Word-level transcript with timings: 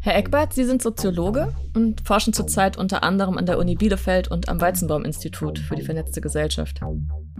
Herr 0.00 0.16
Eckbert, 0.16 0.52
Sie 0.54 0.64
sind 0.64 0.80
Soziologe 0.80 1.52
und 1.74 2.06
forschen 2.06 2.32
zurzeit 2.32 2.78
unter 2.78 3.02
anderem 3.02 3.36
an 3.36 3.46
der 3.46 3.58
Uni 3.58 3.74
Bielefeld 3.74 4.28
und 4.28 4.48
am 4.48 4.60
Weizenbaum-Institut 4.60 5.58
für 5.58 5.74
die 5.74 5.82
vernetzte 5.82 6.20
Gesellschaft. 6.20 6.80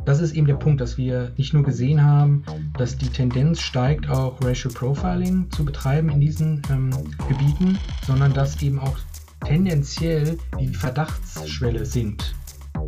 Das 0.04 0.21
ist 0.21 0.35
eben 0.35 0.47
der 0.47 0.56
Punkt, 0.56 0.81
dass 0.81 0.99
wir 0.99 1.33
nicht 1.37 1.54
nur 1.54 1.63
gesehen 1.63 2.03
haben, 2.04 2.45
dass 2.76 2.97
die 2.97 3.08
Tendenz 3.08 3.61
steigt, 3.61 4.11
auch 4.11 4.42
Racial 4.42 4.74
Profiling 4.74 5.51
zu 5.51 5.65
betreiben 5.65 6.08
in 6.08 6.21
diesen 6.21 6.63
ähm, 6.71 6.90
Gebieten, 7.29 7.79
sondern 8.06 8.33
dass 8.33 8.60
eben 8.60 8.80
auch 8.80 8.96
tendenziell 9.46 10.37
die 10.58 10.74
Verdachtsschwelle 10.74 11.87
sinkt. 11.87 12.35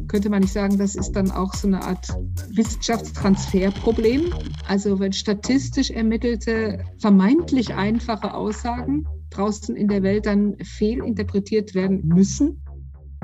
Könnte 0.08 0.30
man 0.30 0.40
nicht 0.40 0.52
sagen, 0.52 0.78
das 0.78 0.96
ist 0.96 1.12
dann 1.12 1.30
auch 1.30 1.54
so 1.54 1.68
eine 1.68 1.82
Art 1.82 2.08
Wissenschaftstransferproblem? 2.54 4.34
Also 4.66 4.98
wenn 4.98 5.12
statistisch 5.12 5.90
ermittelte, 5.90 6.84
vermeintlich 6.98 7.74
einfache 7.74 8.34
Aussagen 8.34 9.06
draußen 9.30 9.76
in 9.76 9.88
der 9.88 10.02
Welt 10.02 10.26
dann 10.26 10.56
fehlinterpretiert 10.58 11.74
werden 11.74 12.06
müssen? 12.06 12.62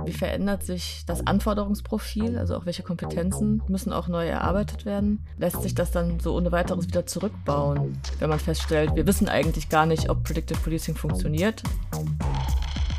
Wie 0.05 0.13
verändert 0.13 0.63
sich 0.63 1.05
das 1.07 1.27
Anforderungsprofil? 1.27 2.39
Also 2.39 2.57
auch 2.57 2.67
welche 2.67 2.83
Kompetenzen 2.83 3.63
müssen 3.69 3.93
auch 3.93 4.09
neu 4.09 4.27
erarbeitet 4.27 4.85
werden? 4.85 5.25
Lässt 5.39 5.63
sich 5.63 5.75
das 5.75 5.91
dann 5.91 6.21
so 6.21 6.37
ohne 6.37 6.53
weiteres 6.53 6.87
wieder 6.87 7.07
zurückbauen, 7.07 7.99
wenn 8.19 8.29
man 8.29 8.39
feststellt, 8.39 8.95
wir 8.95 9.07
wissen 9.07 9.29
eigentlich 9.29 9.69
gar 9.69 9.87
nicht, 9.87 10.11
ob 10.11 10.23
Predictive 10.23 10.61
Policing 10.61 10.95
funktioniert? 10.95 11.63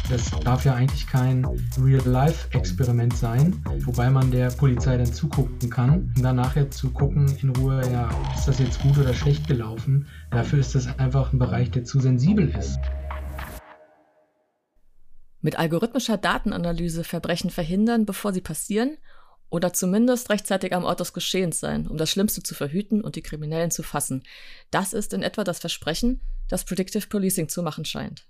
Das 0.10 0.32
darf 0.40 0.64
ja 0.64 0.74
eigentlich 0.74 1.06
kein 1.06 1.46
Real-Life-Experiment 1.78 3.16
sein, 3.16 3.62
wobei 3.84 4.10
man 4.10 4.32
der 4.32 4.50
Polizei 4.52 4.96
dann 4.96 5.12
zugucken 5.12 5.70
kann, 5.70 6.14
um 6.16 6.24
dann 6.24 6.38
nachher 6.38 6.72
zu 6.72 6.90
gucken 6.92 7.28
in 7.42 7.50
Ruhe, 7.50 7.82
ja, 7.92 8.10
ist 8.34 8.48
das 8.48 8.60
jetzt 8.60 8.82
gut 8.82 8.98
oder 8.98 9.14
schlecht 9.14 9.48
gelaufen. 9.48 10.08
Dafür 10.32 10.60
ist 10.60 10.76
das 10.76 10.98
einfach 10.98 11.34
ein 11.34 11.40
Bereich, 11.40 11.72
der 11.72 11.84
zu 11.84 12.00
sensibel 12.00 12.48
ist. 12.58 12.80
Mit 15.42 15.58
algorithmischer 15.58 16.18
Datenanalyse 16.18 17.04
Verbrechen 17.04 17.50
verhindern, 17.50 18.06
bevor 18.06 18.34
sie 18.34 18.42
passieren, 18.42 18.98
oder 19.50 19.72
zumindest 19.72 20.30
rechtzeitig 20.30 20.74
am 20.74 20.84
Ort 20.84 21.00
des 21.00 21.14
Geschehens 21.14 21.60
sein, 21.60 21.88
um 21.88 21.98
das 21.98 22.10
Schlimmste 22.10 22.44
zu 22.44 22.54
verhüten 22.54 23.02
und 23.02 23.16
die 23.16 23.22
Kriminellen 23.22 23.72
zu 23.72 23.82
fassen. 23.82 24.24
Das 24.72 24.94
ist 24.94 25.14
in 25.14 25.24
etwa 25.24 25.44
das 25.44 25.60
Versprechen, 25.60 26.22
das 26.50 26.66
Predictive 26.66 27.08
Policing 27.08 27.48
zu 27.48 27.64
machen 27.64 27.86
scheint. 27.86 28.28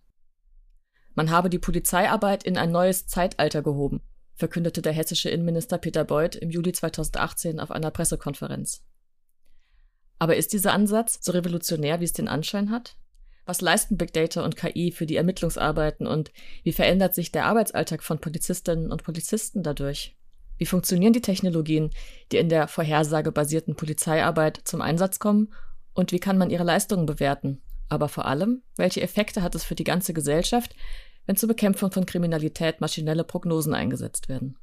Man 1.16 1.32
habe 1.32 1.50
die 1.50 1.60
Polizeiarbeit 1.60 2.44
in 2.44 2.58
ein 2.58 2.72
neues 2.72 3.08
Zeitalter 3.08 3.64
gehoben, 3.64 4.02
verkündete 4.36 4.84
der 4.84 4.94
hessische 4.94 5.32
Innenminister 5.32 5.80
Peter 5.80 6.04
Beuth 6.04 6.36
im 6.36 6.52
Juli 6.52 6.72
2018 6.72 7.60
auf 7.60 7.72
einer 7.72 7.90
Pressekonferenz. 7.90 8.84
Aber 10.20 10.36
ist 10.36 10.54
dieser 10.54 10.74
Ansatz 10.74 11.20
so 11.22 11.32
revolutionär, 11.32 12.00
wie 12.00 12.06
es 12.06 12.14
den 12.14 12.28
Anschein 12.28 12.70
hat? 12.70 12.96
Was 13.48 13.62
leisten 13.62 13.96
Big 13.96 14.12
Data 14.12 14.44
und 14.44 14.58
KI 14.58 14.92
für 14.92 15.06
die 15.06 15.16
Ermittlungsarbeiten 15.16 16.06
und 16.06 16.34
wie 16.64 16.74
verändert 16.74 17.16
sich 17.16 17.32
der 17.32 17.46
Arbeitsalltag 17.46 18.04
von 18.04 18.20
Polizistinnen 18.20 18.92
und 18.92 19.04
Polizisten 19.04 19.64
dadurch? 19.64 20.18
Wie 20.58 20.66
funktionieren 20.66 21.14
die 21.14 21.22
Technologien, 21.22 21.92
die 22.34 22.38
in 22.38 22.50
der 22.50 22.68
vorhersagebasierten 22.68 23.76
Polizeiarbeit 23.76 24.60
zum 24.66 24.82
Einsatz 24.82 25.20
kommen 25.20 25.54
und 25.94 26.12
wie 26.12 26.20
kann 26.20 26.38
man 26.38 26.50
ihre 26.50 26.66
Leistungen 26.66 27.06
bewerten? 27.06 27.62
Aber 27.88 28.10
vor 28.10 28.26
allem, 28.26 28.64
welche 28.76 29.02
Effekte 29.02 29.42
hat 29.42 29.56
es 29.56 29.64
für 29.64 29.76
die 29.76 29.86
ganze 29.86 30.14
Gesellschaft, 30.14 30.76
wenn 31.26 31.38
zur 31.38 31.48
Bekämpfung 31.48 31.92
von 31.92 32.06
Kriminalität 32.06 32.82
maschinelle 32.82 33.24
Prognosen 33.24 33.74
eingesetzt 33.74 34.28
werden. 34.28 34.58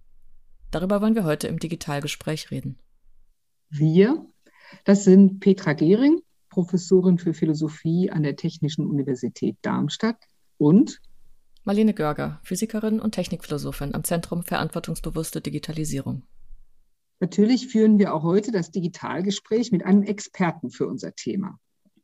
Darüber 0.71 1.01
wollen 1.01 1.15
wir 1.15 1.25
heute 1.25 1.49
im 1.49 1.59
Digitalgespräch 1.59 2.51
reden. 2.51 2.79
Wir, 3.71 4.27
das 4.85 5.05
sind 5.05 5.41
Petra 5.41 5.73
Gehring, 5.73 6.21
Professorin 6.55 7.19
für 7.19 7.35
Philosophie 7.35 8.13
an 8.13 8.23
der 8.23 8.37
Technischen 8.37 8.87
Universität 8.87 9.57
Darmstadt 9.63 10.19
und 10.57 11.01
Marlene 11.65 11.95
Görger, 11.95 12.39
Physikerin 12.45 13.01
und 13.01 13.11
Technikphilosophin 13.11 13.93
am 13.93 14.05
Zentrum 14.05 14.45
Verantwortungsbewusste 14.45 15.41
Digitalisierung. 15.41 16.23
Natürlich 17.19 17.67
führen 17.67 17.99
wir 17.99 18.15
auch 18.15 18.23
heute 18.23 18.53
das 18.53 18.71
Digitalgespräch 18.71 19.73
mit 19.73 19.85
einem 19.85 20.05
Experten 20.05 20.71
für 20.71 20.87
unser 20.87 21.17
Thema. 21.17 21.59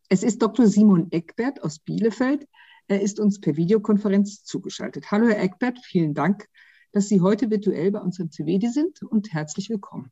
Es 0.08 0.24
ist 0.24 0.42
Dr. 0.42 0.66
Simon 0.66 1.12
Eckbert 1.12 1.62
aus 1.62 1.78
Bielefeld, 1.78 2.48
er 2.88 3.02
ist 3.02 3.20
uns 3.20 3.40
per 3.40 3.56
Videokonferenz 3.56 4.42
zugeschaltet. 4.42 5.12
Hallo, 5.12 5.28
Herr 5.28 5.40
Eckbert, 5.40 5.78
vielen 5.84 6.12
Dank, 6.12 6.48
dass 6.90 7.06
Sie 7.08 7.20
heute 7.20 7.50
virtuell 7.50 7.92
bei 7.92 8.00
uns 8.00 8.18
im 8.18 8.32
CWD 8.32 8.66
sind 8.72 9.00
und 9.04 9.32
herzlich 9.32 9.70
willkommen. 9.70 10.10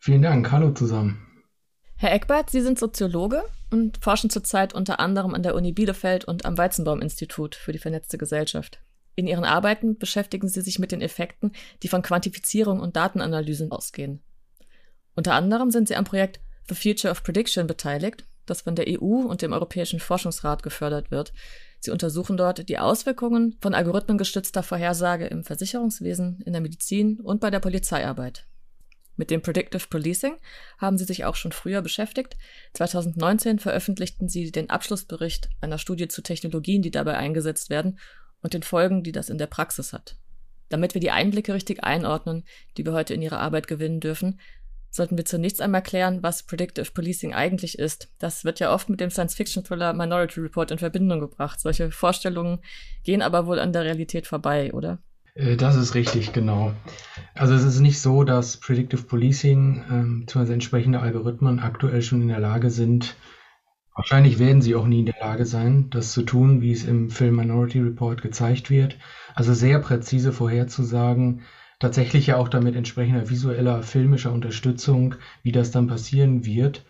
Vielen 0.00 0.22
Dank. 0.22 0.50
Hallo 0.50 0.72
zusammen. 0.72 1.33
Herr 1.96 2.12
Eckbert, 2.12 2.50
Sie 2.50 2.60
sind 2.60 2.78
Soziologe 2.78 3.44
und 3.70 3.98
forschen 3.98 4.30
zurzeit 4.30 4.74
unter 4.74 5.00
anderem 5.00 5.34
an 5.34 5.42
der 5.42 5.54
Uni 5.54 5.72
Bielefeld 5.72 6.24
und 6.24 6.44
am 6.44 6.58
Weizenbaum-Institut 6.58 7.54
für 7.54 7.72
die 7.72 7.78
vernetzte 7.78 8.18
Gesellschaft. 8.18 8.80
In 9.14 9.26
Ihren 9.26 9.44
Arbeiten 9.44 9.96
beschäftigen 9.96 10.48
Sie 10.48 10.60
sich 10.60 10.78
mit 10.78 10.92
den 10.92 11.00
Effekten, 11.00 11.52
die 11.82 11.88
von 11.88 12.02
Quantifizierung 12.02 12.80
und 12.80 12.96
Datenanalysen 12.96 13.70
ausgehen. 13.70 14.22
Unter 15.14 15.34
anderem 15.34 15.70
sind 15.70 15.88
Sie 15.88 15.96
am 15.96 16.04
Projekt 16.04 16.40
The 16.68 16.74
Future 16.74 17.12
of 17.12 17.22
Prediction 17.22 17.66
beteiligt, 17.66 18.24
das 18.46 18.62
von 18.62 18.74
der 18.74 18.86
EU 18.88 19.22
und 19.26 19.42
dem 19.42 19.52
Europäischen 19.52 20.00
Forschungsrat 20.00 20.62
gefördert 20.62 21.10
wird, 21.10 21.32
Sie 21.84 21.90
untersuchen 21.90 22.38
dort 22.38 22.70
die 22.70 22.78
Auswirkungen 22.78 23.58
von 23.60 23.74
algorithmengestützter 23.74 24.62
Vorhersage 24.62 25.26
im 25.26 25.44
Versicherungswesen, 25.44 26.40
in 26.46 26.54
der 26.54 26.62
Medizin 26.62 27.20
und 27.20 27.42
bei 27.42 27.50
der 27.50 27.60
Polizeiarbeit. 27.60 28.46
Mit 29.16 29.30
dem 29.30 29.42
Predictive 29.42 29.86
Policing 29.88 30.36
haben 30.78 30.98
sie 30.98 31.04
sich 31.04 31.24
auch 31.24 31.36
schon 31.36 31.52
früher 31.52 31.82
beschäftigt. 31.82 32.36
2019 32.72 33.58
veröffentlichten 33.58 34.28
sie 34.28 34.50
den 34.50 34.70
Abschlussbericht 34.70 35.48
einer 35.60 35.78
Studie 35.78 36.08
zu 36.08 36.22
Technologien, 36.22 36.82
die 36.82 36.90
dabei 36.90 37.16
eingesetzt 37.16 37.70
werden 37.70 37.98
und 38.42 38.54
den 38.54 38.62
Folgen, 38.62 39.02
die 39.02 39.12
das 39.12 39.30
in 39.30 39.38
der 39.38 39.46
Praxis 39.46 39.92
hat. 39.92 40.16
Damit 40.68 40.94
wir 40.94 41.00
die 41.00 41.12
Einblicke 41.12 41.54
richtig 41.54 41.84
einordnen, 41.84 42.44
die 42.76 42.84
wir 42.84 42.92
heute 42.92 43.14
in 43.14 43.22
ihrer 43.22 43.38
Arbeit 43.38 43.68
gewinnen 43.68 44.00
dürfen, 44.00 44.40
sollten 44.90 45.16
wir 45.16 45.24
zunächst 45.24 45.60
einmal 45.60 45.82
klären, 45.82 46.22
was 46.22 46.44
Predictive 46.44 46.90
Policing 46.92 47.34
eigentlich 47.34 47.78
ist. 47.78 48.10
Das 48.18 48.44
wird 48.44 48.60
ja 48.60 48.72
oft 48.72 48.88
mit 48.88 49.00
dem 49.00 49.10
Science-Fiction-Thriller 49.10 49.92
Minority 49.92 50.40
Report 50.40 50.70
in 50.70 50.78
Verbindung 50.78 51.20
gebracht. 51.20 51.60
Solche 51.60 51.90
Vorstellungen 51.90 52.60
gehen 53.02 53.20
aber 53.20 53.46
wohl 53.46 53.58
an 53.58 53.72
der 53.72 53.84
Realität 53.84 54.26
vorbei, 54.26 54.72
oder? 54.72 55.02
Äh, 55.34 55.56
das 55.56 55.76
ist 55.76 55.94
richtig, 55.94 56.32
genau. 56.32 56.72
Also 57.34 57.54
es 57.54 57.64
ist 57.64 57.80
nicht 57.80 58.00
so, 58.00 58.24
dass 58.24 58.56
Predictive 58.56 59.02
Policing 59.02 59.84
ähm, 59.90 60.20
bzw. 60.26 60.52
entsprechende 60.54 61.00
Algorithmen 61.00 61.60
aktuell 61.60 62.02
schon 62.02 62.22
in 62.22 62.28
der 62.28 62.40
Lage 62.40 62.70
sind, 62.70 63.16
wahrscheinlich 63.94 64.38
werden 64.38 64.62
sie 64.62 64.74
auch 64.74 64.86
nie 64.86 65.00
in 65.00 65.06
der 65.06 65.20
Lage 65.20 65.46
sein, 65.46 65.90
das 65.90 66.12
zu 66.12 66.22
tun, 66.22 66.60
wie 66.60 66.72
es 66.72 66.84
im 66.84 67.10
Film 67.10 67.36
Minority 67.36 67.80
Report 67.80 68.22
gezeigt 68.22 68.70
wird. 68.70 68.98
Also 69.34 69.54
sehr 69.54 69.78
präzise 69.80 70.32
vorherzusagen, 70.32 71.42
tatsächlich 71.80 72.28
ja 72.28 72.36
auch 72.36 72.48
damit 72.48 72.76
entsprechender 72.76 73.28
visueller, 73.28 73.82
filmischer 73.82 74.32
Unterstützung, 74.32 75.16
wie 75.42 75.52
das 75.52 75.70
dann 75.70 75.86
passieren 75.86 76.44
wird, 76.44 76.84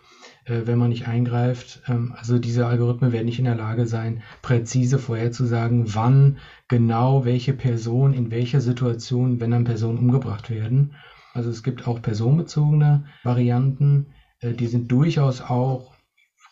wenn 0.65 0.77
man 0.77 0.89
nicht 0.89 1.07
eingreift. 1.07 1.81
Ähm, 1.87 2.13
also 2.17 2.39
diese 2.39 2.67
Algorithmen 2.67 3.11
werden 3.11 3.25
nicht 3.25 3.39
in 3.39 3.45
der 3.45 3.55
Lage 3.55 3.87
sein, 3.87 4.21
präzise 4.41 4.99
vorherzusagen, 4.99 5.95
wann 5.95 6.37
genau 6.67 7.25
welche 7.25 7.53
Person 7.53 8.13
in 8.13 8.31
welcher 8.31 8.61
Situation, 8.61 9.39
wenn 9.39 9.51
dann 9.51 9.63
Personen 9.63 9.97
umgebracht 9.97 10.49
werden. 10.49 10.95
Also 11.33 11.49
es 11.49 11.63
gibt 11.63 11.87
auch 11.87 12.01
personenbezogene 12.01 13.05
Varianten, 13.23 14.07
äh, 14.39 14.53
die 14.53 14.67
sind 14.67 14.91
durchaus 14.91 15.41
auch, 15.41 15.93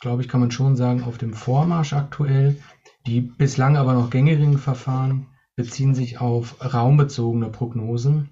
glaube 0.02 0.22
ich, 0.22 0.28
kann 0.28 0.42
man 0.42 0.52
schon 0.52 0.76
sagen, 0.76 1.04
auf 1.04 1.18
dem 1.18 1.34
Vormarsch 1.34 1.94
aktuell. 1.94 2.58
Die 3.06 3.22
bislang 3.22 3.78
aber 3.78 3.94
noch 3.94 4.10
gängigen 4.10 4.58
Verfahren 4.58 5.28
beziehen 5.56 5.94
sich 5.94 6.20
auf 6.20 6.74
raumbezogene 6.74 7.50
Prognosen 7.50 8.30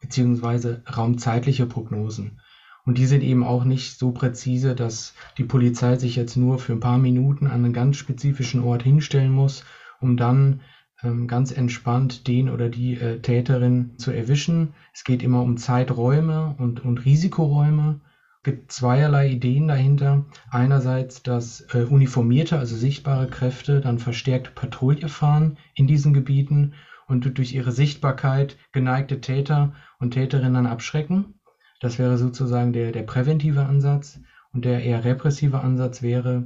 beziehungsweise 0.00 0.82
raumzeitliche 0.94 1.66
Prognosen. 1.66 2.40
Und 2.86 2.98
die 2.98 3.06
sind 3.06 3.22
eben 3.22 3.42
auch 3.42 3.64
nicht 3.64 3.98
so 3.98 4.12
präzise, 4.12 4.76
dass 4.76 5.12
die 5.38 5.44
Polizei 5.44 5.96
sich 5.96 6.14
jetzt 6.14 6.36
nur 6.36 6.60
für 6.60 6.72
ein 6.72 6.80
paar 6.80 6.98
Minuten 6.98 7.48
an 7.48 7.64
einen 7.64 7.72
ganz 7.72 7.96
spezifischen 7.96 8.62
Ort 8.62 8.84
hinstellen 8.84 9.32
muss, 9.32 9.64
um 10.00 10.16
dann 10.16 10.60
ähm, 11.02 11.26
ganz 11.26 11.50
entspannt 11.50 12.28
den 12.28 12.48
oder 12.48 12.68
die 12.68 12.94
äh, 12.94 13.20
Täterin 13.20 13.98
zu 13.98 14.12
erwischen. 14.12 14.72
Es 14.94 15.02
geht 15.02 15.24
immer 15.24 15.42
um 15.42 15.56
Zeiträume 15.56 16.54
und, 16.58 16.84
und 16.84 17.04
Risikoräume. 17.04 18.00
Es 18.38 18.42
gibt 18.44 18.70
zweierlei 18.70 19.30
Ideen 19.30 19.66
dahinter. 19.66 20.24
Einerseits, 20.50 21.24
dass 21.24 21.62
äh, 21.74 21.82
uniformierte, 21.82 22.56
also 22.56 22.76
sichtbare 22.76 23.26
Kräfte 23.26 23.80
dann 23.80 23.98
verstärkt 23.98 24.54
Patrouille 24.54 25.08
fahren 25.08 25.58
in 25.74 25.88
diesen 25.88 26.14
Gebieten 26.14 26.74
und 27.08 27.36
durch 27.36 27.52
ihre 27.52 27.72
Sichtbarkeit 27.72 28.56
geneigte 28.70 29.20
Täter 29.20 29.74
und 29.98 30.12
Täterinnen 30.12 30.66
abschrecken. 30.66 31.35
Das 31.80 31.98
wäre 31.98 32.16
sozusagen 32.16 32.72
der, 32.72 32.92
der 32.92 33.02
präventive 33.02 33.64
Ansatz. 33.64 34.20
Und 34.52 34.64
der 34.64 34.82
eher 34.82 35.04
repressive 35.04 35.60
Ansatz 35.60 36.02
wäre 36.02 36.44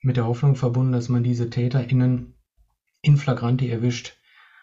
mit 0.00 0.16
der 0.16 0.26
Hoffnung 0.26 0.54
verbunden, 0.54 0.92
dass 0.92 1.08
man 1.08 1.22
diese 1.22 1.50
TäterInnen 1.50 2.34
in 3.02 3.16
flagranti 3.16 3.68
erwischt. 3.68 4.14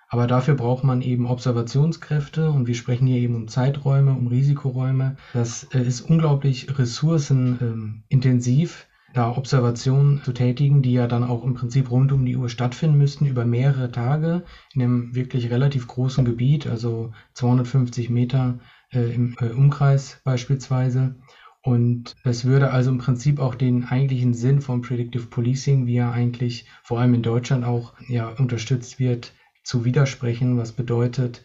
Aber 0.10 0.26
dafür 0.26 0.56
braucht 0.56 0.84
man 0.84 1.02
eben 1.02 1.28
Observationskräfte 1.28 2.50
und 2.50 2.66
wir 2.66 2.76
sprechen 2.76 3.08
hier 3.08 3.18
eben 3.18 3.36
um 3.36 3.48
Zeiträume, 3.48 4.14
um 4.14 4.28
Risikoräume. 4.28 5.18
Das 5.34 5.64
äh, 5.74 5.82
ist 5.82 6.02
unglaublich 6.02 6.80
ressourcenintensiv. 6.80 8.88
da 9.14 9.36
Observationen 9.36 10.24
zu 10.24 10.32
tätigen, 10.32 10.82
die 10.82 10.94
ja 10.94 11.08
dann 11.08 11.24
auch 11.24 11.44
im 11.44 11.56
Prinzip 11.56 11.92
rund 11.92 12.12
um 12.12 12.26
die 12.26 12.38
Uhr 12.38 12.50
stattfinden 12.50 12.98
müssten, 12.98 13.26
über 13.26 13.46
mehrere 13.46 13.92
Tage 13.92 14.44
in 14.74 14.82
einem 14.82 15.16
wirklich 15.16 15.50
relativ 15.50 15.88
großen 15.88 16.24
Gebiet, 16.24 16.68
also 16.68 17.12
250 17.34 18.10
Meter 18.10 18.60
im 18.92 19.36
äh, 19.40 19.50
Umkreis 19.50 20.22
beispielsweise. 20.24 21.16
Und 21.62 22.16
das 22.24 22.46
würde 22.46 22.72
also 22.72 22.92
im 22.92 22.98
Prinzip 22.98 23.40
auch 23.40 23.56
den 23.56 23.86
eigentlichen 23.86 24.34
Sinn 24.34 24.62
von 24.62 24.82
Predictive 24.82 25.26
Policing, 25.26 25.86
wie 25.86 25.98
er 25.98 26.12
eigentlich 26.12 26.66
vor 26.84 27.00
allem 27.00 27.14
in 27.14 27.24
Deutschland 27.24 27.66
auch 27.66 27.94
ja, 28.08 28.30
unterstützt 28.30 29.00
wird, 29.00 29.34
zu 29.64 29.84
widersprechen, 29.84 30.58
was 30.58 30.72
bedeutet, 30.72 31.44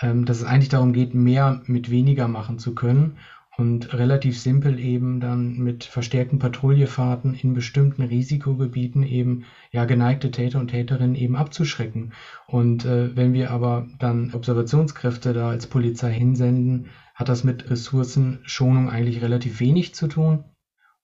ähm, 0.00 0.24
dass 0.24 0.38
es 0.38 0.44
eigentlich 0.44 0.68
darum 0.68 0.92
geht, 0.92 1.14
mehr 1.14 1.62
mit 1.66 1.90
weniger 1.90 2.28
machen 2.28 2.58
zu 2.58 2.74
können 2.74 3.18
und 3.56 3.92
relativ 3.94 4.38
simpel 4.38 4.80
eben 4.80 5.20
dann 5.20 5.58
mit 5.58 5.84
verstärkten 5.84 6.38
Patrouillefahrten 6.38 7.34
in 7.34 7.54
bestimmten 7.54 8.02
Risikogebieten 8.02 9.04
eben 9.04 9.44
ja 9.70 9.84
geneigte 9.84 10.30
Täter 10.30 10.58
und 10.58 10.68
Täterinnen 10.68 11.14
eben 11.14 11.36
abzuschrecken. 11.36 12.12
Und 12.46 12.84
äh, 12.84 13.14
wenn 13.14 13.32
wir 13.32 13.50
aber 13.50 13.86
dann 13.98 14.34
Observationskräfte 14.34 15.32
da 15.32 15.50
als 15.50 15.68
Polizei 15.68 16.12
hinsenden, 16.12 16.88
hat 17.14 17.28
das 17.28 17.44
mit 17.44 17.70
Ressourcenschonung 17.70 18.90
eigentlich 18.90 19.22
relativ 19.22 19.60
wenig 19.60 19.94
zu 19.94 20.08
tun. 20.08 20.44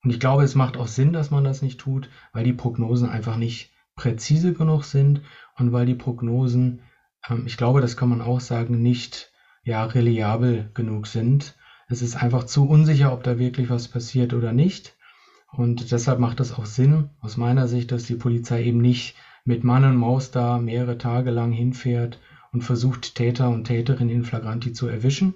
Und 0.03 0.09
ich 0.09 0.19
glaube, 0.19 0.43
es 0.43 0.55
macht 0.55 0.75
auch 0.75 0.87
Sinn, 0.87 1.13
dass 1.13 1.31
man 1.31 1.45
das 1.45 1.61
nicht 1.61 1.79
tut, 1.79 2.09
weil 2.33 2.43
die 2.43 2.53
Prognosen 2.53 3.07
einfach 3.07 3.37
nicht 3.37 3.71
präzise 3.95 4.51
genug 4.51 4.83
sind 4.83 5.21
und 5.55 5.71
weil 5.71 5.85
die 5.85 5.95
Prognosen, 5.95 6.81
ähm, 7.29 7.43
ich 7.45 7.55
glaube, 7.55 7.79
das 7.79 7.95
kann 7.95 8.09
man 8.09 8.19
auch 8.19 8.41
sagen, 8.41 8.81
nicht 8.81 9.31
ja 9.63 9.85
reliabel 9.85 10.69
genug 10.73 11.07
sind 11.07 11.55
es 11.91 12.01
ist 12.01 12.15
einfach 12.15 12.45
zu 12.45 12.67
unsicher, 12.67 13.13
ob 13.13 13.23
da 13.23 13.37
wirklich 13.37 13.69
was 13.69 13.87
passiert 13.87 14.33
oder 14.33 14.53
nicht. 14.53 14.95
Und 15.51 15.91
deshalb 15.91 16.19
macht 16.19 16.39
es 16.39 16.53
auch 16.53 16.65
Sinn, 16.65 17.09
aus 17.19 17.35
meiner 17.35 17.67
Sicht, 17.67 17.91
dass 17.91 18.03
die 18.03 18.15
Polizei 18.15 18.63
eben 18.63 18.79
nicht 18.79 19.15
mit 19.43 19.63
Mann 19.63 19.83
und 19.83 19.97
Maus 19.97 20.31
da 20.31 20.57
mehrere 20.57 20.97
Tage 20.97 21.31
lang 21.31 21.51
hinfährt 21.51 22.19
und 22.53 22.63
versucht, 22.63 23.15
Täter 23.15 23.49
und 23.49 23.65
Täterinnen 23.65 24.15
in 24.15 24.23
Flagranti 24.23 24.71
zu 24.71 24.87
erwischen. 24.87 25.33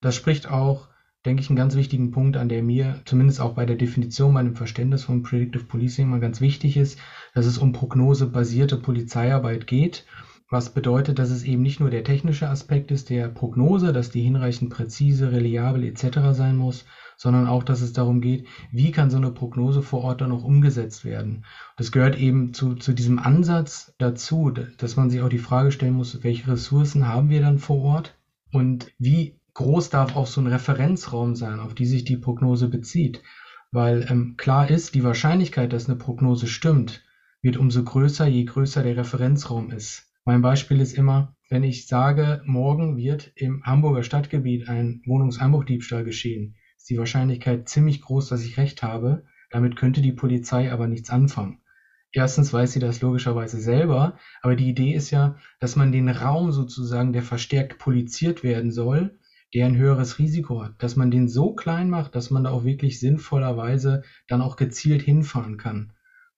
Das 0.00 0.16
spricht 0.16 0.50
auch, 0.50 0.88
denke 1.24 1.40
ich, 1.42 1.48
einen 1.48 1.56
ganz 1.56 1.76
wichtigen 1.76 2.10
Punkt 2.10 2.36
an, 2.36 2.48
der 2.48 2.62
mir 2.62 3.00
zumindest 3.04 3.40
auch 3.40 3.54
bei 3.54 3.64
der 3.64 3.76
Definition, 3.76 4.32
meinem 4.32 4.56
Verständnis 4.56 5.04
von 5.04 5.22
Predictive 5.22 5.64
Policing 5.64 6.08
mal 6.08 6.20
ganz 6.20 6.40
wichtig 6.40 6.76
ist, 6.76 6.98
dass 7.34 7.46
es 7.46 7.58
um 7.58 7.72
prognosebasierte 7.72 8.76
Polizeiarbeit 8.76 9.66
geht 9.66 10.04
was 10.54 10.70
bedeutet, 10.70 11.18
dass 11.18 11.30
es 11.30 11.42
eben 11.42 11.62
nicht 11.62 11.80
nur 11.80 11.90
der 11.90 12.04
technische 12.04 12.48
Aspekt 12.48 12.92
ist 12.92 13.10
der 13.10 13.28
Prognose, 13.28 13.92
dass 13.92 14.10
die 14.10 14.22
hinreichend 14.22 14.70
präzise, 14.70 15.32
reliabel 15.32 15.82
etc. 15.82 16.18
sein 16.30 16.56
muss, 16.56 16.84
sondern 17.16 17.48
auch, 17.48 17.64
dass 17.64 17.80
es 17.80 17.92
darum 17.92 18.20
geht, 18.20 18.46
wie 18.70 18.92
kann 18.92 19.10
so 19.10 19.16
eine 19.16 19.32
Prognose 19.32 19.82
vor 19.82 20.04
Ort 20.04 20.20
dann 20.20 20.30
auch 20.30 20.44
umgesetzt 20.44 21.04
werden. 21.04 21.44
Das 21.76 21.90
gehört 21.90 22.16
eben 22.16 22.54
zu, 22.54 22.76
zu 22.76 22.92
diesem 22.92 23.18
Ansatz 23.18 23.96
dazu, 23.98 24.52
dass 24.78 24.94
man 24.94 25.10
sich 25.10 25.22
auch 25.22 25.28
die 25.28 25.38
Frage 25.38 25.72
stellen 25.72 25.94
muss, 25.94 26.22
welche 26.22 26.52
Ressourcen 26.52 27.08
haben 27.08 27.30
wir 27.30 27.40
dann 27.40 27.58
vor 27.58 27.82
Ort 27.82 28.16
und 28.52 28.92
wie 28.96 29.40
groß 29.54 29.90
darf 29.90 30.14
auch 30.14 30.28
so 30.28 30.40
ein 30.40 30.46
Referenzraum 30.46 31.34
sein, 31.34 31.58
auf 31.58 31.74
die 31.74 31.86
sich 31.86 32.04
die 32.04 32.16
Prognose 32.16 32.68
bezieht. 32.68 33.24
Weil 33.72 34.06
ähm, 34.08 34.36
klar 34.36 34.70
ist, 34.70 34.94
die 34.94 35.02
Wahrscheinlichkeit, 35.02 35.72
dass 35.72 35.88
eine 35.88 35.98
Prognose 35.98 36.46
stimmt, 36.46 37.02
wird 37.42 37.56
umso 37.56 37.82
größer, 37.82 38.26
je 38.26 38.44
größer 38.44 38.84
der 38.84 38.96
Referenzraum 38.96 39.72
ist. 39.72 40.13
Mein 40.26 40.42
Beispiel 40.42 40.80
ist 40.80 40.92
immer, 40.98 41.34
wenn 41.48 41.62
ich 41.62 41.86
sage, 41.86 42.42
morgen 42.44 42.96
wird 42.96 43.32
im 43.36 43.62
Hamburger 43.64 44.02
Stadtgebiet 44.02 44.68
ein 44.68 45.02
Wohnungseinbruchdiebstahl 45.06 46.04
geschehen, 46.04 46.56
ist 46.76 46.90
die 46.90 46.98
Wahrscheinlichkeit 46.98 47.68
ziemlich 47.70 48.02
groß, 48.02 48.28
dass 48.28 48.44
ich 48.44 48.58
recht 48.58 48.82
habe. 48.82 49.24
Damit 49.50 49.76
könnte 49.76 50.02
die 50.02 50.12
Polizei 50.12 50.70
aber 50.70 50.86
nichts 50.88 51.10
anfangen. 51.10 51.58
Erstens 52.12 52.52
weiß 52.52 52.72
sie 52.72 52.80
das 52.80 53.00
logischerweise 53.00 53.58
selber, 53.60 54.18
aber 54.42 54.54
die 54.56 54.68
Idee 54.68 54.92
ist 54.94 55.10
ja, 55.10 55.36
dass 55.58 55.76
man 55.76 55.90
den 55.92 56.08
Raum 56.08 56.52
sozusagen, 56.52 57.12
der 57.12 57.22
verstärkt 57.22 57.78
poliziert 57.78 58.42
werden 58.42 58.72
soll, 58.72 59.18
der 59.54 59.66
ein 59.66 59.76
höheres 59.76 60.18
Risiko 60.18 60.62
hat, 60.62 60.74
dass 60.78 60.96
man 60.96 61.10
den 61.10 61.28
so 61.28 61.54
klein 61.54 61.88
macht, 61.90 62.14
dass 62.14 62.30
man 62.30 62.44
da 62.44 62.50
auch 62.50 62.64
wirklich 62.64 63.00
sinnvollerweise 63.00 64.02
dann 64.28 64.42
auch 64.42 64.56
gezielt 64.56 65.02
hinfahren 65.02 65.56
kann. 65.56 65.93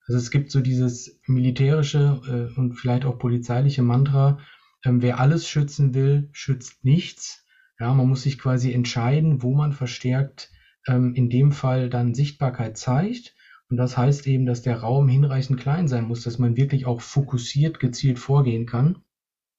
Also 0.07 0.19
es 0.19 0.31
gibt 0.31 0.51
so 0.51 0.61
dieses 0.61 1.21
militärische 1.27 2.21
äh, 2.55 2.59
und 2.59 2.75
vielleicht 2.75 3.05
auch 3.05 3.19
polizeiliche 3.19 3.83
Mantra, 3.83 4.39
ähm, 4.85 5.03
wer 5.03 5.19
alles 5.19 5.49
schützen 5.49 5.95
will, 5.95 6.29
schützt 6.33 6.85
nichts. 6.85 7.45
Ja, 7.79 7.93
man 7.93 8.09
muss 8.09 8.23
sich 8.23 8.39
quasi 8.39 8.73
entscheiden, 8.73 9.43
wo 9.43 9.55
man 9.55 9.73
verstärkt 9.73 10.51
ähm, 10.87 11.15
in 11.15 11.29
dem 11.29 11.53
Fall 11.53 11.91
dann 11.91 12.15
Sichtbarkeit 12.15 12.79
zeigt. 12.79 13.35
Und 13.69 13.79
das 13.79 13.97
heißt 13.97 14.27
eben, 14.29 14.47
dass 14.47 14.63
der 14.63 14.79
Raum 14.79 15.09
hinreichend 15.09 15.59
klein 15.59 15.89
sein 15.89 16.07
muss, 16.07 16.23
dass 16.23 16.39
man 16.39 16.57
wirklich 16.57 16.87
auch 16.87 17.01
fokussiert, 17.01 17.81
gezielt 17.81 18.19
vorgehen 18.19 18.65
kann. 18.65 18.97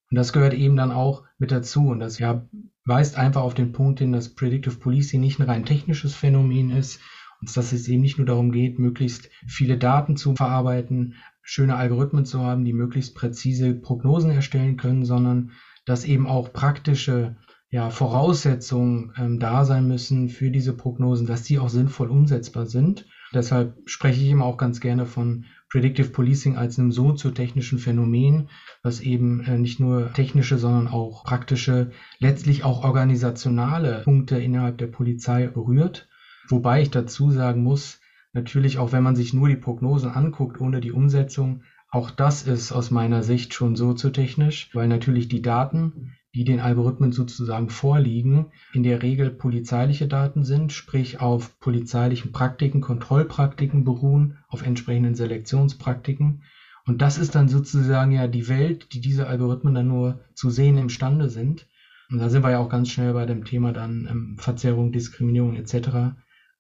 Und 0.10 0.16
das 0.16 0.32
gehört 0.32 0.54
eben 0.54 0.78
dann 0.78 0.92
auch 0.92 1.26
mit 1.38 1.52
dazu. 1.52 1.88
Und 1.90 2.00
das 2.00 2.18
ja 2.18 2.48
weist 2.86 3.18
einfach 3.18 3.42
auf 3.42 3.54
den 3.54 3.74
Punkt 3.74 4.00
hin, 4.00 4.14
dass 4.14 4.34
Predictive 4.34 4.78
Policing 4.78 5.20
nicht 5.20 5.40
ein 5.40 5.50
rein 5.50 5.66
technisches 5.66 6.16
Phänomen 6.16 6.70
ist, 6.70 7.02
und 7.42 7.56
dass 7.56 7.72
es 7.72 7.88
eben 7.88 8.02
nicht 8.02 8.18
nur 8.18 8.26
darum 8.26 8.52
geht, 8.52 8.80
möglichst 8.80 9.30
viele 9.46 9.78
Daten 9.78 10.16
zu 10.16 10.36
verarbeiten, 10.36 11.16
schöne 11.42 11.76
Algorithmen 11.76 12.26
zu 12.26 12.42
haben, 12.42 12.66
die 12.66 12.74
möglichst 12.74 13.16
präzise 13.16 13.74
Prognosen 13.74 14.32
erstellen 14.32 14.78
können, 14.78 15.06
sondern 15.06 15.52
dass 15.86 16.04
eben 16.04 16.28
auch 16.28 16.52
praktische 16.52 17.38
ja, 17.70 17.90
Voraussetzungen 17.90 19.14
ähm, 19.18 19.40
da 19.40 19.66
sein 19.66 19.88
müssen 19.88 20.30
für 20.30 20.52
diese 20.52 20.74
Prognosen, 20.74 21.28
dass 21.28 21.44
die 21.44 21.60
auch 21.60 21.70
sinnvoll 21.70 22.10
umsetzbar 22.10 22.66
sind. 22.66 23.06
Deshalb 23.34 23.78
spreche 23.86 24.22
ich 24.22 24.30
immer 24.30 24.46
auch 24.46 24.58
ganz 24.58 24.80
gerne 24.80 25.06
von 25.06 25.46
Predictive 25.70 26.10
Policing 26.10 26.56
als 26.56 26.80
einem 26.80 26.94
soziotechnischen 26.94 27.78
Phänomen, 27.78 28.50
was 28.84 29.02
eben 29.02 29.42
äh, 29.42 29.58
nicht 29.58 29.82
nur 29.82 30.14
technische, 30.14 30.58
sondern 30.58 30.88
auch 30.88 31.26
praktische, 31.26 31.92
letztlich 32.20 32.64
auch 32.64 32.86
organisationale 32.86 34.02
Punkte 34.04 34.38
innerhalb 34.38 34.78
der 34.78 34.88
Polizei 34.88 35.48
berührt. 35.48 36.08
Wobei 36.50 36.82
ich 36.82 36.92
dazu 36.92 37.32
sagen 37.32 37.64
muss, 37.64 38.00
natürlich 38.34 38.78
auch 38.78 38.92
wenn 38.92 39.04
man 39.04 39.16
sich 39.16 39.34
nur 39.34 39.50
die 39.50 39.56
Prognosen 39.56 40.12
anguckt, 40.12 40.60
ohne 40.62 40.80
die 40.80 40.92
Umsetzung, 40.92 41.64
auch 41.90 42.12
das 42.12 42.44
ist 42.44 42.72
aus 42.72 42.92
meiner 42.92 43.24
Sicht 43.24 43.54
schon 43.54 43.76
soziotechnisch, 43.76 44.70
weil 44.74 44.88
natürlich 44.88 45.30
die 45.30 45.42
Daten, 45.42 46.12
die 46.36 46.44
den 46.44 46.60
Algorithmen 46.60 47.12
sozusagen 47.12 47.70
vorliegen, 47.70 48.52
in 48.74 48.84
der 48.84 49.02
Regel 49.02 49.32
polizeiliche 49.32 50.08
Daten 50.08 50.44
sind, 50.44 50.74
sprich 50.74 51.20
auf 51.22 51.60
polizeilichen 51.60 52.32
Praktiken, 52.32 52.82
Kontrollpraktiken 52.82 53.84
beruhen, 53.84 54.38
auf 54.48 54.62
entsprechenden 54.62 55.16
Selektionspraktiken. 55.16 56.44
Und 56.86 57.02
das 57.02 57.18
ist 57.18 57.36
dann 57.36 57.50
sozusagen 57.50 58.12
ja 58.12 58.28
die 58.28 58.48
Welt, 58.48 58.94
die 58.94 59.02
diese 59.02 59.28
Algorithmen 59.28 59.74
dann 59.74 59.88
nur 59.88 60.20
zu 60.36 60.50
sehen 60.50 60.78
imstande 60.78 61.30
sind. 61.30 61.68
Und 62.10 62.20
da 62.20 62.30
sind 62.30 62.44
wir 62.44 62.52
ja 62.52 62.60
auch 62.60 62.70
ganz 62.70 62.90
schnell 62.90 63.14
bei 63.14 63.26
dem 63.26 63.44
Thema 63.44 63.74
dann 63.74 64.08
ähm, 64.10 64.38
Verzerrung, 64.40 64.92
Diskriminierung 64.92 65.56
etc. 65.56 66.16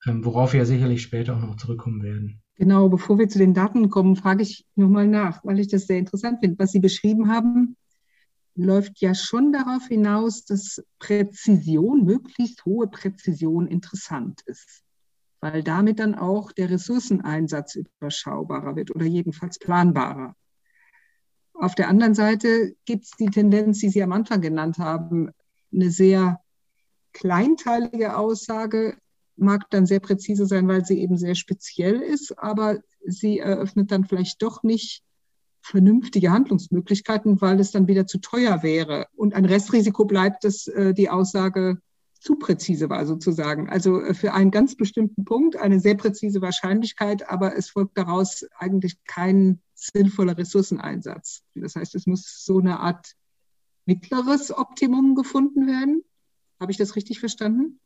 Ähm, 0.06 0.24
worauf 0.24 0.54
wir 0.54 0.66
sicherlich 0.66 1.01
später 1.01 1.36
auch 1.36 1.42
noch 1.42 1.58
zurückkommen 1.58 2.04
werden. 2.04 2.42
Genau, 2.56 2.89
bevor 2.89 3.20
wir 3.20 3.30
zu 3.30 3.38
den 3.38 3.54
Daten 3.54 3.89
kommen, 3.89 4.16
frage 4.16 4.44
ich 4.44 4.66
nochmal 4.75 5.08
nach, 5.08 5.44
weil 5.44 5.60
ich 5.60 5.68
das 5.68 5.88
sehr 5.88 6.00
interessant 6.00 6.39
finde. 6.39 6.58
Was 6.60 6.72
Sie 6.72 6.80
beschrieben 6.80 7.30
haben, 7.30 7.75
läuft 8.56 9.00
ja 9.00 9.13
schon 9.13 9.54
darauf 9.54 9.88
hinaus, 9.88 10.44
dass 10.46 10.84
Präzision, 10.98 12.04
möglichst 12.04 12.66
hohe 12.66 12.88
Präzision 12.88 13.68
interessant 13.68 14.42
ist, 14.48 14.84
weil 15.39 15.62
damit 15.62 16.00
dann 16.00 16.16
auch 16.16 16.51
der 16.51 16.72
Ressourceneinsatz 16.72 17.75
überschaubarer 17.75 18.75
wird 18.75 18.94
oder 18.96 19.06
jedenfalls 19.06 19.60
planbarer. 19.60 20.36
Auf 21.54 21.75
der 21.75 21.88
anderen 21.89 22.16
Seite 22.16 22.75
gibt 22.86 23.06
es 23.06 23.12
die 23.12 23.30
Tendenz, 23.30 23.80
die 23.80 23.89
Sie 23.89 24.01
am 24.01 24.12
Anfang 24.12 24.42
genannt 24.42 24.80
haben, 24.80 25.30
eine 25.72 25.92
sehr 25.92 26.39
kleinteilige 27.13 28.18
Aussage, 28.18 28.98
mag 29.38 29.70
dann 29.70 29.86
sehr 29.86 30.00
präzise 30.00 30.46
sein, 30.46 30.67
weil 30.67 30.86
sie 30.86 31.00
eben 31.00 31.17
sehr 31.17 31.36
speziell 31.36 32.01
ist, 32.01 32.38
aber 32.38 32.79
sie 33.06 33.39
eröffnet 33.39 33.91
dann 33.91 34.06
vielleicht 34.06 34.41
doch 34.41 34.63
nicht 34.63 35.03
vernünftige 35.62 36.32
Handlungsmöglichkeiten, 36.32 37.41
weil 37.41 37.60
es 37.60 37.72
dann 37.72 37.88
wieder 37.88 38.08
zu 38.08 38.20
teuer 38.20 38.63
wäre. 38.63 39.08
Und 39.15 39.34
ein 39.34 39.46
Restrisiko 39.46 40.06
bleibt, 40.06 40.44
dass 40.44 40.67
äh, 40.67 40.94
die 40.94 41.10
Aussage 41.10 41.79
zu 42.20 42.36
präzise 42.36 42.89
war, 42.89 43.06
sozusagen. 43.06 43.70
Also 43.70 44.01
äh, 44.01 44.13
für 44.13 44.34
einen 44.34 44.51
ganz 44.51 44.75
bestimmten 44.75 45.25
Punkt 45.25 45.56
eine 45.58 45.79
sehr 45.79 45.96
präzise 45.96 46.41
Wahrscheinlichkeit, 46.41 47.29
aber 47.29 47.56
es 47.56 47.70
folgt 47.70 47.98
daraus 47.98 48.46
eigentlich 48.58 49.03
kein 49.06 49.62
sinnvoller 49.74 50.38
Ressourceneinsatz. 50.38 51.44
Das 51.56 51.75
heißt, 51.75 51.96
es 51.96 52.08
muss 52.08 52.44
so 52.44 52.60
eine 52.60 52.79
Art 52.79 53.13
mittleres 53.86 54.56
Optimum 54.58 55.15
gefunden 55.15 55.67
werden. 55.67 56.03
Habe 56.60 56.72
ich 56.72 56.77
das 56.77 56.96
richtig 56.96 57.20
verstanden? 57.20 57.79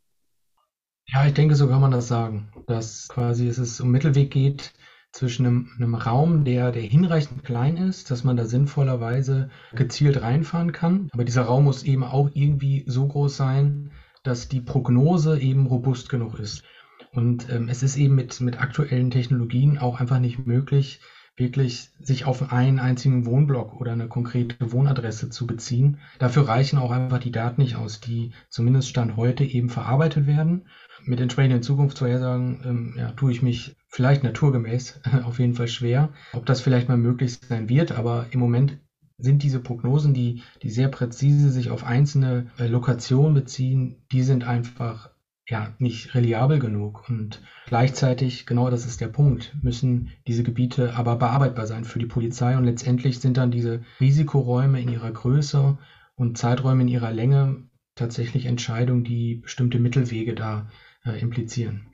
Ja, 1.08 1.25
ich 1.25 1.34
denke, 1.34 1.55
so 1.55 1.67
kann 1.67 1.81
man 1.81 1.91
das 1.91 2.08
sagen, 2.08 2.51
dass 2.67 3.08
quasi 3.08 3.48
es 3.48 3.79
um 3.81 3.91
Mittelweg 3.91 4.31
geht 4.31 4.74
zwischen 5.12 5.46
einem, 5.46 5.70
einem 5.75 5.96
Raum, 5.96 6.46
der, 6.46 6.72
der 6.72 6.84
hinreichend 6.84 7.43
klein 7.43 7.75
ist, 7.77 8.10
dass 8.12 8.24
man 8.24 8.38
da 8.38 8.46
sinnvollerweise 8.46 9.50
gezielt 9.74 10.22
reinfahren 10.22 10.72
kann. 10.72 11.10
Aber 11.12 11.25
dieser 11.25 11.43
Raum 11.43 11.65
muss 11.65 11.84
eben 11.84 12.03
auch 12.03 12.29
irgendwie 12.34 12.84
so 12.88 13.08
groß 13.08 13.36
sein, 13.36 13.91
dass 14.24 14.48
die 14.48 14.62
Prognose 14.62 15.38
eben 15.39 15.65
robust 15.65 16.08
genug 16.10 16.39
ist. 16.39 16.63
Und 17.12 17.50
ähm, 17.50 17.67
es 17.67 17.84
ist 17.84 17.98
eben 17.98 18.15
mit, 18.15 18.39
mit 18.39 18.62
aktuellen 18.62 19.12
Technologien 19.12 19.77
auch 19.77 20.00
einfach 20.00 20.20
nicht 20.20 20.46
möglich, 20.46 21.01
wirklich 21.38 21.90
sich 22.00 22.26
auf 22.26 22.52
einen 22.52 22.80
einzigen 22.80 23.26
Wohnblock 23.26 23.80
oder 23.80 23.94
eine 23.94 24.08
konkrete 24.08 24.72
Wohnadresse 24.72 25.30
zu 25.30 25.48
beziehen. 25.48 25.98
Dafür 26.20 26.48
reichen 26.48 26.78
auch 26.78 26.92
einfach 26.92 27.20
die 27.20 27.32
Daten 27.32 27.62
nicht 27.62 27.76
aus, 27.76 28.00
die 28.00 28.32
zumindest 28.50 28.90
Stand 28.90 29.16
heute 29.16 29.44
eben 29.44 29.70
verarbeitet 29.70 30.28
werden. 30.28 30.68
Mit 31.06 31.20
entsprechenden 31.20 31.64
Zukunftsvorhersagen 31.64 32.62
ähm, 32.64 32.94
ja, 32.98 33.12
tue 33.12 33.32
ich 33.32 33.42
mich 33.42 33.76
vielleicht 33.88 34.24
naturgemäß 34.24 35.00
auf 35.24 35.40
jeden 35.40 35.54
Fall 35.54 35.68
schwer, 35.68 36.10
ob 36.34 36.46
das 36.46 36.62
vielleicht 36.62 36.90
mal 36.90 36.98
möglich 36.98 37.38
sein 37.48 37.70
wird, 37.70 37.92
aber 37.92 38.28
im 38.32 38.40
Moment 38.40 38.78
sind 39.22 39.44
diese 39.44 39.60
Prognosen, 39.60 40.14
die, 40.14 40.42
die 40.64 40.70
sehr 40.70 40.88
präzise 40.88 41.52
sich 41.52 41.70
auf 41.70 41.84
einzelne 41.84 42.48
äh, 42.58 42.66
Lokationen 42.66 43.34
beziehen, 43.34 44.04
die 44.12 44.24
sind 44.24 44.44
einfach 44.44 45.11
ja 45.51 45.75
nicht 45.77 46.15
reliabel 46.15 46.58
genug. 46.58 47.08
Und 47.10 47.41
gleichzeitig, 47.67 48.46
genau 48.46 48.70
das 48.70 48.86
ist 48.86 49.01
der 49.01 49.10
Punkt, 49.10 49.55
müssen 49.62 50.12
diese 50.25 50.43
Gebiete 50.43 50.96
aber 50.96 51.17
bearbeitbar 51.17 51.67
sein 51.67 51.84
für 51.84 52.00
die 52.00 52.08
Polizei. 52.08 52.58
Und 52.58 52.63
letztendlich 52.63 53.20
sind 53.20 53.38
dann 53.38 53.51
diese 53.51 53.81
Risikoräume 54.00 54.81
in 54.81 54.89
ihrer 54.89 55.12
Größe 55.12 55.77
und 56.15 56.38
Zeiträume 56.38 56.81
in 56.84 56.88
ihrer 56.88 57.12
Länge 57.12 57.63
tatsächlich 57.96 58.46
Entscheidungen, 58.46 59.03
die 59.03 59.36
bestimmte 59.36 59.77
Mittelwege 59.77 60.34
da 60.34 60.70
äh, 61.05 61.20
implizieren. 61.20 61.93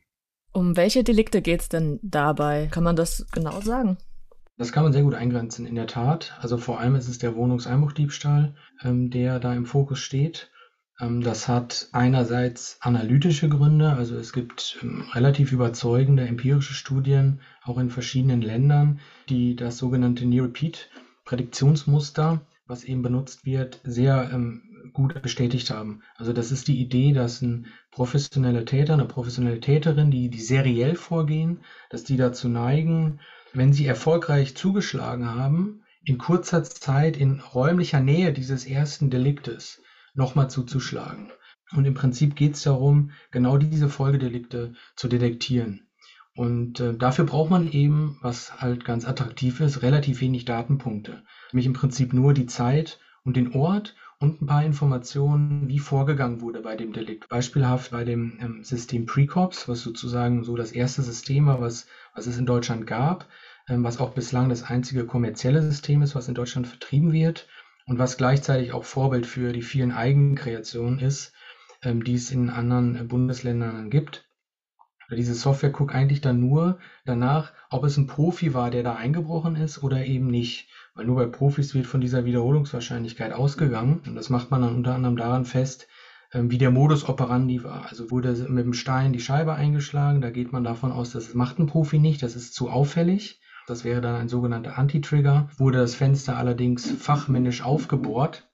Um 0.53 0.77
welche 0.77 1.03
Delikte 1.03 1.41
geht 1.41 1.61
es 1.61 1.69
denn 1.69 1.99
dabei? 2.01 2.67
Kann 2.71 2.83
man 2.83 2.95
das 2.95 3.25
genau 3.31 3.59
sagen? 3.61 3.97
Das 4.57 4.71
kann 4.71 4.83
man 4.83 4.93
sehr 4.93 5.03
gut 5.03 5.13
eingrenzen, 5.13 5.67
in 5.67 5.75
der 5.75 5.85
Tat. 5.85 6.35
Also 6.41 6.57
vor 6.57 6.79
allem 6.79 6.95
ist 6.95 7.07
es 7.07 7.19
der 7.19 7.35
Wohnungseinbruchdiebstahl, 7.35 8.55
ähm, 8.83 9.11
der 9.11 9.39
da 9.39 9.53
im 9.53 9.65
Fokus 9.65 9.99
steht. 9.99 10.49
Ähm, 10.99 11.21
das 11.21 11.47
hat 11.47 11.89
einerseits 11.91 12.77
analytische 12.81 13.49
Gründe, 13.49 13.93
also 13.93 14.17
es 14.17 14.33
gibt 14.33 14.79
ähm, 14.81 15.03
relativ 15.11 15.51
überzeugende 15.51 16.27
empirische 16.27 16.73
Studien, 16.73 17.41
auch 17.63 17.77
in 17.77 17.91
verschiedenen 17.91 18.41
Ländern, 18.41 18.99
die 19.29 19.55
das 19.55 19.77
sogenannte 19.77 20.25
Near-Repeat-Prädiktionsmuster, 20.25 22.41
was 22.65 22.83
eben 22.83 23.03
benutzt 23.03 23.45
wird, 23.45 23.79
sehr 23.83 24.31
ähm, 24.33 24.63
gut 24.93 25.21
bestätigt 25.21 25.69
haben. 25.69 26.01
Also 26.15 26.33
das 26.33 26.51
ist 26.51 26.67
die 26.67 26.81
Idee, 26.81 27.13
dass 27.13 27.41
ein 27.41 27.67
professioneller 27.91 28.65
Täter, 28.65 28.93
eine 28.93 29.05
professionelle 29.05 29.59
Täterin, 29.59 30.11
die, 30.11 30.29
die 30.29 30.41
seriell 30.41 30.95
vorgehen, 30.95 31.61
dass 31.89 32.03
die 32.03 32.17
dazu 32.17 32.49
neigen, 32.49 33.19
wenn 33.53 33.73
sie 33.73 33.85
erfolgreich 33.85 34.55
zugeschlagen 34.55 35.35
haben, 35.35 35.83
in 36.03 36.17
kurzer 36.17 36.63
Zeit 36.63 37.17
in 37.17 37.39
räumlicher 37.39 37.99
Nähe 37.99 38.33
dieses 38.33 38.65
ersten 38.65 39.09
Deliktes 39.09 39.81
nochmal 40.17 40.49
zuzuschlagen. 40.49 41.31
Und 41.75 41.85
im 41.85 41.93
Prinzip 41.93 42.35
geht 42.35 42.55
es 42.55 42.63
darum, 42.63 43.11
genau 43.31 43.57
diese 43.57 43.89
Folgedelikte 43.89 44.73
zu 44.95 45.07
detektieren. 45.07 45.87
Und 46.35 46.79
äh, 46.79 46.95
dafür 46.95 47.25
braucht 47.25 47.49
man 47.49 47.71
eben, 47.71 48.19
was 48.21 48.61
halt 48.61 48.85
ganz 48.85 49.07
attraktiv 49.07 49.59
ist, 49.59 49.81
relativ 49.81 50.21
wenig 50.21 50.45
Datenpunkte. 50.45 51.23
Nämlich 51.51 51.65
im 51.65 51.73
Prinzip 51.73 52.13
nur 52.13 52.33
die 52.33 52.45
Zeit 52.45 52.99
und 53.23 53.35
den 53.35 53.53
Ort 53.53 53.95
und 54.19 54.41
ein 54.41 54.45
paar 54.47 54.63
Informationen, 54.63 55.67
wie 55.67 55.79
vorgegangen 55.79 56.41
wurde 56.41 56.61
bei 56.61 56.75
dem 56.75 56.93
Delikt. 56.93 57.27
Beispielhaft 57.27 57.91
bei 57.91 58.03
dem 58.03 58.37
ähm, 58.39 58.63
System 58.63 59.05
Precops, 59.05 59.67
was 59.67 59.81
sozusagen 59.81 60.43
so 60.43 60.55
das 60.55 60.71
erste 60.71 61.01
System 61.01 61.47
war, 61.47 61.59
was, 61.59 61.87
was 62.15 62.27
es 62.27 62.37
in 62.37 62.45
Deutschland 62.45 62.87
gab, 62.87 63.27
ähm, 63.67 63.83
was 63.83 63.99
auch 63.99 64.11
bislang 64.11 64.49
das 64.49 64.63
einzige 64.63 65.05
kommerzielle 65.05 65.61
System 65.61 66.01
ist, 66.01 66.15
was 66.15 66.27
in 66.27 66.35
Deutschland 66.35 66.67
vertrieben 66.67 67.11
wird 67.11 67.47
und 67.87 67.97
was 67.97 68.17
gleichzeitig 68.17 68.73
auch 68.73 68.83
Vorbild 68.83 69.25
für 69.25 69.53
die 69.53 69.61
vielen 69.61 69.91
Eigenkreationen 69.91 70.99
ist, 70.99 71.33
ähm, 71.81 72.03
die 72.03 72.15
es 72.15 72.31
in 72.31 72.49
anderen 72.49 72.95
äh, 72.95 73.03
Bundesländern 73.03 73.89
gibt. 73.89 74.25
Diese 75.09 75.35
Software 75.35 75.69
guckt 75.69 75.95
eigentlich 75.95 76.19
dann 76.19 76.41
nur 76.41 76.79
danach, 77.05 77.53
ob 77.69 77.85
es 77.85 77.95
ein 77.95 78.07
Profi 78.07 78.53
war, 78.53 78.69
der 78.71 78.83
da 78.83 78.95
eingebrochen 78.95 79.55
ist 79.55 79.81
oder 79.81 80.05
eben 80.05 80.27
nicht. 80.27 80.67
Weil 80.95 81.05
nur 81.05 81.15
bei 81.15 81.27
Profis 81.27 81.73
wird 81.73 81.87
von 81.87 82.01
dieser 82.01 82.25
Wiederholungswahrscheinlichkeit 82.25 83.31
ausgegangen. 83.31 84.01
Und 84.05 84.15
das 84.15 84.29
macht 84.29 84.51
man 84.51 84.61
dann 84.61 84.75
unter 84.75 84.95
anderem 84.95 85.15
daran 85.15 85.45
fest, 85.45 85.87
ähm, 86.33 86.51
wie 86.51 86.57
der 86.57 86.71
Modus 86.71 87.07
operandi 87.07 87.63
war. 87.63 87.85
Also 87.87 88.11
wurde 88.11 88.33
mit 88.49 88.65
dem 88.65 88.73
Stein 88.73 89.13
die 89.13 89.21
Scheibe 89.21 89.53
eingeschlagen. 89.53 90.19
Da 90.19 90.29
geht 90.29 90.51
man 90.51 90.65
davon 90.65 90.91
aus, 90.91 91.11
das 91.11 91.33
macht 91.33 91.57
ein 91.57 91.67
Profi 91.67 91.99
nicht, 91.99 92.21
das 92.21 92.35
ist 92.35 92.53
zu 92.53 92.69
auffällig. 92.69 93.39
Das 93.67 93.83
wäre 93.83 94.01
dann 94.01 94.15
ein 94.15 94.29
sogenannter 94.29 94.77
Anti-Trigger. 94.77 95.49
Wurde 95.57 95.77
das 95.79 95.93
Fenster 95.93 96.37
allerdings 96.37 96.89
fachmännisch 96.89 97.61
aufgebohrt, 97.61 98.47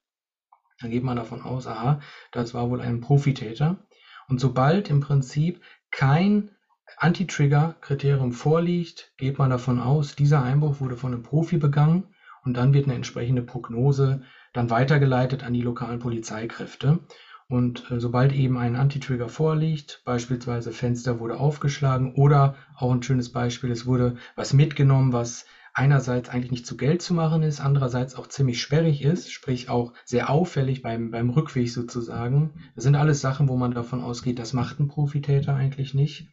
dann 0.80 0.90
geht 0.90 1.04
man 1.04 1.16
davon 1.16 1.40
aus, 1.40 1.66
aha, 1.66 2.00
das 2.32 2.52
war 2.52 2.68
wohl 2.68 2.80
ein 2.80 3.00
Profitäter. 3.00 3.86
Und 4.28 4.40
sobald 4.40 4.90
im 4.90 5.00
Prinzip 5.00 5.62
kein 5.90 6.50
Anti-Trigger-Kriterium 6.96 8.32
vorliegt, 8.32 9.12
geht 9.16 9.38
man 9.38 9.50
davon 9.50 9.78
aus, 9.78 10.16
dieser 10.16 10.42
Einbruch 10.42 10.80
wurde 10.80 10.96
von 10.96 11.12
einem 11.12 11.22
Profi 11.22 11.56
begangen 11.56 12.08
und 12.42 12.56
dann 12.56 12.74
wird 12.74 12.86
eine 12.86 12.94
entsprechende 12.94 13.42
Prognose 13.42 14.22
dann 14.52 14.68
weitergeleitet 14.68 15.44
an 15.44 15.52
die 15.52 15.62
lokalen 15.62 16.00
Polizeikräfte. 16.00 17.00
Und 17.48 17.90
äh, 17.90 18.00
sobald 18.00 18.32
eben 18.32 18.56
ein 18.56 18.76
Anti-Trigger 18.76 19.28
vorliegt, 19.28 20.02
beispielsweise 20.04 20.72
Fenster 20.72 21.20
wurde 21.20 21.38
aufgeschlagen 21.38 22.14
oder 22.14 22.56
auch 22.76 22.92
ein 22.92 23.02
schönes 23.02 23.32
Beispiel, 23.32 23.70
es 23.70 23.86
wurde 23.86 24.16
was 24.34 24.52
mitgenommen, 24.52 25.12
was 25.12 25.44
einerseits 25.74 26.28
eigentlich 26.28 26.52
nicht 26.52 26.66
zu 26.66 26.76
Geld 26.76 27.02
zu 27.02 27.14
machen 27.14 27.42
ist, 27.42 27.60
andererseits 27.60 28.14
auch 28.14 28.28
ziemlich 28.28 28.62
sperrig 28.62 29.02
ist, 29.02 29.32
sprich 29.32 29.68
auch 29.68 29.92
sehr 30.04 30.30
auffällig 30.30 30.82
beim, 30.82 31.10
beim 31.10 31.30
Rückweg 31.30 31.68
sozusagen. 31.68 32.54
Das 32.76 32.84
sind 32.84 32.94
alles 32.94 33.20
Sachen, 33.20 33.48
wo 33.48 33.56
man 33.56 33.72
davon 33.72 34.00
ausgeht, 34.00 34.38
das 34.38 34.52
macht 34.52 34.78
ein 34.78 34.88
Profitäter 34.88 35.54
eigentlich 35.54 35.92
nicht. 35.92 36.28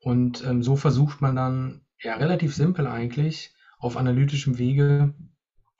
Und 0.00 0.42
ähm, 0.44 0.62
so 0.62 0.74
versucht 0.74 1.20
man 1.20 1.36
dann 1.36 1.82
ja 2.02 2.16
relativ 2.16 2.54
simpel 2.54 2.86
eigentlich 2.86 3.54
auf 3.78 3.96
analytischem 3.96 4.58
Wege 4.58 5.14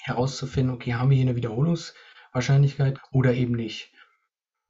herauszufinden, 0.03 0.75
okay, 0.75 0.95
haben 0.95 1.11
wir 1.11 1.17
hier 1.17 1.27
eine 1.27 1.37
Wiederholungswahrscheinlichkeit 1.37 3.01
oder 3.11 3.33
eben 3.33 3.55
nicht. 3.55 3.93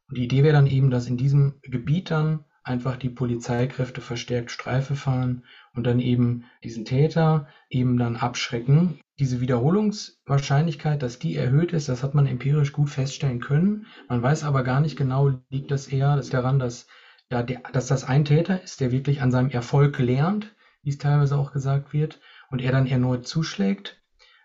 Und 0.08 0.16
die 0.16 0.24
Idee 0.24 0.42
wäre 0.42 0.54
dann 0.54 0.66
eben, 0.66 0.90
dass 0.90 1.06
in 1.06 1.16
diesem 1.16 1.60
Gebiet 1.62 2.10
dann 2.10 2.44
einfach 2.62 2.96
die 2.96 3.08
Polizeikräfte 3.08 4.00
verstärkt 4.00 4.50
Streife 4.50 4.94
fahren 4.94 5.44
und 5.74 5.86
dann 5.86 6.00
eben 6.00 6.44
diesen 6.62 6.84
Täter 6.84 7.48
eben 7.70 7.96
dann 7.98 8.16
abschrecken. 8.16 9.00
Diese 9.18 9.40
Wiederholungswahrscheinlichkeit, 9.40 11.02
dass 11.02 11.18
die 11.18 11.34
erhöht 11.34 11.72
ist, 11.72 11.88
das 11.88 12.02
hat 12.02 12.14
man 12.14 12.26
empirisch 12.26 12.72
gut 12.72 12.90
feststellen 12.90 13.40
können. 13.40 13.86
Man 14.08 14.22
weiß 14.22 14.44
aber 14.44 14.62
gar 14.62 14.80
nicht 14.80 14.96
genau, 14.96 15.40
liegt 15.48 15.70
das 15.70 15.88
eher 15.88 16.20
daran, 16.20 16.58
dass, 16.58 16.86
ja, 17.30 17.42
der, 17.42 17.62
dass 17.72 17.88
das 17.88 18.04
ein 18.04 18.24
Täter 18.24 18.62
ist, 18.62 18.80
der 18.80 18.92
wirklich 18.92 19.22
an 19.22 19.30
seinem 19.30 19.50
Erfolg 19.50 19.98
lernt, 19.98 20.54
wie 20.82 20.90
es 20.90 20.98
teilweise 20.98 21.36
auch 21.36 21.52
gesagt 21.52 21.92
wird, 21.92 22.20
und 22.50 22.62
er 22.62 22.72
dann 22.72 22.86
erneut 22.86 23.26
zuschlägt 23.26 24.00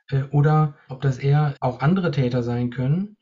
äh, 0.10 0.24
oder 0.32 0.75
ob 0.89 1.01
das 1.01 1.20
eher 1.20 1.55
auch 1.60 1.82
andere 1.82 2.12
Täter 2.12 2.41
sein 2.41 2.70
können. 2.70 3.17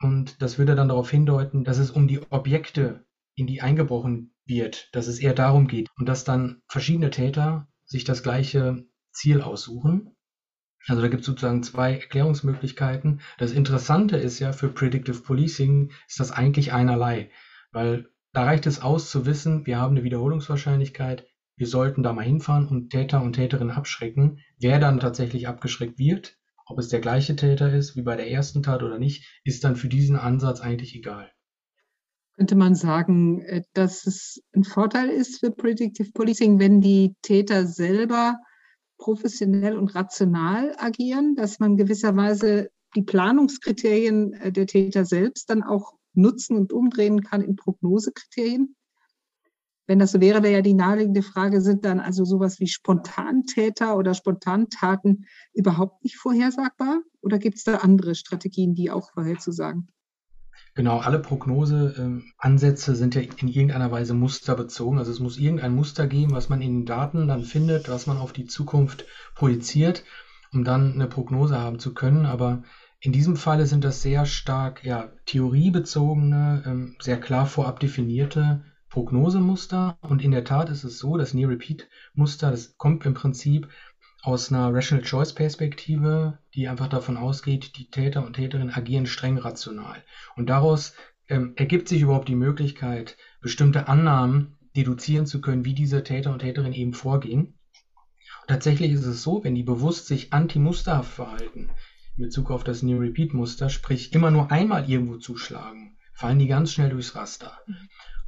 Und 0.00 0.40
das 0.40 0.58
würde 0.58 0.74
dann 0.74 0.88
darauf 0.88 1.10
hindeuten, 1.10 1.64
dass 1.64 1.78
es 1.78 1.90
um 1.90 2.08
die 2.08 2.20
Objekte, 2.30 3.04
in 3.34 3.46
die 3.46 3.60
eingebrochen 3.60 4.34
wird, 4.44 4.88
dass 4.92 5.06
es 5.06 5.18
eher 5.18 5.34
darum 5.34 5.66
geht 5.66 5.88
und 5.96 6.08
dass 6.08 6.24
dann 6.24 6.62
verschiedene 6.66 7.10
Täter 7.10 7.68
sich 7.84 8.04
das 8.04 8.22
gleiche 8.22 8.86
Ziel 9.12 9.40
aussuchen. 9.40 10.16
Also 10.86 11.02
da 11.02 11.08
gibt 11.08 11.20
es 11.20 11.26
sozusagen 11.26 11.62
zwei 11.62 11.94
Erklärungsmöglichkeiten. 11.94 13.20
Das 13.38 13.52
Interessante 13.52 14.16
ist 14.16 14.38
ja 14.38 14.52
für 14.52 14.68
Predictive 14.68 15.20
Policing 15.20 15.92
ist 16.08 16.20
das 16.20 16.32
eigentlich 16.32 16.72
einerlei, 16.72 17.30
weil 17.72 18.08
da 18.32 18.44
reicht 18.44 18.66
es 18.66 18.80
aus 18.80 19.10
zu 19.10 19.26
wissen, 19.26 19.66
wir 19.66 19.78
haben 19.78 19.96
eine 19.96 20.04
Wiederholungswahrscheinlichkeit, 20.04 21.26
wir 21.56 21.66
sollten 21.66 22.02
da 22.02 22.12
mal 22.12 22.24
hinfahren 22.24 22.68
und 22.68 22.90
Täter 22.90 23.22
und 23.22 23.34
Täterinnen 23.34 23.74
abschrecken. 23.74 24.40
Wer 24.58 24.78
dann 24.78 25.00
tatsächlich 25.00 25.46
abgeschreckt 25.46 25.98
wird, 25.98 26.38
ob 26.70 26.78
es 26.78 26.88
der 26.88 27.00
gleiche 27.00 27.36
Täter 27.36 27.72
ist 27.72 27.96
wie 27.96 28.02
bei 28.02 28.16
der 28.16 28.30
ersten 28.30 28.62
Tat 28.62 28.82
oder 28.82 28.98
nicht, 28.98 29.40
ist 29.44 29.64
dann 29.64 29.76
für 29.76 29.88
diesen 29.88 30.16
Ansatz 30.16 30.60
eigentlich 30.60 30.94
egal. 30.94 31.30
Könnte 32.36 32.54
man 32.54 32.74
sagen, 32.74 33.42
äh, 33.42 33.62
dass 33.74 34.06
es 34.06 34.42
ein 34.54 34.64
Vorteil 34.64 35.10
ist 35.10 35.40
für 35.40 35.50
Predictive 35.50 36.12
Policing, 36.12 36.58
wenn 36.58 36.80
die 36.80 37.14
Täter 37.22 37.66
selber 37.66 38.38
professionell 38.98 39.76
und 39.76 39.94
rational 39.94 40.74
agieren, 40.78 41.34
dass 41.34 41.58
man 41.58 41.76
gewisserweise 41.76 42.70
die 42.94 43.02
Planungskriterien 43.02 44.32
äh, 44.34 44.52
der 44.52 44.66
Täter 44.66 45.04
selbst 45.04 45.50
dann 45.50 45.62
auch 45.62 45.94
nutzen 46.14 46.56
und 46.56 46.72
umdrehen 46.72 47.22
kann 47.22 47.42
in 47.42 47.56
Prognosekriterien? 47.56 48.76
Wenn 49.90 49.98
das 49.98 50.12
so 50.12 50.20
wäre, 50.20 50.44
wäre 50.44 50.52
ja 50.52 50.62
die 50.62 50.74
naheliegende 50.74 51.20
Frage, 51.20 51.60
sind 51.60 51.84
dann 51.84 51.98
also 51.98 52.24
sowas 52.24 52.60
wie 52.60 52.68
Spontantäter 52.68 53.96
oder 53.96 54.14
Spontantaten 54.14 55.26
überhaupt 55.52 56.04
nicht 56.04 56.16
vorhersagbar? 56.16 57.00
Oder 57.22 57.40
gibt 57.40 57.56
es 57.56 57.64
da 57.64 57.78
andere 57.78 58.14
Strategien, 58.14 58.76
die 58.76 58.92
auch 58.92 59.10
vorherzusagen? 59.10 59.88
Genau, 60.76 60.98
alle 60.98 61.18
Prognoseansätze 61.18 62.92
ähm, 62.92 62.96
sind 62.96 63.16
ja 63.16 63.22
in 63.22 63.48
irgendeiner 63.48 63.90
Weise 63.90 64.14
musterbezogen. 64.14 64.96
Also 64.96 65.10
es 65.10 65.18
muss 65.18 65.38
irgendein 65.38 65.74
Muster 65.74 66.06
geben, 66.06 66.34
was 66.34 66.48
man 66.48 66.62
in 66.62 66.82
den 66.82 66.86
Daten 66.86 67.26
dann 67.26 67.42
findet, 67.42 67.88
was 67.88 68.06
man 68.06 68.16
auf 68.16 68.32
die 68.32 68.46
Zukunft 68.46 69.06
projiziert, 69.34 70.04
um 70.52 70.62
dann 70.62 70.92
eine 70.92 71.08
Prognose 71.08 71.58
haben 71.58 71.80
zu 71.80 71.94
können. 71.94 72.26
Aber 72.26 72.62
in 73.00 73.10
diesem 73.10 73.34
Falle 73.34 73.66
sind 73.66 73.82
das 73.82 74.02
sehr 74.02 74.24
stark 74.24 74.84
ja, 74.84 75.10
theoriebezogene, 75.26 76.62
ähm, 76.64 76.96
sehr 77.00 77.18
klar 77.18 77.46
vorab 77.46 77.80
definierte 77.80 78.62
Prognosemuster 78.90 79.96
und 80.00 80.22
in 80.22 80.32
der 80.32 80.44
Tat 80.44 80.68
ist 80.68 80.82
es 80.82 80.98
so, 80.98 81.16
das 81.16 81.32
Near-Repeat-Muster, 81.32 82.50
das 82.50 82.76
kommt 82.76 83.06
im 83.06 83.14
Prinzip 83.14 83.68
aus 84.22 84.52
einer 84.52 84.74
Rational 84.74 85.04
Choice 85.04 85.32
Perspektive, 85.32 86.38
die 86.54 86.68
einfach 86.68 86.88
davon 86.88 87.16
ausgeht, 87.16 87.78
die 87.78 87.88
Täter 87.88 88.26
und 88.26 88.34
Täterinnen 88.34 88.74
agieren 88.74 89.06
streng 89.06 89.38
rational. 89.38 90.02
Und 90.36 90.50
daraus 90.50 90.94
ähm, 91.28 91.54
ergibt 91.56 91.88
sich 91.88 92.02
überhaupt 92.02 92.28
die 92.28 92.34
Möglichkeit, 92.34 93.16
bestimmte 93.40 93.88
Annahmen 93.88 94.58
deduzieren 94.76 95.26
zu 95.26 95.40
können, 95.40 95.64
wie 95.64 95.74
diese 95.74 96.02
Täter 96.02 96.32
und 96.32 96.40
Täterinnen 96.40 96.74
eben 96.74 96.92
vorgehen. 96.92 97.58
Und 98.42 98.48
tatsächlich 98.48 98.92
ist 98.92 99.06
es 99.06 99.22
so, 99.22 99.44
wenn 99.44 99.54
die 99.54 99.62
bewusst 99.62 100.08
sich 100.08 100.32
anti-musterhaft 100.32 101.12
verhalten, 101.12 101.70
in 102.16 102.24
Bezug 102.24 102.50
auf 102.50 102.64
das 102.64 102.82
Near-Repeat-Muster, 102.82 103.70
sprich 103.70 104.12
immer 104.12 104.32
nur 104.32 104.50
einmal 104.50 104.90
irgendwo 104.90 105.16
zuschlagen, 105.16 105.96
fallen 106.12 106.40
die 106.40 106.48
ganz 106.48 106.72
schnell 106.72 106.90
durchs 106.90 107.14
Raster. 107.14 107.56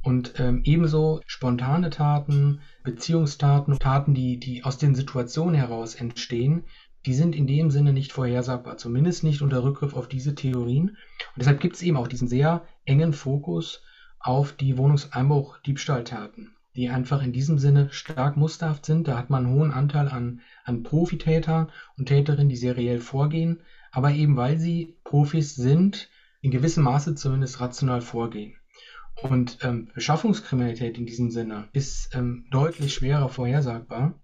Und 0.03 0.33
ähm, 0.37 0.61
ebenso 0.65 1.21
spontane 1.25 1.89
Taten, 1.89 2.59
Beziehungstaten, 2.83 3.79
Taten, 3.79 4.13
die, 4.13 4.37
die 4.37 4.65
aus 4.65 4.77
den 4.77 4.95
Situationen 4.95 5.55
heraus 5.55 5.95
entstehen, 5.95 6.65
die 7.05 7.13
sind 7.13 7.35
in 7.35 7.47
dem 7.47 7.71
Sinne 7.71 7.93
nicht 7.93 8.11
vorhersagbar, 8.11 8.77
zumindest 8.77 9.23
nicht 9.23 9.41
unter 9.41 9.63
Rückgriff 9.63 9.95
auf 9.95 10.09
diese 10.09 10.35
Theorien. 10.35 10.89
Und 10.89 10.97
deshalb 11.37 11.61
gibt 11.61 11.75
es 11.75 11.81
eben 11.81 11.97
auch 11.97 12.07
diesen 12.09 12.27
sehr 12.27 12.65
engen 12.85 13.13
Fokus 13.13 13.81
auf 14.19 14.51
die 14.51 14.77
Wohnungseinbruch-Diebstahltaten, 14.77 16.55
die 16.75 16.89
einfach 16.89 17.23
in 17.23 17.31
diesem 17.31 17.57
Sinne 17.57 17.89
stark 17.91 18.35
musterhaft 18.35 18.85
sind. 18.85 19.07
Da 19.07 19.17
hat 19.17 19.29
man 19.29 19.45
einen 19.45 19.55
hohen 19.55 19.71
Anteil 19.71 20.09
an, 20.09 20.41
an 20.65 20.83
Profitäter 20.83 21.69
und 21.97 22.07
Täterinnen, 22.07 22.49
die 22.49 22.57
seriell 22.57 22.99
vorgehen, 22.99 23.61
aber 23.91 24.11
eben 24.11 24.35
weil 24.35 24.57
sie 24.57 24.97
Profis 25.05 25.55
sind, 25.55 26.09
in 26.41 26.51
gewissem 26.51 26.83
Maße 26.83 27.15
zumindest 27.15 27.61
rational 27.61 28.01
vorgehen. 28.01 28.55
Und 29.21 29.59
ähm, 29.61 29.89
Beschaffungskriminalität 29.93 30.97
in 30.97 31.05
diesem 31.05 31.31
Sinne 31.31 31.69
ist 31.71 32.15
ähm, 32.15 32.45
deutlich 32.51 32.93
schwerer 32.93 33.29
vorhersagbar, 33.29 34.19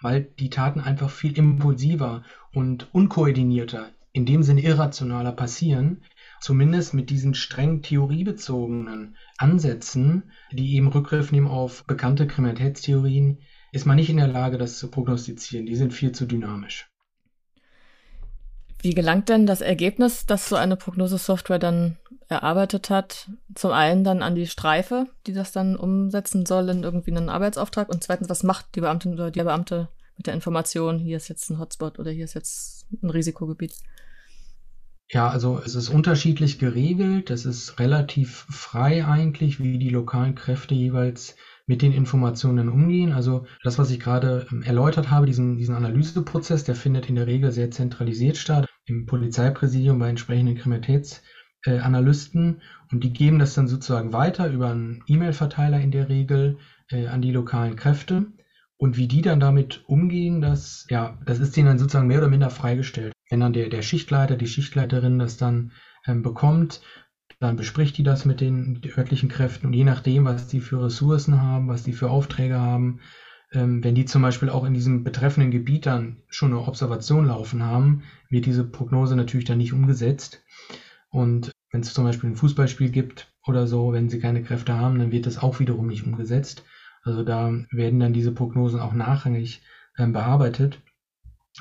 weil 0.00 0.22
die 0.22 0.50
Taten 0.50 0.80
einfach 0.80 1.10
viel 1.10 1.36
impulsiver 1.36 2.24
und 2.54 2.94
unkoordinierter, 2.94 3.90
in 4.12 4.26
dem 4.26 4.42
Sinne 4.42 4.62
irrationaler 4.62 5.32
passieren, 5.32 6.02
zumindest 6.40 6.94
mit 6.94 7.10
diesen 7.10 7.34
streng 7.34 7.82
theoriebezogenen 7.82 9.16
Ansätzen, 9.38 10.30
die 10.50 10.74
eben 10.74 10.88
Rückgriff 10.88 11.32
nehmen 11.32 11.46
auf 11.48 11.84
bekannte 11.86 12.26
Kriminalitätstheorien, 12.26 13.38
ist 13.72 13.86
man 13.86 13.96
nicht 13.96 14.10
in 14.10 14.18
der 14.18 14.28
Lage, 14.28 14.58
das 14.58 14.78
zu 14.78 14.90
prognostizieren. 14.90 15.66
Die 15.66 15.76
sind 15.76 15.92
viel 15.92 16.12
zu 16.12 16.26
dynamisch. 16.26 16.88
Wie 18.82 18.94
gelangt 18.94 19.28
denn 19.28 19.46
das 19.46 19.60
Ergebnis, 19.60 20.26
das 20.26 20.48
so 20.48 20.56
eine 20.56 20.76
Prognosesoftware 20.76 21.60
dann 21.60 21.96
erarbeitet 22.32 22.90
hat, 22.90 23.30
zum 23.54 23.72
einen 23.72 24.04
dann 24.04 24.22
an 24.22 24.34
die 24.34 24.46
Streife, 24.46 25.06
die 25.26 25.32
das 25.32 25.52
dann 25.52 25.76
umsetzen 25.76 26.46
soll 26.46 26.68
in 26.68 26.82
irgendwie 26.82 27.10
einen 27.10 27.28
Arbeitsauftrag 27.28 27.88
und 27.88 28.02
zweitens, 28.02 28.28
was 28.28 28.42
macht 28.42 28.74
die 28.74 28.80
Beamtin 28.80 29.14
oder 29.14 29.30
die 29.30 29.42
Beamte 29.42 29.88
mit 30.16 30.26
der 30.26 30.34
Information, 30.34 30.98
hier 30.98 31.16
ist 31.16 31.28
jetzt 31.28 31.50
ein 31.50 31.58
Hotspot 31.58 31.98
oder 31.98 32.10
hier 32.10 32.24
ist 32.24 32.34
jetzt 32.34 32.86
ein 33.02 33.10
Risikogebiet? 33.10 33.74
Ja, 35.08 35.28
also 35.28 35.60
es 35.62 35.74
ist 35.74 35.90
unterschiedlich 35.90 36.58
geregelt, 36.58 37.30
es 37.30 37.44
ist 37.44 37.78
relativ 37.78 38.46
frei 38.48 39.04
eigentlich, 39.04 39.60
wie 39.60 39.78
die 39.78 39.90
lokalen 39.90 40.34
Kräfte 40.34 40.74
jeweils 40.74 41.36
mit 41.66 41.82
den 41.82 41.92
Informationen 41.92 42.68
umgehen. 42.68 43.12
Also 43.12 43.46
das, 43.62 43.78
was 43.78 43.90
ich 43.90 44.00
gerade 44.00 44.46
ähm, 44.50 44.62
erläutert 44.62 45.10
habe, 45.10 45.26
diesen, 45.26 45.58
diesen 45.58 45.74
Analyseprozess, 45.74 46.64
der 46.64 46.74
findet 46.74 47.08
in 47.08 47.16
der 47.16 47.26
Regel 47.26 47.52
sehr 47.52 47.70
zentralisiert 47.70 48.36
statt, 48.36 48.66
im 48.86 49.06
Polizeipräsidium 49.06 49.98
bei 49.98 50.08
entsprechenden 50.08 50.56
Kriminalitätsanalysten. 50.56 51.31
Äh, 51.64 51.80
und 51.80 53.04
die 53.04 53.12
geben 53.12 53.38
das 53.38 53.54
dann 53.54 53.68
sozusagen 53.68 54.12
weiter 54.12 54.50
über 54.50 54.70
einen 54.70 55.02
E-Mail-Verteiler 55.06 55.80
in 55.80 55.90
der 55.90 56.08
Regel 56.08 56.58
äh, 56.90 57.06
an 57.06 57.22
die 57.22 57.32
lokalen 57.32 57.76
Kräfte. 57.76 58.26
Und 58.76 58.96
wie 58.96 59.06
die 59.06 59.22
dann 59.22 59.38
damit 59.38 59.84
umgehen, 59.86 60.40
das, 60.40 60.86
ja, 60.90 61.18
das 61.24 61.38
ist 61.38 61.56
denen 61.56 61.68
dann 61.68 61.78
sozusagen 61.78 62.08
mehr 62.08 62.18
oder 62.18 62.28
minder 62.28 62.50
freigestellt. 62.50 63.12
Wenn 63.30 63.40
dann 63.40 63.52
der, 63.52 63.68
der 63.68 63.82
Schichtleiter, 63.82 64.36
die 64.36 64.48
Schichtleiterin 64.48 65.18
das 65.18 65.36
dann 65.36 65.72
ähm, 66.06 66.22
bekommt, 66.22 66.82
dann 67.38 67.56
bespricht 67.56 67.96
die 67.98 68.02
das 68.02 68.24
mit 68.24 68.40
den 68.40 68.80
örtlichen 68.96 69.28
Kräften 69.28 69.66
und 69.66 69.72
je 69.72 69.84
nachdem, 69.84 70.24
was 70.24 70.46
die 70.46 70.60
für 70.60 70.84
Ressourcen 70.84 71.40
haben, 71.40 71.68
was 71.68 71.82
die 71.82 71.92
für 71.92 72.10
Aufträge 72.10 72.60
haben, 72.60 73.00
ähm, 73.52 73.82
wenn 73.84 73.94
die 73.94 74.04
zum 74.04 74.22
Beispiel 74.22 74.48
auch 74.48 74.64
in 74.64 74.74
diesem 74.74 75.04
betreffenden 75.04 75.50
Gebiet 75.50 75.86
dann 75.86 76.22
schon 76.28 76.52
eine 76.52 76.62
Observation 76.62 77.26
laufen 77.26 77.64
haben, 77.64 78.04
wird 78.30 78.46
diese 78.46 78.64
Prognose 78.64 79.16
natürlich 79.16 79.44
dann 79.44 79.58
nicht 79.58 79.72
umgesetzt. 79.72 80.42
Und 81.10 81.52
wenn 81.72 81.80
es 81.80 81.94
zum 81.94 82.04
Beispiel 82.04 82.30
ein 82.30 82.36
Fußballspiel 82.36 82.90
gibt 82.90 83.32
oder 83.46 83.66
so, 83.66 83.92
wenn 83.92 84.08
sie 84.08 84.18
keine 84.18 84.42
Kräfte 84.42 84.74
haben, 84.74 84.98
dann 84.98 85.10
wird 85.10 85.26
das 85.26 85.38
auch 85.38 85.58
wiederum 85.58 85.88
nicht 85.88 86.04
umgesetzt. 86.04 86.62
Also 87.02 87.22
da 87.22 87.50
werden 87.70 87.98
dann 87.98 88.12
diese 88.12 88.30
Prognosen 88.30 88.78
auch 88.78 88.92
nachrangig 88.92 89.62
ähm, 89.98 90.12
bearbeitet. 90.12 90.80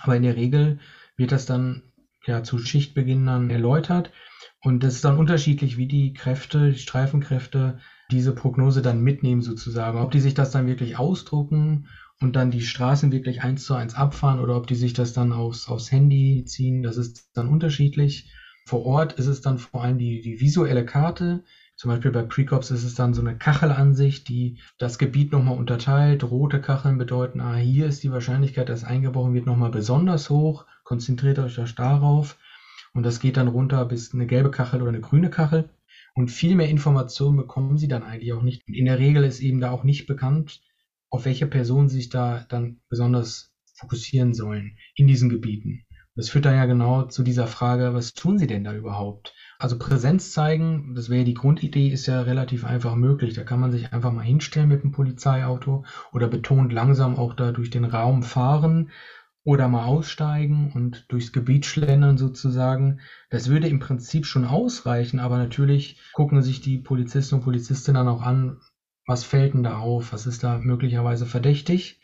Aber 0.02 0.16
in 0.16 0.24
der 0.24 0.36
Regel 0.36 0.80
wird 1.18 1.32
das 1.32 1.46
dann 1.46 1.82
ja 2.26 2.44
zu 2.44 2.60
Schichtbeginn 2.60 3.26
dann 3.26 3.50
erläutert. 3.50 4.12
Und 4.62 4.84
das 4.84 4.96
ist 4.96 5.06
dann 5.06 5.18
unterschiedlich, 5.18 5.78
wie 5.78 5.88
die 5.88 6.14
Kräfte, 6.14 6.72
die 6.72 6.78
Streifenkräfte 6.78 7.80
diese 8.12 8.34
Prognose 8.34 8.82
dann 8.82 9.02
mitnehmen 9.02 9.42
sozusagen. 9.42 9.98
Ob 9.98 10.12
die 10.12 10.20
sich 10.20 10.34
das 10.34 10.52
dann 10.52 10.68
wirklich 10.68 10.98
ausdrucken 10.98 11.88
und 12.20 12.36
dann 12.36 12.52
die 12.52 12.62
Straßen 12.62 13.12
wirklich 13.12 13.42
eins 13.42 13.66
zu 13.66 13.74
eins 13.74 13.96
abfahren 13.96 14.40
oder 14.40 14.56
ob 14.56 14.68
die 14.68 14.76
sich 14.76 14.94
das 14.94 15.14
dann 15.14 15.32
aufs, 15.34 15.68
aufs 15.68 15.92
Handy 15.92 16.44
ziehen, 16.46 16.84
das 16.84 16.98
ist 16.98 17.30
dann 17.34 17.48
unterschiedlich. 17.48 18.30
Vor 18.72 18.86
Ort 18.86 19.12
ist 19.20 19.28
es 19.28 19.42
dann 19.42 19.58
vor 19.58 19.84
allem 19.84 19.98
die, 19.98 20.22
die 20.22 20.40
visuelle 20.40 20.86
Karte. 20.86 21.44
Zum 21.76 21.92
Beispiel 21.92 22.12
bei 22.12 22.22
Precops 22.22 22.72
ist 22.72 22.86
es 22.86 22.96
dann 22.96 23.14
so 23.14 23.20
eine 23.20 23.38
Kachelansicht, 23.38 24.30
die 24.30 24.60
das 24.78 24.98
Gebiet 24.98 25.34
nochmal 25.34 25.58
unterteilt. 25.58 26.24
Rote 26.24 26.62
Kacheln 26.62 26.98
bedeuten, 26.98 27.42
ah, 27.42 27.58
hier 27.58 27.88
ist 27.88 28.02
die 28.02 28.14
Wahrscheinlichkeit, 28.14 28.70
dass 28.70 28.86
eingebrochen 28.86 29.34
wird, 29.34 29.46
nochmal 29.46 29.72
besonders 29.72 30.30
hoch. 30.30 30.66
Konzentriert 30.86 31.38
euch 31.40 31.60
darauf. 31.76 32.38
Und 32.94 33.04
das 33.04 33.20
geht 33.20 33.36
dann 33.36 33.50
runter 33.50 33.84
bis 33.84 34.14
eine 34.14 34.26
gelbe 34.26 34.52
Kachel 34.52 34.82
oder 34.82 34.92
eine 34.92 35.02
grüne 35.02 35.30
Kachel. 35.30 35.70
Und 36.16 36.32
viel 36.32 36.56
mehr 36.56 36.70
Informationen 36.70 37.36
bekommen 37.36 37.78
sie 37.78 37.90
dann 37.90 38.04
eigentlich 38.04 38.32
auch 38.32 38.42
nicht. 38.42 38.64
In 38.70 38.86
der 38.86 39.00
Regel 39.00 39.26
ist 39.26 39.42
eben 39.42 39.60
da 39.60 39.72
auch 39.72 39.84
nicht 39.84 40.08
bekannt, 40.08 40.62
auf 41.10 41.26
welche 41.26 41.46
Personen 41.46 41.90
sich 41.90 42.08
da 42.08 42.46
dann 42.48 42.80
besonders 42.88 43.54
fokussieren 43.76 44.34
sollen 44.34 44.78
in 44.96 45.08
diesen 45.08 45.28
Gebieten. 45.28 45.84
Das 46.16 46.30
führt 46.30 46.46
dann 46.46 46.56
ja 46.56 46.66
genau 46.66 47.04
zu 47.04 47.22
dieser 47.24 47.48
Frage, 47.48 47.94
was 47.94 48.14
tun 48.14 48.38
sie 48.38 48.48
denn 48.48 48.64
da 48.64 48.74
überhaupt? 48.74 49.34
Also 49.60 49.78
Präsenz 49.78 50.32
zeigen, 50.32 50.94
das 50.96 51.10
wäre 51.10 51.24
die 51.26 51.34
Grundidee, 51.34 51.90
ist 51.90 52.06
ja 52.06 52.22
relativ 52.22 52.64
einfach 52.66 52.96
möglich. 52.96 53.34
Da 53.34 53.44
kann 53.44 53.60
man 53.60 53.72
sich 53.72 53.92
einfach 53.94 54.12
mal 54.12 54.22
hinstellen 54.24 54.68
mit 54.70 54.84
einem 54.84 54.92
Polizeiauto 54.92 55.86
oder 56.12 56.28
betont 56.28 56.74
langsam 56.74 57.18
auch 57.18 57.34
da 57.34 57.52
durch 57.52 57.70
den 57.70 57.86
Raum 57.86 58.24
fahren 58.24 58.90
oder 59.44 59.68
mal 59.70 59.86
aussteigen 59.86 60.72
und 60.74 61.06
durchs 61.12 61.32
Gebiet 61.32 61.66
schlendern 61.66 62.18
sozusagen. 62.18 63.00
Das 63.30 63.50
würde 63.50 63.68
im 63.68 63.80
Prinzip 63.80 64.26
schon 64.26 64.46
ausreichen, 64.46 65.20
aber 65.20 65.38
natürlich 65.38 66.02
gucken 66.14 66.42
sich 66.42 66.62
die 66.62 66.78
Polizisten 66.78 67.36
und 67.36 67.42
Polizistinnen 67.42 68.06
dann 68.06 68.14
auch 68.14 68.22
an, 68.22 68.60
was 69.08 69.24
fällt 69.24 69.54
denn 69.54 69.64
da 69.64 69.78
auf, 69.78 70.14
was 70.14 70.26
ist 70.28 70.44
da 70.44 70.58
möglicherweise 70.60 71.26
verdächtig. 71.26 72.01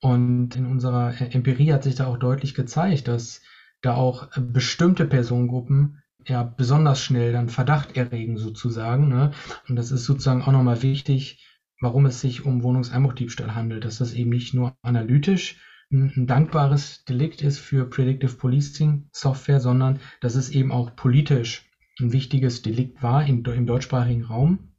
Und 0.00 0.56
in 0.56 0.66
unserer 0.66 1.14
Empirie 1.34 1.72
hat 1.72 1.82
sich 1.82 1.94
da 1.94 2.06
auch 2.06 2.18
deutlich 2.18 2.54
gezeigt, 2.54 3.08
dass 3.08 3.42
da 3.80 3.94
auch 3.94 4.30
bestimmte 4.38 5.06
Personengruppen 5.06 6.02
ja 6.26 6.42
besonders 6.42 7.02
schnell 7.02 7.32
dann 7.32 7.48
Verdacht 7.48 7.96
erregen 7.96 8.36
sozusagen. 8.38 9.08
Ne? 9.08 9.32
Und 9.68 9.76
das 9.76 9.90
ist 9.90 10.04
sozusagen 10.04 10.42
auch 10.42 10.52
nochmal 10.52 10.82
wichtig, 10.82 11.46
warum 11.80 12.06
es 12.06 12.20
sich 12.20 12.44
um 12.44 12.62
Wohnungseinbruchdiebstahl 12.62 13.54
handelt, 13.54 13.84
dass 13.84 13.98
das 13.98 14.14
eben 14.14 14.30
nicht 14.30 14.54
nur 14.54 14.76
analytisch 14.82 15.58
ein 15.90 16.26
dankbares 16.26 17.04
Delikt 17.04 17.42
ist 17.42 17.58
für 17.58 17.88
Predictive 17.88 18.34
Policing 18.34 19.08
Software, 19.12 19.60
sondern 19.60 20.00
dass 20.20 20.34
es 20.34 20.50
eben 20.50 20.72
auch 20.72 20.96
politisch 20.96 21.70
ein 22.00 22.12
wichtiges 22.12 22.62
Delikt 22.62 23.02
war 23.02 23.26
im, 23.26 23.44
im 23.44 23.66
deutschsprachigen 23.66 24.24
Raum, 24.24 24.73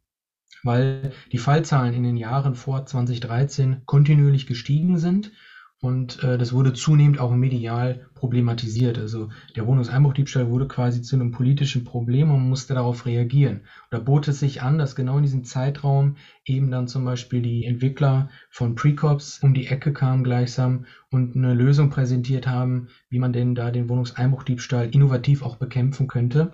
weil 0.63 1.11
die 1.31 1.37
Fallzahlen 1.37 1.93
in 1.93 2.03
den 2.03 2.17
Jahren 2.17 2.55
vor 2.55 2.85
2013 2.85 3.83
kontinuierlich 3.85 4.45
gestiegen 4.45 4.97
sind 4.97 5.31
und 5.85 6.23
äh, 6.23 6.37
das 6.37 6.53
wurde 6.53 6.73
zunehmend 6.73 7.19
auch 7.19 7.31
medial 7.31 8.07
problematisiert. 8.15 8.97
Also 8.97 9.27
der 9.55 9.65
Wohnungseinbruchdiebstahl 9.67 10.49
wurde 10.49 10.67
quasi 10.67 11.01
zu 11.01 11.15
einem 11.15 11.31
politischen 11.31 11.83
Problem 11.83 12.31
und 12.31 12.47
musste 12.47 12.73
darauf 12.73 13.05
reagieren. 13.05 13.57
Und 13.57 13.91
da 13.91 13.99
bot 13.99 14.27
es 14.27 14.39
sich 14.39 14.61
an, 14.61 14.77
dass 14.77 14.95
genau 14.95 15.17
in 15.17 15.23
diesem 15.23 15.43
Zeitraum 15.43 16.15
eben 16.45 16.71
dann 16.71 16.87
zum 16.87 17.03
Beispiel 17.03 17.41
die 17.41 17.65
Entwickler 17.65 18.29
von 18.49 18.73
Precops 18.73 19.37
um 19.39 19.53
die 19.53 19.67
Ecke 19.67 19.91
kamen 19.91 20.23
gleichsam 20.23 20.85
und 21.11 21.35
eine 21.35 21.53
Lösung 21.53 21.89
präsentiert 21.89 22.47
haben, 22.47 22.87
wie 23.09 23.19
man 23.19 23.33
denn 23.33 23.53
da 23.53 23.69
den 23.69 23.89
Wohnungseinbruchdiebstahl 23.89 24.87
innovativ 24.87 25.41
auch 25.43 25.57
bekämpfen 25.57 26.07
könnte. 26.07 26.51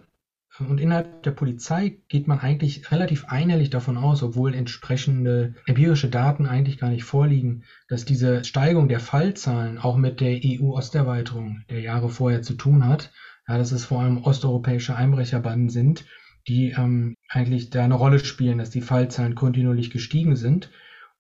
Und 0.70 0.80
innerhalb 0.80 1.24
der 1.24 1.32
Polizei 1.32 2.02
geht 2.08 2.28
man 2.28 2.40
eigentlich 2.40 2.92
relativ 2.92 3.26
einhellig 3.26 3.70
davon 3.70 3.98
aus, 3.98 4.24
obwohl 4.24 4.54
entsprechende 4.54 5.56
empirische 5.66 6.10
Daten 6.10 6.46
eigentlich 6.46 6.78
gar 6.78 6.90
nicht 6.90 7.04
vorliegen, 7.04 7.64
dass 7.88 8.06
diese 8.06 8.44
Steigung 8.44 8.88
der 8.88 9.00
Fallzahlen 9.00 9.78
auch 9.78 9.98
mit 9.98 10.20
der 10.20 10.40
EU-Osterweiterung 10.44 11.64
der 11.70 11.82
Jahre 11.82 12.10
vorher 12.10 12.42
zu 12.42 12.54
tun 12.54 12.86
hat. 12.86 13.12
Ja, 13.48 13.58
dass 13.58 13.72
es 13.72 13.86
vor 13.86 14.02
allem 14.02 14.20
osteuropäische 14.20 14.96
Einbrecherbanden 14.96 15.70
sind, 15.70 16.06
die 16.48 16.72
ähm, 16.72 17.16
eigentlich 17.28 17.70
da 17.70 17.84
eine 17.84 17.96
Rolle 17.96 18.20
spielen, 18.20 18.60
dass 18.60 18.70
die 18.70 18.82
Fallzahlen 18.82 19.36
kontinuierlich 19.36 19.90
gestiegen 19.90 20.36
sind. 20.36 20.70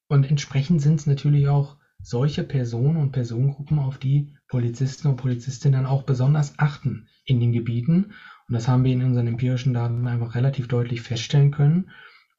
Und 0.08 0.30
entsprechend 0.30 0.82
sind 0.82 0.99
es 0.99 1.08
natürlich 1.08 1.47
auch 1.47 1.77
solche 2.04 2.43
Personen 2.43 2.97
und 2.97 3.12
Personengruppen, 3.12 3.80
auf 3.80 3.97
die 3.97 4.34
Polizisten 4.47 5.08
und 5.08 5.17
Polizistinnen 5.17 5.86
auch 5.86 6.04
besonders 6.04 6.58
achten 6.58 7.08
in 7.25 7.39
den 7.39 7.51
Gebieten. 7.51 8.13
Und 8.51 8.55
das 8.55 8.67
haben 8.67 8.83
wir 8.83 8.91
in 8.91 9.01
unseren 9.01 9.27
empirischen 9.27 9.73
Daten 9.73 10.05
einfach 10.07 10.35
relativ 10.35 10.67
deutlich 10.67 11.01
feststellen 11.01 11.51
können. 11.51 11.89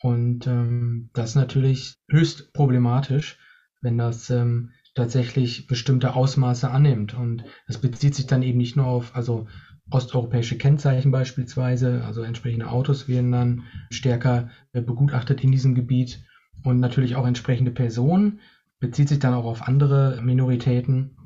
Und 0.03 0.47
ähm, 0.47 1.09
das 1.15 1.31
ist 1.31 1.37
natürlich 1.37 1.95
höchst 2.11 2.53
problematisch, 2.53 3.39
wenn 3.81 3.97
das 3.97 4.29
ähm, 4.29 4.73
tatsächlich 4.95 5.69
bestimmte 5.69 6.15
Ausmaße 6.15 6.71
annimmt. 6.71 7.15
Und 7.15 7.45
das 7.67 7.79
bezieht 7.79 8.15
sich 8.15 8.27
dann 8.27 8.43
eben 8.43 8.59
nicht 8.59 8.77
nur 8.77 8.85
auf, 8.85 9.17
also 9.17 9.47
osteuropäische 9.91 10.59
Kennzeichen 10.59 11.13
beispielsweise, 11.13 12.05
also 12.05 12.21
entsprechende 12.21 12.69
Autos 12.69 13.09
werden 13.09 13.33
dann 13.33 13.63
stärker 13.91 14.51
äh, 14.75 14.83
begutachtet 14.83 15.43
in 15.43 15.51
diesem 15.51 15.75
Gebiet 15.75 16.23
und 16.63 16.79
natürlich 16.79 17.17
auch 17.17 17.27
entsprechende 17.27 17.71
Personen, 17.71 18.41
bezieht 18.81 19.09
sich 19.09 19.19
dann 19.19 19.33
auch 19.33 19.47
auf 19.47 19.63
andere 19.63 20.21
Minoritäten. 20.21 21.17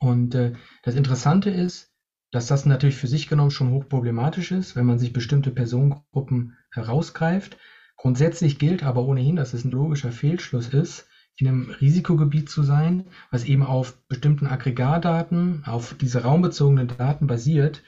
Und 0.00 0.34
äh, 0.34 0.54
das 0.82 0.96
Interessante 0.96 1.50
ist, 1.50 1.91
dass 2.32 2.46
das 2.48 2.66
natürlich 2.66 2.96
für 2.96 3.06
sich 3.06 3.28
genommen 3.28 3.50
schon 3.50 3.70
hochproblematisch 3.70 4.50
ist, 4.50 4.74
wenn 4.74 4.86
man 4.86 4.98
sich 4.98 5.12
bestimmte 5.12 5.52
Personengruppen 5.52 6.56
herausgreift. 6.72 7.56
Grundsätzlich 7.96 8.58
gilt 8.58 8.82
aber 8.82 9.04
ohnehin, 9.04 9.36
dass 9.36 9.54
es 9.54 9.64
ein 9.64 9.70
logischer 9.70 10.10
Fehlschluss 10.10 10.68
ist, 10.68 11.06
in 11.36 11.46
einem 11.46 11.70
Risikogebiet 11.70 12.48
zu 12.48 12.62
sein, 12.62 13.04
was 13.30 13.44
eben 13.44 13.62
auf 13.62 13.94
bestimmten 14.08 14.46
Aggregatdaten, 14.46 15.62
auf 15.66 15.94
diese 15.94 16.22
raumbezogenen 16.22 16.88
Daten 16.88 17.26
basiert 17.26 17.82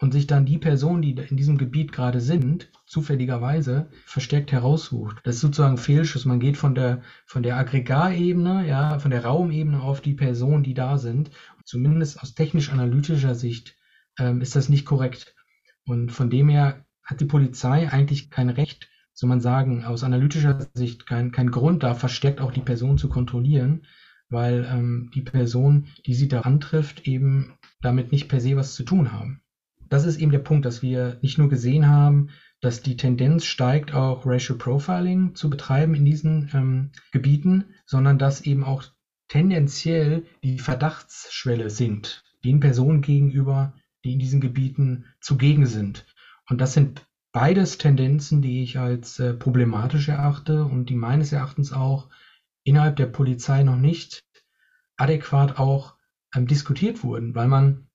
und 0.00 0.12
sich 0.12 0.26
dann 0.26 0.46
die 0.46 0.56
Personen, 0.56 1.02
die 1.02 1.12
in 1.12 1.36
diesem 1.36 1.58
Gebiet 1.58 1.92
gerade 1.92 2.20
sind, 2.20 2.70
zufälligerweise 2.86 3.90
verstärkt 4.06 4.50
heraussucht. 4.50 5.18
Das 5.24 5.34
ist 5.36 5.42
sozusagen 5.42 5.76
Fehlschuss. 5.76 6.24
Man 6.24 6.40
geht 6.40 6.56
von 6.56 6.74
der, 6.74 7.02
von 7.26 7.42
der 7.42 7.58
Aggregatebene, 7.58 8.66
ja, 8.66 8.98
von 8.98 9.10
der 9.10 9.24
Raumebene 9.26 9.80
auf 9.80 10.00
die 10.00 10.14
Personen, 10.14 10.62
die 10.62 10.72
da 10.72 10.96
sind. 10.96 11.30
Zumindest 11.66 12.22
aus 12.22 12.34
technisch-analytischer 12.34 13.34
Sicht 13.34 13.76
ähm, 14.18 14.40
ist 14.40 14.56
das 14.56 14.70
nicht 14.70 14.86
korrekt. 14.86 15.34
Und 15.84 16.10
von 16.10 16.30
dem 16.30 16.48
her 16.48 16.86
hat 17.04 17.20
die 17.20 17.26
Polizei 17.26 17.92
eigentlich 17.92 18.30
kein 18.30 18.48
Recht, 18.48 18.88
soll 19.12 19.28
man 19.28 19.40
sagen, 19.42 19.84
aus 19.84 20.02
analytischer 20.02 20.66
Sicht 20.72 21.06
kein, 21.06 21.30
kein 21.30 21.50
Grund, 21.50 21.82
da 21.82 21.94
verstärkt 21.94 22.40
auch 22.40 22.52
die 22.52 22.62
Person 22.62 22.96
zu 22.96 23.10
kontrollieren, 23.10 23.84
weil 24.30 24.66
ähm, 24.70 25.10
die 25.14 25.22
Person, 25.22 25.88
die 26.06 26.14
sie 26.14 26.28
da 26.28 26.40
antrifft, 26.40 27.06
eben 27.06 27.58
damit 27.82 28.12
nicht 28.12 28.28
per 28.28 28.40
se 28.40 28.56
was 28.56 28.74
zu 28.74 28.82
tun 28.82 29.12
haben 29.12 29.42
das 29.90 30.04
ist 30.04 30.18
eben 30.18 30.30
der 30.30 30.38
Punkt, 30.38 30.64
dass 30.64 30.82
wir 30.82 31.18
nicht 31.20 31.36
nur 31.36 31.48
gesehen 31.48 31.88
haben, 31.88 32.30
dass 32.60 32.80
die 32.80 32.96
Tendenz 32.96 33.44
steigt, 33.44 33.92
auch 33.92 34.24
Racial 34.24 34.56
Profiling 34.56 35.34
zu 35.34 35.50
betreiben 35.50 35.94
in 35.94 36.04
diesen 36.04 36.50
ähm, 36.54 36.90
Gebieten, 37.10 37.74
sondern 37.86 38.18
dass 38.18 38.40
eben 38.40 38.64
auch 38.64 38.84
tendenziell 39.28 40.24
die 40.42 40.58
Verdachtsschwelle 40.58 41.70
sinkt, 41.70 42.24
den 42.44 42.60
Personen 42.60 43.02
gegenüber, 43.02 43.74
die 44.04 44.12
in 44.12 44.18
diesen 44.18 44.40
Gebieten 44.40 45.06
zugegen 45.20 45.66
sind. 45.66 46.06
Und 46.48 46.60
das 46.60 46.72
sind 46.72 47.06
beides 47.32 47.78
Tendenzen, 47.78 48.42
die 48.42 48.62
ich 48.62 48.78
als 48.78 49.18
äh, 49.18 49.34
problematisch 49.34 50.08
erachte 50.08 50.64
und 50.64 50.88
die 50.88 50.96
meines 50.96 51.32
Erachtens 51.32 51.72
auch 51.72 52.08
innerhalb 52.64 52.96
der 52.96 53.06
Polizei 53.06 53.62
noch 53.62 53.76
nicht 53.76 54.24
adäquat 54.96 55.58
auch 55.58 55.96
ähm, 56.34 56.46
diskutiert 56.46 57.02
wurden, 57.02 57.34
weil 57.34 57.48
man 57.48 57.88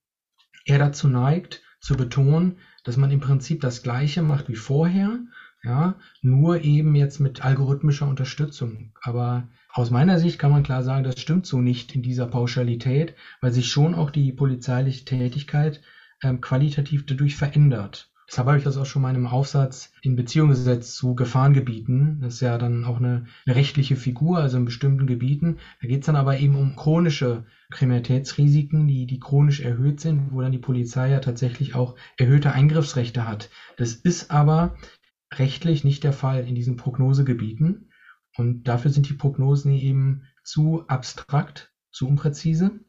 eher 0.64 0.78
dazu 0.78 1.08
neigt, 1.08 1.62
zu 1.80 1.96
betonen, 1.96 2.56
dass 2.84 2.96
man 2.96 3.10
im 3.10 3.20
Prinzip 3.20 3.60
das 3.60 3.82
Gleiche 3.82 4.22
macht 4.22 4.48
wie 4.48 4.56
vorher, 4.56 5.18
ja, 5.62 5.96
nur 6.22 6.62
eben 6.62 6.94
jetzt 6.94 7.18
mit 7.18 7.44
algorithmischer 7.44 8.06
Unterstützung. 8.06 8.92
Aber 9.02 9.48
aus 9.72 9.90
meiner 9.90 10.18
Sicht 10.18 10.38
kann 10.38 10.52
man 10.52 10.62
klar 10.62 10.82
sagen, 10.82 11.04
das 11.04 11.20
stimmt 11.20 11.46
so 11.46 11.60
nicht 11.60 11.94
in 11.94 12.02
dieser 12.02 12.26
Pauschalität, 12.26 13.14
weil 13.40 13.52
sich 13.52 13.68
schon 13.68 13.94
auch 13.94 14.10
die 14.10 14.32
polizeiliche 14.32 15.04
Tätigkeit 15.04 15.80
ähm, 16.22 16.40
qualitativ 16.40 17.04
dadurch 17.04 17.36
verändert. 17.36 18.10
Deshalb 18.28 18.48
habe 18.48 18.58
ich 18.58 18.64
das 18.64 18.76
auch 18.76 18.86
schon 18.86 19.02
mal 19.02 19.10
in 19.10 19.16
einem 19.16 19.28
Aufsatz 19.28 19.92
in 20.02 20.16
Beziehung 20.16 20.48
gesetzt 20.48 20.96
zu 20.96 21.14
Gefahrengebieten. 21.14 22.20
Das 22.20 22.34
ist 22.34 22.40
ja 22.40 22.58
dann 22.58 22.84
auch 22.84 22.96
eine, 22.96 23.26
eine 23.46 23.54
rechtliche 23.54 23.94
Figur, 23.94 24.38
also 24.38 24.56
in 24.56 24.64
bestimmten 24.64 25.06
Gebieten. 25.06 25.58
Da 25.80 25.86
geht 25.86 26.00
es 26.00 26.06
dann 26.06 26.16
aber 26.16 26.38
eben 26.38 26.56
um 26.56 26.74
chronische 26.74 27.44
Kriminalitätsrisiken, 27.70 28.88
die, 28.88 29.06
die 29.06 29.20
chronisch 29.20 29.60
erhöht 29.60 30.00
sind, 30.00 30.32
wo 30.32 30.40
dann 30.40 30.52
die 30.52 30.58
Polizei 30.58 31.10
ja 31.10 31.20
tatsächlich 31.20 31.76
auch 31.76 31.94
erhöhte 32.16 32.52
Eingriffsrechte 32.52 33.28
hat. 33.28 33.48
Das 33.76 33.94
ist 33.94 34.32
aber 34.32 34.76
rechtlich 35.32 35.84
nicht 35.84 36.02
der 36.02 36.12
Fall 36.12 36.46
in 36.46 36.56
diesen 36.56 36.76
Prognosegebieten. 36.76 37.90
Und 38.36 38.64
dafür 38.64 38.90
sind 38.90 39.08
die 39.08 39.14
Prognosen 39.14 39.72
eben 39.72 40.22
zu 40.44 40.86
abstrakt, 40.88 41.72
zu 41.90 42.08
unpräzise 42.08 42.80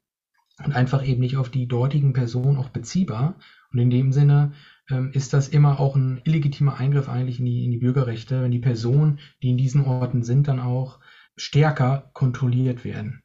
und 0.63 0.75
einfach 0.75 1.05
eben 1.05 1.21
nicht 1.21 1.37
auf 1.37 1.49
die 1.49 1.67
dortigen 1.67 2.13
Personen 2.13 2.57
auch 2.57 2.69
beziehbar. 2.69 3.39
Und 3.71 3.79
in 3.79 3.89
dem 3.89 4.11
Sinne 4.11 4.53
ist 5.11 5.33
das 5.33 5.49
immer 5.49 5.79
auch 5.79 5.95
ein 5.95 6.21
illegitimer 6.23 6.77
Eingriff 6.77 7.09
eigentlich 7.09 7.39
in 7.39 7.45
die, 7.45 7.65
in 7.65 7.71
die 7.71 7.77
Bürgerrechte, 7.77 8.41
wenn 8.41 8.51
die 8.51 8.59
Personen, 8.59 9.19
die 9.41 9.49
in 9.49 9.57
diesen 9.57 9.83
Orten 9.83 10.23
sind, 10.23 10.47
dann 10.47 10.59
auch 10.59 10.99
stärker 11.35 12.09
kontrolliert 12.13 12.85
werden. 12.85 13.21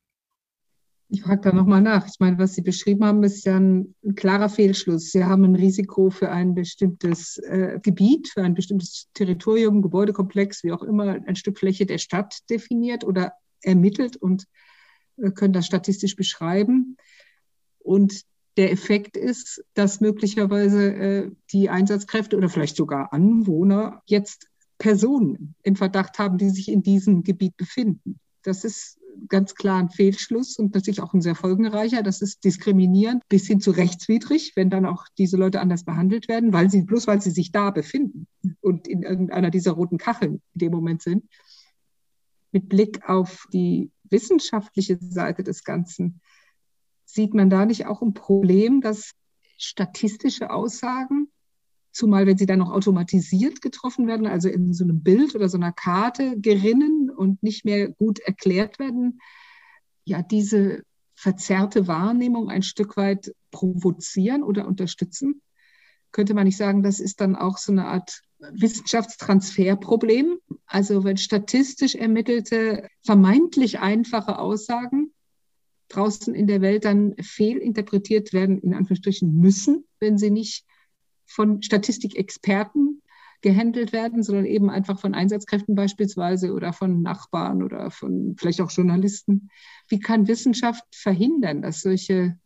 Ich 1.15 1.23
frage 1.23 1.43
da 1.43 1.53
nochmal 1.53 1.83
nach. 1.83 2.07
Ich 2.07 2.19
meine, 2.21 2.39
was 2.39 2.55
Sie 2.55 2.63
beschrieben 2.63 3.05
haben, 3.05 3.23
ist 3.23 3.45
ja 3.45 3.59
ein, 3.59 3.95
ein 4.03 4.15
klarer 4.15 4.49
Fehlschluss. 4.49 5.11
Sie 5.11 5.23
haben 5.23 5.45
ein 5.45 5.57
Risiko 5.57 6.09
für 6.09 6.31
ein 6.31 6.55
bestimmtes 6.55 7.37
äh, 7.37 7.79
Gebiet, 7.83 8.29
für 8.29 8.43
ein 8.43 8.55
bestimmtes 8.55 9.09
Territorium, 9.13 9.83
Gebäudekomplex, 9.83 10.65
wie 10.65 10.73
auch 10.73 10.83
immer, 10.83 11.19
ein 11.27 11.37
Stück 11.37 11.59
Fläche 11.59 11.85
der 11.85 11.99
Stadt 11.99 12.39
definiert 12.49 13.05
oder 13.05 13.35
ermittelt 13.61 14.17
und 14.17 14.47
äh, 15.19 15.31
können 15.33 15.53
das 15.53 15.67
statistisch 15.67 16.17
beschreiben. 16.17 16.97
Und 17.79 18.23
der 18.57 18.71
Effekt 18.71 19.17
ist, 19.17 19.65
dass 19.75 20.01
möglicherweise 20.01 20.93
äh, 20.93 21.31
die 21.53 21.71
Einsatzkräfte 21.71 22.37
oder 22.37 22.49
vielleicht 22.49 22.77
sogar 22.77 23.13
Anwohner 23.13 24.03
jetzt 24.07 24.49
Personen 24.79 25.55
im 25.63 25.77
Verdacht 25.77 26.19
haben, 26.19 26.39
die 26.39 26.51
sich 26.51 26.69
in 26.69 26.83
diesem 26.83 27.23
Gebiet 27.23 27.57
befinden. 27.57 28.19
Das 28.43 28.65
ist 28.65 28.99
ganz 29.29 29.55
klar 29.55 29.79
ein 29.79 29.91
Fehlschluss 29.91 30.59
und 30.59 30.75
natürlich 30.75 31.01
auch 31.01 31.15
ein 31.15 31.21
sehr 31.21 31.35
folgenreicher. 31.35 32.03
Das 32.03 32.23
ist 32.23 32.45
diskriminierend 32.45 33.23
bis 33.29 33.47
hin 33.47 33.61
zu 33.61 33.71
rechtswidrig, 33.71 34.53
wenn 34.57 34.71
dann 34.71 34.87
auch 34.87 35.07
diese 35.19 35.37
Leute 35.37 35.61
anders 35.61 35.85
behandelt 35.85 36.29
werden, 36.29 36.53
weil 36.53 36.71
sie, 36.71 36.83
bloß 36.83 37.07
weil 37.07 37.21
sie 37.21 37.31
sich 37.31 37.53
da 37.53 37.71
befinden 37.71 38.27
und 38.61 38.89
in 38.89 39.03
irgendeiner 39.03 39.51
dieser 39.51 39.73
roten 39.73 39.99
Kacheln 39.99 40.43
in 40.55 40.59
dem 40.59 40.73
Moment 40.73 41.03
sind. 41.03 41.25
Mit 42.51 42.69
Blick 42.69 43.09
auf 43.09 43.47
die 43.53 43.91
wissenschaftliche 44.11 44.99
Seite 45.01 45.43
des 45.43 45.65
Ganzen 45.65 46.21
Sieht 47.15 47.35
man 47.35 47.51
da 47.51 47.67
nicht 47.67 47.85
auch 47.85 48.01
ein 48.01 48.15
Problem, 48.15 48.81
dass 48.81 49.13
statistische 49.59 50.51
Aussagen, 50.51 51.31
zumal 51.91 52.25
wenn 52.25 52.39
sie 52.39 52.47
dann 52.47 52.61
noch 52.61 52.73
automatisiert 52.73 53.61
getroffen 53.61 54.07
werden, 54.07 54.27
also 54.27 54.49
in 54.49 54.73
so 54.73 54.85
einem 54.85 55.03
Bild 55.03 55.35
oder 55.35 55.51
so 55.51 55.59
einer 55.59 55.73
Karte 55.73 56.41
gerinnen 56.41 57.11
und 57.11 57.43
nicht 57.43 57.67
mehr 57.67 57.91
gut 57.91 58.21
erklärt 58.21 58.79
werden, 58.79 59.21
ja, 60.05 60.23
diese 60.23 60.85
verzerrte 61.15 61.87
Wahrnehmung 61.87 62.49
ein 62.49 62.63
Stück 62.63 62.97
weit 62.97 63.35
provozieren 63.51 64.43
oder 64.43 64.67
unterstützen? 64.67 65.43
Könnte 66.13 66.33
man 66.33 66.47
nicht 66.47 66.57
sagen, 66.57 66.83
das 66.83 66.99
ist 66.99 67.21
dann 67.21 67.37
auch 67.37 67.59
so 67.59 67.73
eine 67.73 67.89
Art 67.89 68.23
Wissenschaftstransferproblem? 68.39 70.39
Also 70.65 71.05
wenn 71.05 71.19
statistisch 71.19 71.95
ermittelte, 71.95 72.89
vermeintlich 73.05 73.81
einfache 73.81 74.39
Aussagen 74.39 75.13
draußen 75.95 76.35
in 76.35 76.47
der 76.47 76.61
Welt 76.61 76.85
dann 76.85 77.15
fehlinterpretiert 77.21 78.33
werden, 78.33 78.59
in 78.59 78.75
Anführungsstrichen 78.75 79.33
müssen, 79.35 79.85
wenn 80.01 80.19
sie 80.19 80.31
nicht 80.31 80.65
von 81.27 81.63
Statistikexperten 81.63 83.03
gehandelt 83.41 83.93
werden, 83.93 84.23
sondern 84.23 84.47
eben 84.47 84.71
einfach 84.71 85.01
von 85.01 85.15
Einsatzkräften 85.15 85.75
beispielsweise 85.75 86.53
oder 86.53 86.73
von 86.73 87.03
Nachbarn 87.03 87.63
oder 87.63 87.91
von 87.91 88.37
vielleicht 88.39 88.61
auch 88.61 88.71
Journalisten. 88.71 89.51
Wie 89.89 89.99
kann 89.99 90.29
Wissenschaft 90.29 90.85
verhindern, 90.95 91.61
dass 91.61 91.81
solche 91.81 92.39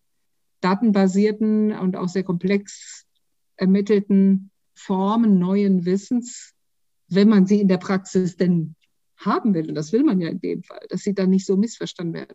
datenbasierten 0.60 1.72
und 1.72 1.96
auch 1.96 2.08
sehr 2.08 2.24
komplex 2.24 3.04
ermittelten 3.56 4.50
Formen 4.74 5.38
neuen 5.38 5.84
Wissens, 5.84 6.54
wenn 7.08 7.28
man 7.28 7.46
sie 7.46 7.60
in 7.60 7.68
der 7.68 7.78
Praxis 7.78 8.36
denn 8.36 8.74
haben 9.16 9.54
will, 9.54 9.68
und 9.68 9.74
das 9.74 9.92
will 9.92 10.02
man 10.02 10.20
ja 10.20 10.28
in 10.28 10.40
dem 10.40 10.62
Fall, 10.62 10.84
dass 10.88 11.02
sie 11.02 11.14
dann 11.14 11.30
nicht 11.30 11.46
so 11.46 11.56
missverstanden 11.56 12.14
werden? 12.14 12.34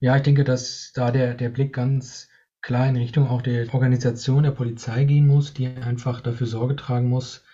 Ja, 0.00 0.16
ich 0.16 0.22
denke, 0.22 0.44
dass 0.44 0.92
da 0.94 1.10
der, 1.10 1.34
der 1.34 1.48
Blick 1.48 1.72
ganz 1.72 2.28
klar 2.62 2.86
in 2.88 2.96
Richtung 2.96 3.26
auch 3.28 3.42
der 3.42 3.72
Organisation 3.74 4.42
der 4.44 4.50
Polizei 4.52 5.04
gehen 5.04 5.26
muss, 5.26 5.52
die 5.52 5.66
einfach 5.68 6.20
dafür 6.20 6.46
Sorge 6.46 6.76
tragen 6.76 7.08
muss, 7.08 7.44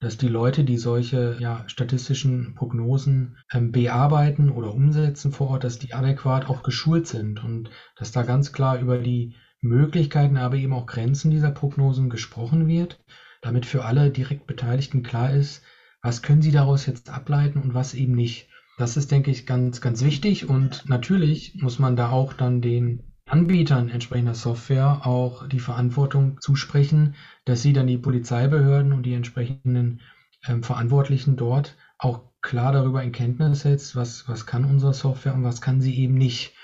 dass 0.00 0.16
die 0.16 0.28
Leute, 0.28 0.64
die 0.64 0.76
solche 0.78 1.36
ja, 1.40 1.64
statistischen 1.68 2.54
Prognosen 2.54 3.36
ähm, 3.52 3.70
bearbeiten 3.72 4.50
oder 4.50 4.72
umsetzen 4.74 5.32
vor 5.32 5.48
Ort, 5.48 5.64
dass 5.64 5.78
die 5.78 5.92
adäquat 5.94 6.46
auch 6.48 6.62
geschult 6.62 7.06
sind 7.06 7.42
und 7.44 7.70
dass 7.96 8.10
da 8.12 8.22
ganz 8.22 8.52
klar 8.52 8.78
über 8.78 8.98
die 8.98 9.34
Möglichkeiten, 9.60 10.36
aber 10.36 10.56
eben 10.56 10.72
auch 10.72 10.86
Grenzen 10.86 11.30
dieser 11.30 11.50
Prognosen 11.50 12.08
gesprochen 12.10 12.66
wird. 12.66 12.98
damit 13.42 13.64
für 13.64 13.84
alle 13.84 14.10
direkt 14.10 14.46
Beteiligten 14.46 15.02
klar 15.02 15.30
ist, 15.30 15.62
was 16.02 16.20
können 16.22 16.42
sie 16.42 16.50
daraus 16.50 16.84
jetzt 16.86 17.08
ableiten 17.08 17.58
und 17.58 17.72
was 17.74 17.94
eben 17.94 18.12
nicht. 18.12 18.49
Das 18.80 18.96
ist, 18.96 19.10
denke 19.10 19.30
ich, 19.30 19.44
ganz, 19.44 19.82
ganz 19.82 20.02
wichtig 20.02 20.48
und 20.48 20.88
natürlich 20.88 21.54
muss 21.60 21.78
man 21.78 21.96
da 21.96 22.08
auch 22.08 22.32
dann 22.32 22.62
den 22.62 23.02
Anbietern 23.26 23.90
entsprechender 23.90 24.34
Software 24.34 25.06
auch 25.06 25.46
die 25.46 25.60
Verantwortung 25.60 26.40
zusprechen, 26.40 27.14
dass 27.44 27.60
sie 27.60 27.74
dann 27.74 27.86
die 27.86 27.98
Polizeibehörden 27.98 28.94
und 28.94 29.04
die 29.04 29.12
entsprechenden 29.12 30.00
ähm, 30.46 30.62
Verantwortlichen 30.62 31.36
dort 31.36 31.76
auch 31.98 32.22
klar 32.40 32.72
darüber 32.72 33.02
in 33.02 33.12
Kenntnis 33.12 33.60
setzt, 33.60 33.96
was, 33.96 34.26
was 34.30 34.46
kann 34.46 34.64
unsere 34.64 34.94
Software 34.94 35.34
und 35.34 35.44
was 35.44 35.60
kann 35.60 35.82
sie 35.82 35.94
eben 35.98 36.14
nicht. 36.14 36.54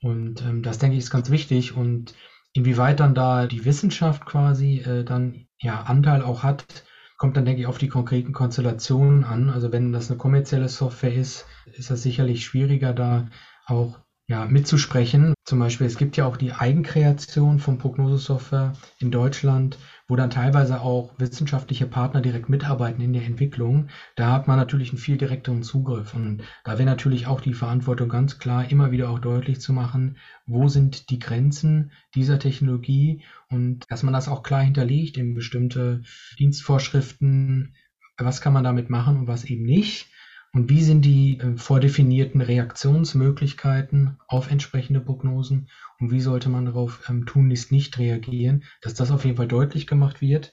Und 0.00 0.42
ähm, 0.42 0.62
das 0.62 0.78
denke 0.78 0.96
ich 0.96 1.02
ist 1.02 1.10
ganz 1.10 1.30
wichtig 1.30 1.76
und 1.76 2.14
inwieweit 2.52 3.00
dann 3.00 3.16
da 3.16 3.48
die 3.48 3.64
Wissenschaft 3.64 4.24
quasi 4.24 4.78
äh, 4.78 5.02
dann 5.02 5.48
ja 5.60 5.82
Anteil 5.82 6.22
auch 6.22 6.44
hat, 6.44 6.84
kommt 7.20 7.36
dann 7.36 7.44
denke 7.44 7.60
ich 7.60 7.66
auf 7.66 7.76
die 7.76 7.88
konkreten 7.88 8.32
Konstellationen 8.32 9.24
an. 9.24 9.50
Also 9.50 9.70
wenn 9.72 9.92
das 9.92 10.08
eine 10.10 10.16
kommerzielle 10.16 10.70
Software 10.70 11.12
ist, 11.12 11.44
ist 11.66 11.90
das 11.90 12.02
sicherlich 12.02 12.42
schwieriger 12.42 12.94
da 12.94 13.28
auch 13.66 14.00
ja, 14.30 14.46
mitzusprechen. 14.46 15.34
Zum 15.44 15.58
Beispiel, 15.58 15.88
es 15.88 15.98
gibt 15.98 16.16
ja 16.16 16.24
auch 16.24 16.36
die 16.36 16.52
Eigenkreation 16.52 17.58
von 17.58 17.78
Prognosesoftware 17.78 18.74
in 19.00 19.10
Deutschland, 19.10 19.76
wo 20.06 20.14
dann 20.14 20.30
teilweise 20.30 20.82
auch 20.82 21.18
wissenschaftliche 21.18 21.86
Partner 21.86 22.20
direkt 22.20 22.48
mitarbeiten 22.48 23.02
in 23.02 23.12
der 23.12 23.24
Entwicklung. 23.24 23.88
Da 24.14 24.30
hat 24.30 24.46
man 24.46 24.56
natürlich 24.56 24.90
einen 24.90 24.98
viel 24.98 25.18
direkteren 25.18 25.64
Zugriff. 25.64 26.14
Und 26.14 26.44
da 26.62 26.78
wäre 26.78 26.84
natürlich 26.84 27.26
auch 27.26 27.40
die 27.40 27.54
Verantwortung 27.54 28.08
ganz 28.08 28.38
klar, 28.38 28.70
immer 28.70 28.92
wieder 28.92 29.10
auch 29.10 29.18
deutlich 29.18 29.60
zu 29.60 29.72
machen, 29.72 30.16
wo 30.46 30.68
sind 30.68 31.10
die 31.10 31.18
Grenzen 31.18 31.90
dieser 32.14 32.38
Technologie 32.38 33.24
und 33.48 33.84
dass 33.90 34.04
man 34.04 34.14
das 34.14 34.28
auch 34.28 34.44
klar 34.44 34.62
hinterlegt 34.62 35.16
in 35.16 35.34
bestimmte 35.34 36.02
Dienstvorschriften, 36.38 37.74
was 38.16 38.40
kann 38.40 38.52
man 38.52 38.62
damit 38.62 38.90
machen 38.90 39.16
und 39.16 39.26
was 39.26 39.42
eben 39.42 39.64
nicht. 39.64 40.06
Und 40.52 40.68
wie 40.68 40.82
sind 40.82 41.04
die 41.04 41.38
äh, 41.38 41.56
vordefinierten 41.56 42.40
Reaktionsmöglichkeiten 42.40 44.16
auf 44.26 44.50
entsprechende 44.50 45.00
Prognosen 45.00 45.68
und 46.00 46.10
wie 46.10 46.20
sollte 46.20 46.48
man 46.48 46.66
darauf 46.66 47.08
ähm, 47.08 47.24
tunlichst 47.26 47.70
nicht 47.70 47.98
reagieren, 47.98 48.64
dass 48.80 48.94
das 48.94 49.10
auf 49.12 49.24
jeden 49.24 49.36
Fall 49.36 49.46
deutlich 49.48 49.86
gemacht 49.86 50.20
wird. 50.20 50.52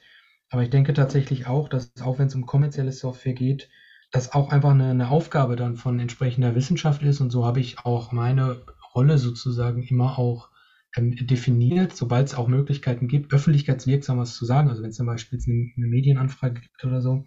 Aber 0.50 0.62
ich 0.64 0.70
denke 0.70 0.94
tatsächlich 0.94 1.48
auch, 1.48 1.68
dass 1.68 1.92
auch 2.02 2.20
wenn 2.20 2.28
es 2.28 2.36
um 2.36 2.46
kommerzielle 2.46 2.92
Software 2.92 3.34
geht, 3.34 3.70
das 4.12 4.34
auch 4.34 4.50
einfach 4.52 4.70
eine, 4.72 4.90
eine 4.92 5.10
Aufgabe 5.10 5.56
dann 5.56 5.76
von 5.76 6.00
entsprechender 6.00 6.56
Wissenschaft 6.56 7.02
ist. 7.04 7.20
Und 7.20 7.32
so 7.32 7.46
habe 7.46 7.60
ich 7.60 7.80
auch 7.80 8.12
meine 8.12 8.64
Rolle 8.94 9.18
sozusagen 9.18 9.84
immer 9.84 10.18
auch 10.18 10.50
ähm, 10.96 11.16
definiert, 11.16 11.96
sobald 11.96 12.28
es 12.28 12.36
auch 12.36 12.48
Möglichkeiten 12.48 13.08
gibt, 13.08 13.34
öffentlichkeitswirksam 13.34 14.18
was 14.20 14.36
zu 14.36 14.46
sagen. 14.46 14.70
Also 14.70 14.84
wenn 14.84 14.92
es 14.92 14.96
zum 14.96 15.08
Beispiel 15.08 15.40
eine, 15.46 15.72
eine 15.76 15.88
Medienanfrage 15.88 16.62
gibt 16.62 16.84
oder 16.86 17.02
so, 17.02 17.26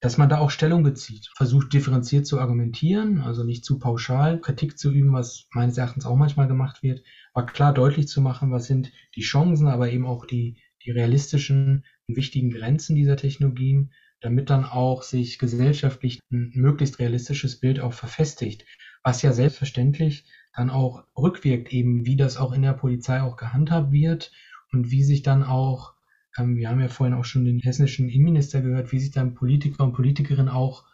dass 0.00 0.16
man 0.16 0.28
da 0.28 0.38
auch 0.38 0.50
Stellung 0.50 0.84
bezieht, 0.84 1.28
versucht 1.34 1.72
differenziert 1.72 2.26
zu 2.26 2.38
argumentieren, 2.38 3.20
also 3.20 3.42
nicht 3.42 3.64
zu 3.64 3.78
pauschal 3.78 4.40
Kritik 4.40 4.78
zu 4.78 4.92
üben, 4.92 5.12
was 5.12 5.48
meines 5.52 5.76
Erachtens 5.76 6.06
auch 6.06 6.16
manchmal 6.16 6.46
gemacht 6.46 6.82
wird, 6.82 7.02
aber 7.34 7.46
klar 7.46 7.74
deutlich 7.74 8.06
zu 8.06 8.20
machen, 8.20 8.52
was 8.52 8.66
sind 8.66 8.92
die 9.16 9.22
Chancen, 9.22 9.66
aber 9.66 9.90
eben 9.90 10.06
auch 10.06 10.24
die, 10.24 10.58
die 10.84 10.92
realistischen 10.92 11.84
und 12.06 12.16
wichtigen 12.16 12.50
Grenzen 12.50 12.94
dieser 12.94 13.16
Technologien, 13.16 13.92
damit 14.20 14.50
dann 14.50 14.64
auch 14.64 15.02
sich 15.02 15.38
gesellschaftlich 15.38 16.20
ein 16.30 16.52
möglichst 16.54 16.98
realistisches 16.98 17.58
Bild 17.58 17.80
auch 17.80 17.92
verfestigt, 17.92 18.64
was 19.02 19.22
ja 19.22 19.32
selbstverständlich 19.32 20.24
dann 20.54 20.70
auch 20.70 21.04
rückwirkt 21.16 21.72
eben, 21.72 22.04
wie 22.04 22.16
das 22.16 22.36
auch 22.36 22.52
in 22.52 22.62
der 22.62 22.72
Polizei 22.72 23.20
auch 23.20 23.36
gehandhabt 23.36 23.92
wird 23.92 24.32
und 24.72 24.90
wie 24.90 25.04
sich 25.04 25.22
dann 25.22 25.42
auch 25.42 25.94
wir 26.38 26.68
haben 26.68 26.80
ja 26.80 26.88
vorhin 26.88 27.14
auch 27.14 27.24
schon 27.24 27.44
den 27.44 27.58
hessischen 27.58 28.08
Innenminister 28.08 28.60
gehört, 28.60 28.92
wie 28.92 28.98
sich 28.98 29.10
dann 29.10 29.34
Politiker 29.34 29.84
und 29.84 29.92
Politikerinnen 29.92 30.48
auch 30.48 30.84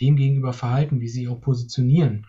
dem 0.00 0.16
gegenüber 0.16 0.52
verhalten, 0.52 1.00
wie 1.00 1.08
sie 1.08 1.28
auch 1.28 1.40
positionieren. 1.40 2.26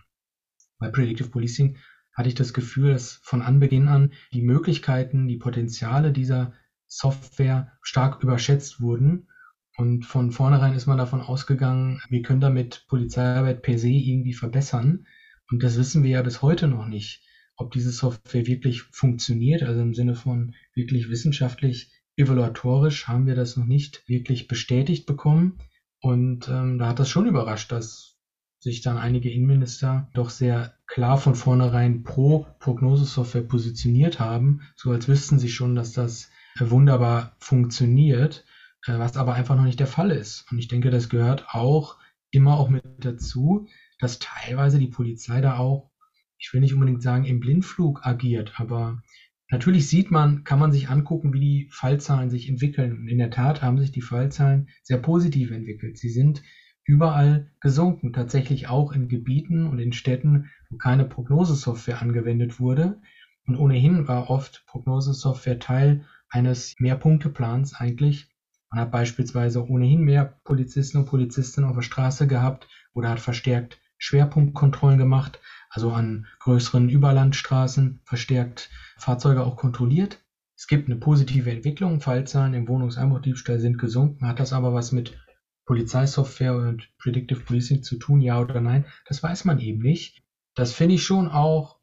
Bei 0.78 0.90
Predictive 0.90 1.28
Policing 1.28 1.78
hatte 2.12 2.28
ich 2.28 2.34
das 2.34 2.52
Gefühl, 2.52 2.92
dass 2.92 3.20
von 3.22 3.42
Anbeginn 3.42 3.88
an 3.88 4.12
die 4.32 4.42
Möglichkeiten, 4.42 5.28
die 5.28 5.36
Potenziale 5.36 6.12
dieser 6.12 6.54
Software 6.86 7.72
stark 7.82 8.22
überschätzt 8.22 8.80
wurden. 8.80 9.28
Und 9.76 10.06
von 10.06 10.30
vornherein 10.30 10.74
ist 10.74 10.86
man 10.86 10.98
davon 10.98 11.20
ausgegangen, 11.20 12.00
wir 12.08 12.22
können 12.22 12.40
damit 12.40 12.86
Polizeiarbeit 12.88 13.62
per 13.62 13.78
se 13.78 13.90
irgendwie 13.90 14.32
verbessern. 14.32 15.06
Und 15.50 15.62
das 15.62 15.76
wissen 15.76 16.02
wir 16.02 16.10
ja 16.10 16.22
bis 16.22 16.40
heute 16.40 16.68
noch 16.68 16.86
nicht, 16.86 17.22
ob 17.56 17.72
diese 17.72 17.92
Software 17.92 18.46
wirklich 18.46 18.82
funktioniert, 18.82 19.62
also 19.62 19.80
im 19.80 19.94
Sinne 19.94 20.14
von 20.14 20.54
wirklich 20.74 21.10
wissenschaftlich 21.10 21.92
evaluatorisch 22.16 23.08
haben 23.08 23.26
wir 23.26 23.34
das 23.34 23.56
noch 23.56 23.66
nicht 23.66 24.08
wirklich 24.08 24.48
bestätigt 24.48 25.06
bekommen. 25.06 25.58
Und 26.00 26.48
ähm, 26.48 26.78
da 26.78 26.88
hat 26.88 26.98
das 26.98 27.08
schon 27.08 27.26
überrascht, 27.26 27.72
dass 27.72 28.16
sich 28.58 28.80
dann 28.80 28.98
einige 28.98 29.30
Innenminister 29.30 30.08
doch 30.14 30.30
sehr 30.30 30.74
klar 30.86 31.18
von 31.18 31.34
vornherein 31.34 32.02
pro 32.02 32.46
Prognosesoftware 32.58 33.42
positioniert 33.42 34.18
haben, 34.18 34.62
so 34.76 34.90
als 34.90 35.08
wüssten 35.08 35.38
sie 35.38 35.48
schon, 35.48 35.74
dass 35.74 35.92
das 35.92 36.30
äh, 36.58 36.70
wunderbar 36.70 37.36
funktioniert, 37.38 38.44
äh, 38.86 38.98
was 38.98 39.16
aber 39.16 39.34
einfach 39.34 39.56
noch 39.56 39.64
nicht 39.64 39.80
der 39.80 39.86
Fall 39.86 40.10
ist. 40.10 40.46
Und 40.50 40.58
ich 40.58 40.68
denke, 40.68 40.90
das 40.90 41.08
gehört 41.08 41.46
auch 41.54 41.96
immer 42.30 42.58
auch 42.58 42.68
mit 42.68 42.82
dazu, 42.98 43.68
dass 43.98 44.18
teilweise 44.18 44.78
die 44.78 44.88
Polizei 44.88 45.40
da 45.40 45.58
auch, 45.58 45.90
ich 46.38 46.52
will 46.52 46.60
nicht 46.60 46.74
unbedingt 46.74 47.02
sagen, 47.02 47.24
im 47.24 47.40
Blindflug 47.40 48.04
agiert, 48.04 48.60
aber 48.60 49.02
Natürlich 49.48 49.88
sieht 49.88 50.10
man, 50.10 50.42
kann 50.42 50.58
man 50.58 50.72
sich 50.72 50.88
angucken, 50.88 51.32
wie 51.32 51.40
die 51.40 51.68
Fallzahlen 51.70 52.30
sich 52.30 52.48
entwickeln. 52.48 52.98
Und 52.98 53.08
in 53.08 53.18
der 53.18 53.30
Tat 53.30 53.62
haben 53.62 53.78
sich 53.78 53.92
die 53.92 54.00
Fallzahlen 54.00 54.68
sehr 54.82 54.96
positiv 54.98 55.52
entwickelt. 55.52 55.98
Sie 55.98 56.08
sind 56.08 56.42
überall 56.84 57.50
gesunken, 57.60 58.12
tatsächlich 58.12 58.68
auch 58.68 58.92
in 58.92 59.08
Gebieten 59.08 59.66
und 59.66 59.78
in 59.78 59.92
Städten, 59.92 60.48
wo 60.68 60.76
keine 60.76 61.04
Prognosesoftware 61.04 62.02
angewendet 62.02 62.58
wurde. 62.58 63.00
Und 63.46 63.56
ohnehin 63.56 64.08
war 64.08 64.30
oft 64.30 64.64
Prognosesoftware 64.66 65.60
Teil 65.60 66.04
eines 66.28 66.74
Mehrpunkteplans 66.78 67.74
eigentlich. 67.74 68.28
Man 68.70 68.80
hat 68.80 68.90
beispielsweise 68.90 69.64
ohnehin 69.68 70.00
mehr 70.00 70.40
Polizisten 70.42 70.98
und 70.98 71.06
Polizistinnen 71.06 71.68
auf 71.68 71.76
der 71.76 71.82
Straße 71.82 72.26
gehabt 72.26 72.66
oder 72.94 73.10
hat 73.10 73.20
verstärkt 73.20 73.78
Schwerpunktkontrollen 73.98 74.98
gemacht, 74.98 75.40
also 75.70 75.92
an 75.92 76.26
größeren 76.40 76.88
Überlandstraßen 76.88 78.00
verstärkt 78.04 78.70
Fahrzeuge 78.98 79.44
auch 79.44 79.56
kontrolliert. 79.56 80.22
Es 80.56 80.66
gibt 80.66 80.88
eine 80.88 80.96
positive 80.98 81.50
Entwicklung, 81.50 82.00
Fallzahlen 82.00 82.54
im 82.54 82.68
Wohnungseinbruchdiebstahl 82.68 83.58
sind 83.58 83.78
gesunken. 83.78 84.26
Hat 84.26 84.40
das 84.40 84.52
aber 84.52 84.72
was 84.72 84.92
mit 84.92 85.18
Polizeisoftware 85.66 86.56
und 86.56 86.88
Predictive 86.98 87.40
Policing 87.40 87.82
zu 87.82 87.96
tun, 87.96 88.20
ja 88.20 88.40
oder 88.40 88.60
nein? 88.60 88.86
Das 89.06 89.22
weiß 89.22 89.44
man 89.44 89.58
eben 89.58 89.80
nicht. 89.80 90.22
Das 90.54 90.72
finde 90.72 90.94
ich 90.94 91.02
schon 91.04 91.28
auch 91.28 91.80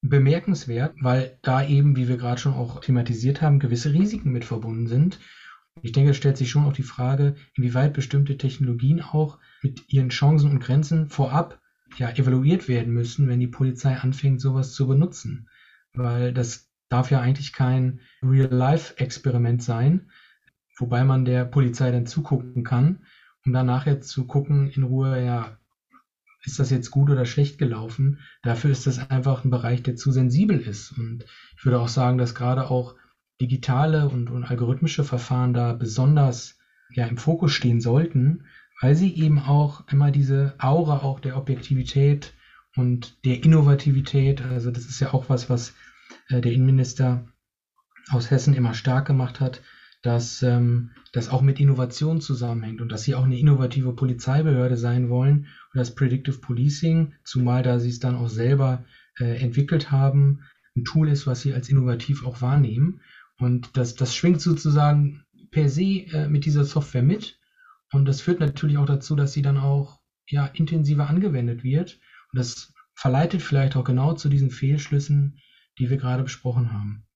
bemerkenswert, 0.00 0.96
weil 1.00 1.38
da 1.42 1.64
eben, 1.64 1.94
wie 1.94 2.08
wir 2.08 2.16
gerade 2.16 2.40
schon 2.40 2.54
auch 2.54 2.80
thematisiert 2.80 3.40
haben, 3.40 3.60
gewisse 3.60 3.92
Risiken 3.92 4.32
mit 4.32 4.44
verbunden 4.44 4.88
sind. 4.88 5.20
Ich 5.80 5.92
denke, 5.92 6.10
es 6.10 6.16
stellt 6.16 6.36
sich 6.36 6.50
schon 6.50 6.64
auch 6.64 6.72
die 6.72 6.82
Frage, 6.82 7.34
inwieweit 7.54 7.94
bestimmte 7.94 8.36
Technologien 8.36 9.00
auch 9.00 9.38
mit 9.62 9.88
ihren 9.88 10.10
Chancen 10.10 10.50
und 10.50 10.60
Grenzen 10.60 11.08
vorab 11.08 11.60
ja 11.96 12.10
evaluiert 12.10 12.68
werden 12.68 12.92
müssen, 12.92 13.28
wenn 13.28 13.40
die 13.40 13.46
Polizei 13.46 13.96
anfängt, 13.96 14.40
sowas 14.40 14.72
zu 14.72 14.86
benutzen 14.86 15.48
weil 15.94 16.32
das 16.32 16.70
darf 16.88 17.10
ja 17.10 17.20
eigentlich 17.20 17.52
kein 17.52 18.00
Real-Life-Experiment 18.22 19.62
sein, 19.62 20.10
wobei 20.78 21.04
man 21.04 21.24
der 21.24 21.44
Polizei 21.44 21.90
dann 21.90 22.06
zugucken 22.06 22.64
kann, 22.64 23.04
um 23.44 23.52
dann 23.52 23.66
nachher 23.66 24.00
zu 24.00 24.26
gucken 24.26 24.68
in 24.68 24.82
Ruhe, 24.82 25.24
ja, 25.24 25.58
ist 26.44 26.58
das 26.58 26.70
jetzt 26.70 26.90
gut 26.90 27.08
oder 27.08 27.24
schlecht 27.24 27.58
gelaufen? 27.58 28.18
Dafür 28.42 28.70
ist 28.70 28.86
das 28.86 29.10
einfach 29.10 29.44
ein 29.44 29.50
Bereich, 29.50 29.82
der 29.82 29.94
zu 29.94 30.10
sensibel 30.10 30.58
ist. 30.58 30.90
Und 30.98 31.24
ich 31.56 31.64
würde 31.64 31.78
auch 31.78 31.88
sagen, 31.88 32.18
dass 32.18 32.34
gerade 32.34 32.68
auch 32.68 32.96
digitale 33.42 34.08
und, 34.08 34.30
und 34.30 34.44
algorithmische 34.44 35.02
Verfahren 35.02 35.52
da 35.52 35.72
besonders 35.72 36.58
ja, 36.94 37.06
im 37.06 37.16
Fokus 37.16 37.52
stehen 37.52 37.80
sollten, 37.80 38.44
weil 38.80 38.94
sie 38.94 39.12
eben 39.14 39.40
auch 39.40 39.86
immer 39.88 40.12
diese 40.12 40.54
Aura 40.58 40.98
auch 40.98 41.18
der 41.18 41.36
Objektivität 41.36 42.34
und 42.76 43.24
der 43.24 43.42
Innovativität. 43.42 44.42
Also 44.42 44.70
das 44.70 44.84
ist 44.86 45.00
ja 45.00 45.12
auch 45.12 45.28
was, 45.28 45.50
was 45.50 45.74
äh, 46.28 46.40
der 46.40 46.52
Innenminister 46.52 47.26
aus 48.10 48.30
Hessen 48.30 48.54
immer 48.54 48.74
stark 48.74 49.06
gemacht 49.06 49.40
hat, 49.40 49.60
dass 50.02 50.42
ähm, 50.42 50.90
das 51.12 51.28
auch 51.28 51.42
mit 51.42 51.58
Innovation 51.58 52.20
zusammenhängt 52.20 52.80
und 52.80 52.90
dass 52.90 53.02
sie 53.02 53.14
auch 53.14 53.24
eine 53.24 53.38
innovative 53.38 53.92
Polizeibehörde 53.92 54.76
sein 54.76 55.08
wollen 55.08 55.46
und 55.72 55.78
das 55.78 55.94
Predictive 55.94 56.38
Policing, 56.38 57.14
zumal 57.24 57.62
da 57.62 57.78
sie 57.80 57.90
es 57.90 57.98
dann 57.98 58.16
auch 58.16 58.28
selber 58.28 58.84
äh, 59.18 59.40
entwickelt 59.40 59.90
haben, 59.90 60.40
ein 60.76 60.84
Tool 60.84 61.08
ist, 61.08 61.26
was 61.26 61.42
sie 61.42 61.52
als 61.52 61.68
innovativ 61.68 62.24
auch 62.26 62.40
wahrnehmen. 62.40 63.00
Und 63.42 63.76
das, 63.76 63.94
das 63.94 64.14
schwingt 64.14 64.40
sozusagen 64.40 65.24
per 65.50 65.68
se 65.68 66.06
äh, 66.12 66.28
mit 66.28 66.44
dieser 66.44 66.64
Software 66.64 67.02
mit. 67.02 67.38
Und 67.92 68.06
das 68.06 68.20
führt 68.20 68.40
natürlich 68.40 68.78
auch 68.78 68.86
dazu, 68.86 69.16
dass 69.16 69.32
sie 69.32 69.42
dann 69.42 69.58
auch 69.58 70.00
ja, 70.26 70.46
intensiver 70.46 71.08
angewendet 71.08 71.62
wird 71.62 72.00
und 72.32 72.38
das 72.38 72.72
verleitet 72.94 73.42
vielleicht 73.42 73.76
auch 73.76 73.84
genau 73.84 74.14
zu 74.14 74.28
diesen 74.28 74.50
Fehlschlüssen, 74.50 75.38
die 75.78 75.90
wir 75.90 75.96
gerade 75.96 76.22
besprochen 76.22 76.72
haben. 76.72 77.06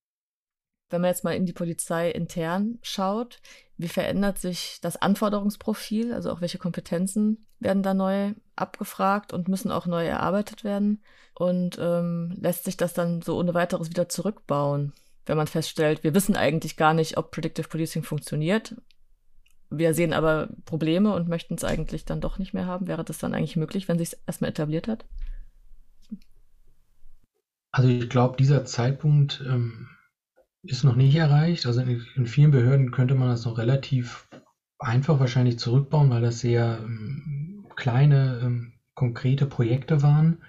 Wenn 0.89 1.01
man 1.01 1.11
jetzt 1.11 1.25
mal 1.25 1.35
in 1.35 1.47
die 1.47 1.53
Polizei 1.53 2.11
intern 2.11 2.79
schaut, 2.83 3.41
wie 3.77 3.89
verändert 3.89 4.39
sich 4.39 4.79
das 4.81 4.97
Anforderungsprofil? 4.97 6.13
Also 6.13 6.31
auch 6.31 6.41
welche 6.41 6.59
Kompetenzen 6.59 7.47
werden 7.59 7.83
da 7.83 7.93
neu 7.93 8.35
abgefragt 8.55 9.33
und 9.33 9.49
müssen 9.49 9.73
auch 9.73 9.87
neu 9.87 10.07
erarbeitet 10.07 10.63
werden? 10.63 11.03
Und 11.35 11.77
ähm, 11.81 12.37
lässt 12.41 12.65
sich 12.65 12.77
das 12.77 12.95
dann 12.95 13.21
so 13.21 13.37
ohne 13.37 13.53
weiteres 13.53 13.91
wieder 13.91 14.09
zurückbauen, 14.09 14.93
wenn 15.27 15.37
man 15.37 15.47
feststellt, 15.47 16.05
wir 16.05 16.15
wissen 16.15 16.37
eigentlich 16.37 16.77
gar 16.77 16.95
nicht, 16.95 17.17
ob 17.17 17.31
Predictive 17.31 17.69
Policing 17.69 18.03
funktioniert. 18.03 18.77
Wir 19.69 19.95
sehen 19.95 20.13
aber 20.13 20.49
Probleme 20.65 21.13
und 21.13 21.29
möchten 21.29 21.55
es 21.55 21.65
eigentlich 21.65 22.05
dann 22.05 22.21
doch 22.21 22.39
nicht 22.39 22.55
mehr 22.55 22.67
haben. 22.67 22.87
Wäre 22.87 23.05
das 23.05 23.19
dann 23.19 23.35
eigentlich 23.35 23.57
möglich, 23.57 23.89
wenn 23.89 23.99
sich 23.99 24.13
es 24.13 24.19
erstmal 24.27 24.51
etabliert 24.51 24.87
hat? 24.87 25.05
Also 27.73 27.89
ich 27.89 28.09
glaube, 28.09 28.37
dieser 28.39 28.65
Zeitpunkt 28.65 29.45
ähm, 29.47 29.89
ist 30.63 30.85
noch 30.85 30.97
nicht 30.97 31.17
erreicht. 31.17 31.67
Also 31.67 31.81
in, 31.81 32.07
in, 32.15 32.27
vielen 32.27 32.53
Behörden 32.53 32.93
könnte 32.93 33.15
man 33.15 33.29
das 33.29 33.45
noch 33.45 33.59
relativ 33.59 34.29
einfach 34.79 35.19
wahrscheinlich 35.19 35.59
zurückbauen, 35.59 36.11
weil 36.11 36.23
das 36.23 36.41
sehr 36.41 36.79
ähm, 36.83 37.67
kleine, 37.77 38.41
ähm, 38.43 38.73
konkrete 38.95 39.47
Projekte 39.47 40.03
waren. 40.03 40.43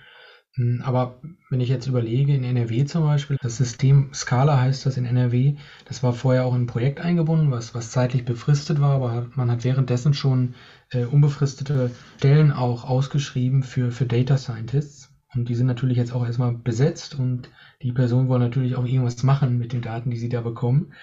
Hm, 0.57 0.81
aber 0.83 1.21
wenn 1.49 1.61
ich 1.61 1.69
jetzt 1.69 1.87
überlege, 1.87 2.33
in 2.35 2.43
NRW 2.43 2.85
zum 2.85 3.03
Beispiel, 3.03 3.37
das 3.41 3.57
System 3.57 4.11
Scala 4.13 4.59
heißt 4.59 4.85
das 4.85 4.97
in 4.97 5.05
NRW, 5.05 5.55
das 5.85 6.01
war 6.03 6.13
vorher 6.13 6.45
auch 6.45 6.55
in 6.55 6.63
ein 6.63 6.67
Projekt 6.67 6.99
eingebunden, 6.99 7.51
was, 7.51 7.75
was 7.75 7.91
zeitlich 7.91 8.25
befristet 8.25 8.81
war, 8.81 8.91
aber 8.95 9.29
man 9.35 9.51
hat 9.51 9.63
währenddessen 9.63 10.13
schon 10.13 10.55
äh, 10.89 11.05
unbefristete 11.05 11.91
Stellen 12.17 12.51
auch 12.51 12.83
ausgeschrieben 12.85 13.61
für, 13.63 13.91
für 13.91 14.05
Data 14.05 14.37
Scientists. 14.37 15.13
Und 15.33 15.49
die 15.49 15.55
sind 15.55 15.67
natürlich 15.67 15.97
jetzt 15.97 16.13
auch 16.13 16.25
erstmal 16.25 16.53
besetzt 16.53 17.13
und 17.19 17.49
die 17.83 17.91
Personen 17.91 18.27
wollen 18.27 18.41
natürlich 18.41 18.75
auch 18.75 18.85
irgendwas 18.85 19.21
machen 19.23 19.57
mit 19.59 19.73
den 19.73 19.81
Daten, 19.81 20.09
die 20.09 20.17
sie 20.17 20.29
da 20.29 20.41
bekommen. 20.41 20.93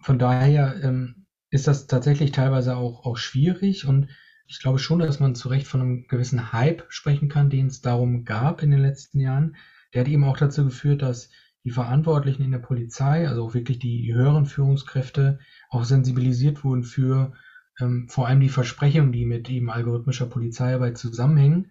Von 0.00 0.18
daher 0.18 0.82
ähm, 0.82 1.26
ist 1.50 1.68
das 1.68 1.86
tatsächlich 1.86 2.32
teilweise 2.32 2.76
auch, 2.76 3.04
auch 3.04 3.16
schwierig 3.18 3.86
und 3.86 4.08
ich 4.46 4.60
glaube 4.60 4.78
schon, 4.78 4.98
dass 4.98 5.20
man 5.20 5.34
zu 5.34 5.48
Recht 5.48 5.66
von 5.66 5.80
einem 5.80 6.06
gewissen 6.08 6.52
Hype 6.52 6.84
sprechen 6.88 7.28
kann, 7.28 7.50
den 7.50 7.66
es 7.66 7.80
darum 7.80 8.24
gab 8.24 8.62
in 8.62 8.70
den 8.70 8.80
letzten 8.80 9.20
Jahren. 9.20 9.56
Der 9.92 10.02
hat 10.02 10.08
eben 10.08 10.24
auch 10.24 10.36
dazu 10.36 10.64
geführt, 10.64 11.02
dass 11.02 11.30
die 11.64 11.70
Verantwortlichen 11.70 12.42
in 12.42 12.52
der 12.52 12.58
Polizei, 12.58 13.28
also 13.28 13.44
auch 13.44 13.54
wirklich 13.54 13.78
die 13.78 14.14
höheren 14.14 14.46
Führungskräfte, 14.46 15.40
auch 15.68 15.84
sensibilisiert 15.84 16.64
wurden 16.64 16.84
für 16.84 17.32
ähm, 17.80 18.08
vor 18.08 18.28
allem 18.28 18.40
die 18.40 18.48
Versprechungen, 18.48 19.12
die 19.12 19.24
mit 19.24 19.50
eben 19.50 19.70
algorithmischer 19.70 20.26
Polizeiarbeit 20.26 20.96
zusammenhängen 20.96 21.70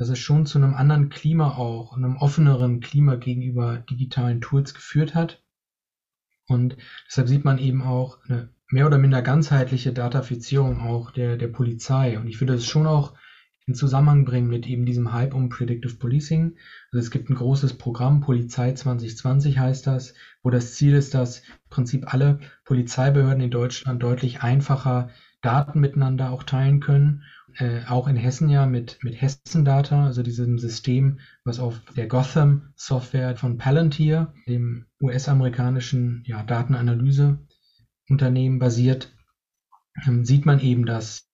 dass 0.00 0.08
es 0.08 0.18
schon 0.18 0.46
zu 0.46 0.56
einem 0.56 0.72
anderen 0.72 1.10
Klima 1.10 1.58
auch, 1.58 1.94
einem 1.94 2.16
offeneren 2.16 2.80
Klima 2.80 3.16
gegenüber 3.16 3.76
digitalen 3.76 4.40
Tools 4.40 4.72
geführt 4.72 5.14
hat. 5.14 5.44
Und 6.46 6.78
deshalb 7.06 7.28
sieht 7.28 7.44
man 7.44 7.58
eben 7.58 7.82
auch 7.82 8.16
eine 8.24 8.48
mehr 8.70 8.86
oder 8.86 8.98
minder 8.98 9.22
ganzheitliche 9.22 9.92
Datafizierung 9.92 10.80
auch 10.80 11.10
der, 11.10 11.36
der 11.36 11.48
Polizei. 11.48 12.18
Und 12.18 12.28
ich 12.28 12.40
würde 12.40 12.54
das 12.54 12.66
schon 12.66 12.86
auch 12.86 13.14
in 13.66 13.74
Zusammenhang 13.74 14.24
bringen 14.24 14.48
mit 14.48 14.66
eben 14.66 14.86
diesem 14.86 15.12
Hype 15.12 15.34
um 15.34 15.48
Predictive 15.48 15.96
Policing. 15.96 16.56
Also 16.90 17.04
es 17.04 17.10
gibt 17.10 17.30
ein 17.30 17.36
großes 17.36 17.74
Programm, 17.74 18.20
Polizei 18.20 18.72
2020 18.72 19.58
heißt 19.58 19.86
das, 19.86 20.14
wo 20.42 20.50
das 20.50 20.74
Ziel 20.74 20.94
ist, 20.94 21.14
dass 21.14 21.40
im 21.40 21.70
Prinzip 21.70 22.12
alle 22.12 22.40
Polizeibehörden 22.64 23.42
in 23.42 23.50
Deutschland 23.50 24.02
deutlich 24.02 24.42
einfacher 24.42 25.10
Daten 25.42 25.80
miteinander 25.80 26.30
auch 26.30 26.42
teilen 26.42 26.80
können 26.80 27.22
äh, 27.56 27.84
auch 27.86 28.08
in 28.08 28.16
Hessen 28.16 28.48
ja 28.48 28.66
mit, 28.66 28.98
mit 29.02 29.20
Hessen 29.20 29.64
Data, 29.64 30.06
also 30.06 30.22
diesem 30.22 30.58
System, 30.58 31.20
was 31.44 31.58
auf 31.58 31.80
der 31.96 32.06
Gotham 32.06 32.72
Software 32.76 33.36
von 33.36 33.58
Palantir, 33.58 34.32
dem 34.46 34.86
US-amerikanischen 35.02 36.22
ja, 36.26 36.42
Datenanalyseunternehmen 38.10 38.58
basiert, 38.58 39.12
ähm, 40.06 40.24
sieht 40.24 40.46
man 40.46 40.60
eben, 40.60 40.86
dass 40.86 41.28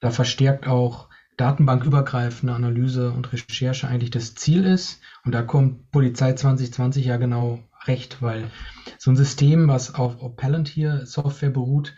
da 0.00 0.10
verstärkt 0.10 0.66
auch 0.66 1.08
datenbankübergreifende 1.36 2.52
Analyse 2.52 3.12
und 3.12 3.32
Recherche 3.32 3.88
eigentlich 3.88 4.10
das 4.10 4.34
Ziel 4.34 4.64
ist. 4.64 5.00
Und 5.24 5.32
da 5.32 5.42
kommt 5.42 5.90
Polizei 5.90 6.32
2020 6.32 7.06
ja 7.06 7.16
genau 7.16 7.60
recht, 7.86 8.20
weil 8.22 8.50
so 8.98 9.10
ein 9.10 9.16
System, 9.16 9.68
was 9.68 9.94
auf, 9.94 10.20
auf 10.20 10.36
Palantir 10.36 11.06
Software 11.06 11.50
beruht, 11.50 11.94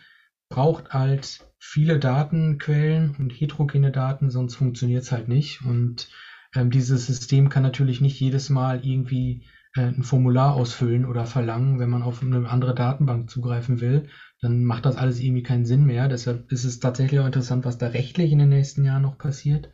braucht 0.51 0.91
halt 0.91 1.47
viele 1.59 1.99
Datenquellen 1.99 3.17
und 3.19 3.31
heterogene 3.31 3.91
Daten, 3.91 4.31
sonst 4.31 4.57
funktioniert 4.57 5.05
es 5.05 5.13
halt 5.13 5.29
nicht. 5.29 5.63
Und 5.65 6.09
ähm, 6.55 6.71
dieses 6.71 7.07
System 7.07 7.49
kann 7.49 7.63
natürlich 7.63 8.01
nicht 8.01 8.21
jedes 8.21 8.51
Mal 8.51 8.85
irgendwie 8.85 9.47
ein 9.77 10.03
Formular 10.03 10.55
ausfüllen 10.55 11.05
oder 11.05 11.27
verlangen, 11.27 11.79
wenn 11.79 11.91
man 11.91 12.03
auf 12.03 12.23
eine 12.23 12.49
andere 12.49 12.75
Datenbank 12.75 13.31
zugreifen 13.31 13.81
will. 13.81 14.09
Dann 14.41 14.65
macht 14.65 14.85
das 14.85 14.97
alles 14.97 15.21
irgendwie 15.21 15.43
keinen 15.43 15.65
Sinn 15.65 15.85
mehr. 15.85 16.09
Deshalb 16.09 16.51
ist 16.51 16.65
es 16.65 16.81
tatsächlich 16.81 17.21
auch 17.21 17.27
interessant, 17.27 17.65
was 17.65 17.79
da 17.79 17.89
rechtlich 17.89 18.33
in 18.33 18.39
den 18.39 18.49
nächsten 18.49 18.85
Jahren 18.85 19.03
noch 19.03 19.19
passiert. 19.19 19.71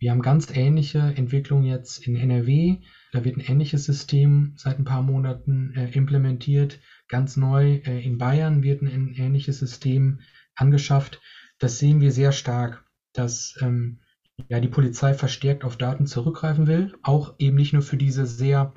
Wir 0.00 0.10
haben 0.10 0.22
ganz 0.22 0.50
ähnliche 0.50 0.98
Entwicklungen 0.98 1.66
jetzt 1.66 2.06
in 2.06 2.16
NRW. 2.16 2.78
Da 3.12 3.24
wird 3.24 3.36
ein 3.36 3.44
ähnliches 3.46 3.84
System 3.84 4.54
seit 4.56 4.78
ein 4.78 4.84
paar 4.84 5.02
Monaten 5.02 5.74
äh, 5.74 5.90
implementiert. 5.90 6.80
Ganz 7.06 7.36
neu 7.36 7.74
äh, 7.84 8.02
in 8.02 8.16
Bayern 8.18 8.62
wird 8.62 8.82
ein 8.82 9.14
ähnliches 9.14 9.58
System 9.58 10.20
angeschafft. 10.54 11.20
Das 11.58 11.78
sehen 11.78 12.00
wir 12.00 12.12
sehr 12.12 12.32
stark, 12.32 12.84
dass 13.12 13.56
ähm, 13.60 14.00
ja, 14.48 14.58
die 14.58 14.68
Polizei 14.68 15.12
verstärkt 15.12 15.64
auf 15.64 15.76
Daten 15.76 16.06
zurückgreifen 16.06 16.66
will, 16.66 16.94
auch 17.02 17.34
eben 17.38 17.56
nicht 17.56 17.74
nur 17.74 17.82
für 17.82 17.98
diese 17.98 18.24
sehr 18.24 18.72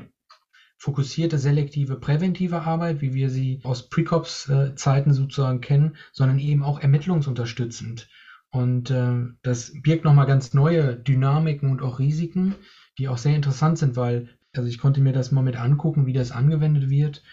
fokussierte, 0.84 1.38
selektive, 1.38 1.96
präventive 1.96 2.64
Arbeit, 2.64 3.00
wie 3.00 3.14
wir 3.14 3.30
sie 3.30 3.62
aus 3.64 3.88
Precops-Zeiten 3.88 5.14
sozusagen 5.14 5.62
kennen, 5.62 5.96
sondern 6.12 6.40
eben 6.40 6.62
auch 6.62 6.78
ermittlungsunterstützend. 6.78 8.10
Und 8.50 8.92
äh, 8.92 9.14
das 9.44 9.72
birgt 9.82 10.04
nochmal 10.04 10.26
ganz 10.26 10.54
neue 10.54 10.98
Dynamiken 10.98 11.72
und 11.72 11.82
auch 11.82 12.00
Risiken, 12.00 12.56
die 12.98 13.08
auch 13.08 13.18
sehr 13.18 13.34
interessant 13.34 13.78
sind, 13.78 13.96
weil, 13.96 14.28
also 14.54 14.68
ich 14.68 14.78
konnte 14.78 15.00
mir 15.00 15.14
das 15.14 15.32
mal 15.32 15.42
mit 15.42 15.56
angucken, 15.56 16.06
wie 16.06 16.12
das 16.12 16.34
angewendet 16.34 16.90
wird 16.90 17.24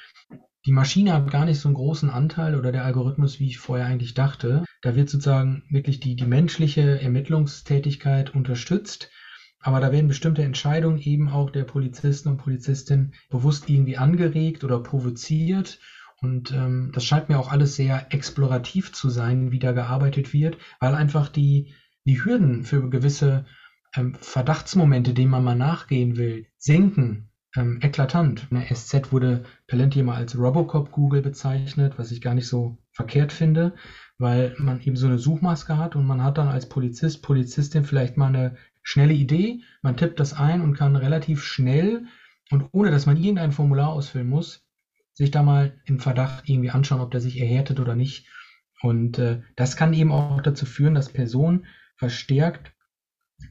die 0.66 0.72
Maschine 0.72 1.14
hat 1.14 1.30
gar 1.30 1.46
nicht 1.46 1.58
so 1.58 1.68
einen 1.68 1.74
großen 1.74 2.10
Anteil 2.10 2.54
oder 2.54 2.70
der 2.70 2.84
Algorithmus, 2.84 3.40
wie 3.40 3.46
ich 3.46 3.58
vorher 3.58 3.86
eigentlich 3.86 4.12
dachte. 4.12 4.64
Da 4.82 4.94
wird 4.94 5.08
sozusagen 5.08 5.62
wirklich 5.70 6.00
die, 6.00 6.16
die 6.16 6.26
menschliche 6.26 7.00
Ermittlungstätigkeit 7.00 8.34
unterstützt. 8.34 9.10
Aber 9.60 9.80
da 9.80 9.92
werden 9.92 10.08
bestimmte 10.08 10.42
Entscheidungen 10.42 10.98
eben 10.98 11.28
auch 11.28 11.50
der 11.50 11.64
Polizisten 11.64 12.30
und 12.30 12.38
Polizistin 12.38 13.12
bewusst 13.28 13.68
irgendwie 13.68 13.98
angeregt 13.98 14.64
oder 14.64 14.80
provoziert. 14.80 15.78
Und 16.22 16.52
ähm, 16.52 16.90
das 16.94 17.04
scheint 17.04 17.28
mir 17.28 17.38
auch 17.38 17.50
alles 17.50 17.76
sehr 17.76 18.12
explorativ 18.12 18.92
zu 18.92 19.10
sein, 19.10 19.52
wie 19.52 19.58
da 19.58 19.72
gearbeitet 19.72 20.32
wird, 20.32 20.58
weil 20.78 20.94
einfach 20.94 21.28
die, 21.28 21.74
die 22.04 22.22
Hürden 22.24 22.64
für 22.64 22.88
gewisse 22.88 23.46
ähm, 23.94 24.14
Verdachtsmomente, 24.20 25.14
denen 25.14 25.30
man 25.30 25.44
mal 25.44 25.56
nachgehen 25.56 26.16
will, 26.16 26.46
sinken 26.56 27.30
ähm, 27.56 27.80
eklatant. 27.82 28.46
In 28.50 28.58
der 28.58 28.74
SZ 28.74 29.12
wurde 29.12 29.44
Palantir 29.66 30.04
mal 30.04 30.16
als 30.16 30.38
Robocop 30.38 30.90
Google 30.90 31.22
bezeichnet, 31.22 31.94
was 31.98 32.12
ich 32.12 32.20
gar 32.20 32.34
nicht 32.34 32.46
so 32.46 32.78
verkehrt 32.92 33.32
finde, 33.32 33.74
weil 34.18 34.54
man 34.58 34.80
eben 34.80 34.96
so 34.96 35.06
eine 35.06 35.18
Suchmaske 35.18 35.78
hat 35.78 35.96
und 35.96 36.06
man 36.06 36.22
hat 36.22 36.38
dann 36.38 36.48
als 36.48 36.68
Polizist, 36.68 37.22
Polizistin 37.22 37.84
vielleicht 37.84 38.16
mal 38.16 38.28
eine 38.28 38.56
schnelle 38.90 39.12
Idee, 39.12 39.60
man 39.82 39.96
tippt 39.96 40.18
das 40.18 40.32
ein 40.32 40.62
und 40.62 40.74
kann 40.74 40.96
relativ 40.96 41.44
schnell 41.44 42.06
und 42.50 42.66
ohne 42.72 42.90
dass 42.90 43.06
man 43.06 43.16
irgendein 43.16 43.52
Formular 43.52 43.90
ausfüllen 43.90 44.28
muss, 44.28 44.66
sich 45.14 45.30
da 45.30 45.44
mal 45.44 45.80
im 45.84 46.00
Verdacht 46.00 46.48
irgendwie 46.48 46.70
anschauen, 46.70 47.00
ob 47.00 47.12
der 47.12 47.20
sich 47.20 47.38
erhärtet 47.38 47.78
oder 47.78 47.94
nicht. 47.94 48.26
Und 48.82 49.20
äh, 49.20 49.42
das 49.54 49.76
kann 49.76 49.94
eben 49.94 50.10
auch 50.10 50.40
dazu 50.42 50.66
führen, 50.66 50.94
dass 50.94 51.12
Personen 51.12 51.66
verstärkt, 51.98 52.72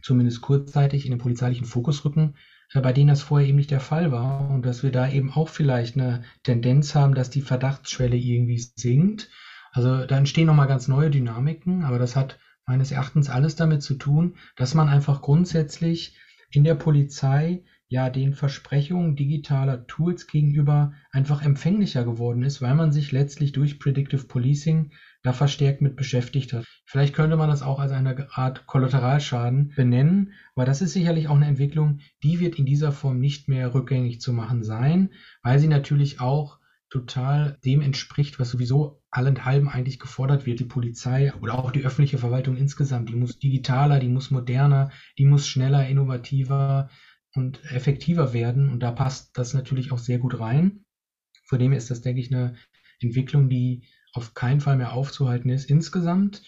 zumindest 0.01 0.41
kurzzeitig, 0.41 1.05
in 1.05 1.11
den 1.11 1.19
polizeilichen 1.19 1.65
Fokus 1.65 2.03
rücken, 2.03 2.35
äh, 2.73 2.81
bei 2.81 2.91
denen 2.91 3.07
das 3.07 3.21
vorher 3.21 3.47
eben 3.47 3.57
nicht 3.57 3.71
der 3.71 3.79
Fall 3.79 4.11
war 4.11 4.49
und 4.49 4.65
dass 4.65 4.83
wir 4.83 4.91
da 4.91 5.09
eben 5.09 5.31
auch 5.31 5.47
vielleicht 5.47 5.95
eine 5.95 6.25
Tendenz 6.43 6.95
haben, 6.95 7.15
dass 7.15 7.29
die 7.29 7.41
Verdachtsschwelle 7.41 8.17
irgendwie 8.17 8.57
sinkt. 8.57 9.29
Also 9.71 10.05
da 10.05 10.17
entstehen 10.17 10.47
nochmal 10.47 10.67
ganz 10.67 10.89
neue 10.89 11.09
Dynamiken, 11.09 11.85
aber 11.85 11.97
das 11.97 12.17
hat 12.17 12.39
meines 12.69 12.91
Erachtens 12.91 13.29
alles 13.29 13.55
damit 13.55 13.81
zu 13.81 13.95
tun, 13.95 14.35
dass 14.55 14.75
man 14.75 14.87
einfach 14.87 15.21
grundsätzlich 15.21 16.15
in 16.51 16.63
der 16.63 16.75
Polizei 16.75 17.63
ja 17.87 18.11
den 18.11 18.33
Versprechungen 18.33 19.15
digitaler 19.15 19.87
Tools 19.87 20.27
gegenüber 20.27 20.93
einfach 21.11 21.41
empfänglicher 21.41 22.03
geworden 22.03 22.43
ist, 22.43 22.61
weil 22.61 22.75
man 22.75 22.91
sich 22.91 23.11
letztlich 23.11 23.51
durch 23.53 23.79
Predictive 23.79 24.25
Policing 24.25 24.91
da 25.23 25.33
verstärkt 25.33 25.81
mit 25.81 25.95
beschäftigt 25.95 26.53
hat. 26.53 26.65
Vielleicht 26.85 27.15
könnte 27.15 27.37
man 27.37 27.49
das 27.49 27.63
auch 27.63 27.79
als 27.79 27.91
eine 27.91 28.27
Art 28.31 28.67
Kollateralschaden 28.67 29.73
benennen, 29.75 30.33
weil 30.53 30.67
das 30.67 30.83
ist 30.83 30.93
sicherlich 30.93 31.27
auch 31.27 31.35
eine 31.35 31.47
Entwicklung, 31.47 32.01
die 32.21 32.39
wird 32.39 32.59
in 32.59 32.67
dieser 32.67 32.91
Form 32.91 33.19
nicht 33.19 33.47
mehr 33.47 33.73
rückgängig 33.73 34.21
zu 34.21 34.31
machen 34.31 34.63
sein, 34.63 35.09
weil 35.41 35.57
sie 35.57 35.67
natürlich 35.67 36.19
auch 36.19 36.58
total 36.89 37.57
dem 37.63 37.81
entspricht, 37.81 38.39
was 38.39 38.49
sowieso 38.49 39.01
allenthalben 39.11 39.69
eigentlich 39.69 39.99
gefordert 39.99 40.45
wird. 40.45 40.59
Die 40.59 40.65
Polizei 40.65 41.33
oder 41.35 41.57
auch 41.57 41.71
die 41.71 41.85
öffentliche 41.85 42.17
Verwaltung 42.17 42.57
insgesamt, 42.57 43.09
die 43.09 43.15
muss 43.15 43.37
digitaler, 43.37 43.99
die 43.99 44.09
muss 44.09 44.31
moderner, 44.31 44.91
die 45.17 45.25
muss 45.25 45.47
schneller, 45.47 45.87
innovativer 45.87 46.89
und 47.35 47.63
effektiver 47.71 48.33
werden. 48.33 48.69
Und 48.69 48.81
da 48.81 48.91
passt 48.91 49.37
das 49.37 49.53
natürlich 49.53 49.91
auch 49.91 49.99
sehr 49.99 50.17
gut 50.17 50.39
rein. 50.39 50.85
Vor 51.45 51.57
dem 51.57 51.73
ist 51.73 51.91
das, 51.91 52.01
denke 52.01 52.21
ich, 52.21 52.33
eine 52.33 52.55
Entwicklung, 52.99 53.49
die 53.49 53.87
auf 54.13 54.33
keinen 54.33 54.61
Fall 54.61 54.77
mehr 54.77 54.93
aufzuhalten 54.93 55.49
ist. 55.49 55.69
Insgesamt, 55.69 56.41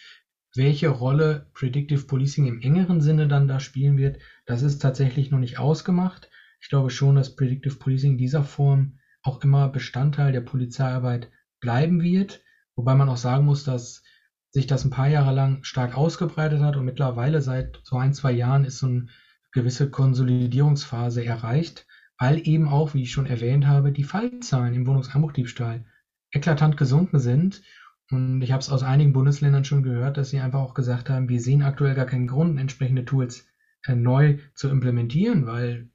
welche 0.55 0.89
Rolle 0.89 1.49
Predictive 1.53 2.05
Policing 2.05 2.47
im 2.47 2.61
engeren 2.61 3.01
Sinne 3.01 3.27
dann 3.27 3.47
da 3.47 3.59
spielen 3.59 3.97
wird, 3.97 4.19
das 4.45 4.63
ist 4.63 4.79
tatsächlich 4.79 5.31
noch 5.31 5.39
nicht 5.39 5.59
ausgemacht. 5.59 6.29
Ich 6.61 6.69
glaube 6.69 6.89
schon, 6.89 7.15
dass 7.15 7.35
Predictive 7.35 7.75
Policing 7.75 8.13
in 8.13 8.17
dieser 8.17 8.43
Form 8.43 8.97
auch 9.23 9.41
immer 9.41 9.69
Bestandteil 9.69 10.31
der 10.31 10.41
Polizeiarbeit 10.41 11.29
bleiben 11.59 12.01
wird. 12.01 12.41
Wobei 12.75 12.95
man 12.95 13.09
auch 13.09 13.17
sagen 13.17 13.45
muss, 13.45 13.63
dass 13.63 14.03
sich 14.51 14.67
das 14.67 14.83
ein 14.83 14.89
paar 14.89 15.07
Jahre 15.07 15.33
lang 15.33 15.63
stark 15.63 15.95
ausgebreitet 15.95 16.61
hat 16.61 16.75
und 16.75 16.85
mittlerweile 16.85 17.41
seit 17.41 17.79
so 17.83 17.97
ein, 17.97 18.13
zwei 18.13 18.31
Jahren 18.31 18.65
ist 18.65 18.79
so 18.79 18.87
eine 18.87 19.07
gewisse 19.51 19.89
Konsolidierungsphase 19.89 21.23
erreicht, 21.25 21.85
weil 22.17 22.45
eben 22.47 22.67
auch, 22.67 22.93
wie 22.93 23.03
ich 23.03 23.11
schon 23.11 23.25
erwähnt 23.25 23.65
habe, 23.65 23.91
die 23.91 24.03
Fallzahlen 24.03 24.73
im 24.73 24.87
Wohnungseinbruchdiebstahl 24.87 25.85
eklatant 26.31 26.77
gesunken 26.77 27.19
sind. 27.19 27.61
Und 28.09 28.41
ich 28.41 28.51
habe 28.51 28.59
es 28.59 28.69
aus 28.69 28.83
einigen 28.83 29.13
Bundesländern 29.13 29.63
schon 29.63 29.83
gehört, 29.83 30.17
dass 30.17 30.29
sie 30.29 30.39
einfach 30.39 30.59
auch 30.59 30.73
gesagt 30.73 31.09
haben, 31.09 31.29
wir 31.29 31.39
sehen 31.39 31.63
aktuell 31.63 31.95
gar 31.95 32.05
keinen 32.05 32.27
Grund, 32.27 32.59
entsprechende 32.59 33.05
Tools 33.05 33.47
äh, 33.85 33.95
neu 33.95 34.37
zu 34.53 34.69
implementieren, 34.69 35.45
weil 35.45 35.89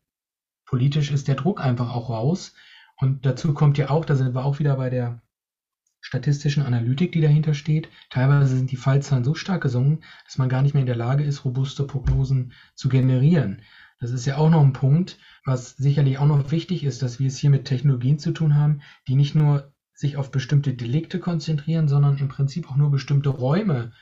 politisch 0.64 1.10
ist 1.10 1.28
der 1.28 1.34
Druck 1.34 1.60
einfach 1.60 1.94
auch 1.94 2.10
raus. 2.10 2.54
Und 2.98 3.26
dazu 3.26 3.52
kommt 3.54 3.78
ja 3.78 3.90
auch, 3.90 4.04
da 4.04 4.14
sind 4.14 4.34
wir 4.34 4.44
auch 4.44 4.58
wieder 4.58 4.76
bei 4.76 4.90
der 4.90 5.22
statistischen 6.00 6.62
Analytik, 6.62 7.12
die 7.12 7.20
dahinter 7.20 7.52
steht. 7.52 7.88
Teilweise 8.10 8.56
sind 8.56 8.70
die 8.70 8.76
Fallzahlen 8.76 9.24
so 9.24 9.34
stark 9.34 9.62
gesunken, 9.62 10.04
dass 10.24 10.38
man 10.38 10.48
gar 10.48 10.62
nicht 10.62 10.72
mehr 10.72 10.82
in 10.82 10.86
der 10.86 10.96
Lage 10.96 11.24
ist, 11.24 11.44
robuste 11.44 11.84
Prognosen 11.84 12.52
zu 12.74 12.88
generieren. 12.88 13.62
Das 13.98 14.10
ist 14.12 14.26
ja 14.26 14.36
auch 14.36 14.50
noch 14.50 14.62
ein 14.62 14.72
Punkt, 14.72 15.18
was 15.44 15.76
sicherlich 15.76 16.18
auch 16.18 16.26
noch 16.26 16.50
wichtig 16.50 16.84
ist, 16.84 17.02
dass 17.02 17.18
wir 17.18 17.26
es 17.26 17.38
hier 17.38 17.50
mit 17.50 17.64
Technologien 17.64 18.18
zu 18.18 18.30
tun 18.30 18.54
haben, 18.54 18.82
die 19.08 19.16
nicht 19.16 19.34
nur 19.34 19.72
sich 19.94 20.16
auf 20.16 20.30
bestimmte 20.30 20.74
Delikte 20.74 21.18
konzentrieren, 21.18 21.88
sondern 21.88 22.18
im 22.18 22.28
Prinzip 22.28 22.70
auch 22.70 22.76
nur 22.76 22.90
bestimmte 22.90 23.30
Räume 23.30 23.92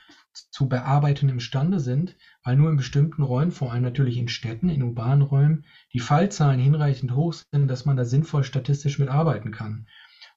zu 0.51 0.67
bearbeiten 0.67 1.29
imstande 1.29 1.79
sind, 1.79 2.17
weil 2.43 2.55
nur 2.55 2.69
in 2.69 2.77
bestimmten 2.77 3.23
Räumen, 3.23 3.51
vor 3.51 3.71
allem 3.71 3.83
natürlich 3.83 4.17
in 4.17 4.27
Städten, 4.27 4.69
in 4.69 4.83
urbanen 4.83 5.21
Räumen, 5.21 5.65
die 5.93 5.99
Fallzahlen 5.99 6.59
hinreichend 6.59 7.15
hoch 7.15 7.33
sind, 7.33 7.67
dass 7.67 7.85
man 7.85 7.97
da 7.97 8.05
sinnvoll 8.05 8.43
statistisch 8.43 8.99
mitarbeiten 8.99 9.51
kann. 9.51 9.87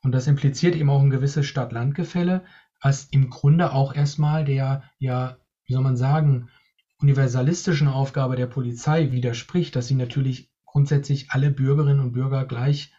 Und 0.03 0.13
das 0.13 0.27
impliziert 0.27 0.77
eben 0.77 0.91
auch 0.91 1.03
ein 1.03 1.11
gewisses 1.11 1.47
Stadt-Land-Gefälle, 1.47 2.45
was 2.81 3.05
im 3.07 3.31
Grunde 3.31 3.73
auch 3.73 3.95
erstmal 3.95 4.45
der, 4.45 4.85
ja, 4.99 5.39
wie 5.67 5.73
soll 5.73 5.83
man 5.83 5.97
sagen, 5.97 6.49
universalistischen 7.01 7.89
Aufgabe 7.89 8.37
der 8.37 8.47
Polizei 8.47 9.13
widerspricht, 9.13 9.75
dass 9.77 9.89
sie 9.89 9.95
natürlich 9.95 10.53
grundsätzlich 10.65 11.31
alle 11.31 11.51
Bürgerinnen 11.51 12.01
und 12.01 12.13
Bürger 12.13 12.45
gleich 12.45 12.93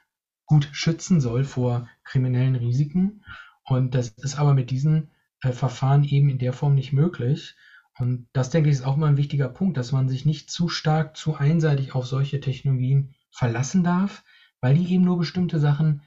gut 0.45 0.67
schützen 0.71 1.21
soll 1.21 1.43
vor 1.43 1.87
kriminellen 2.03 2.55
Risiken. 2.55 3.23
Und 3.63 3.95
das 3.95 4.09
ist 4.09 4.37
aber 4.37 4.53
mit 4.53 4.71
diesen 4.71 5.11
Verfahren 5.41 6.03
eben 6.03 6.29
in 6.29 6.39
der 6.39 6.53
Form 6.53 6.75
nicht 6.75 6.93
möglich. 6.93 7.55
Und 7.97 8.27
das, 8.33 8.49
denke 8.49 8.69
ich, 8.69 8.75
ist 8.75 8.85
auch 8.85 8.97
mal 8.97 9.07
ein 9.07 9.17
wichtiger 9.17 9.49
Punkt, 9.49 9.77
dass 9.77 9.91
man 9.91 10.07
sich 10.07 10.25
nicht 10.25 10.49
zu 10.49 10.69
stark, 10.69 11.17
zu 11.17 11.35
einseitig 11.35 11.95
auf 11.95 12.05
solche 12.05 12.39
Technologien 12.39 13.13
verlassen 13.31 13.83
darf, 13.83 14.23
weil 14.61 14.75
die 14.75 14.93
eben 14.93 15.03
nur 15.03 15.17
bestimmte 15.17 15.59
Sachen 15.59 16.01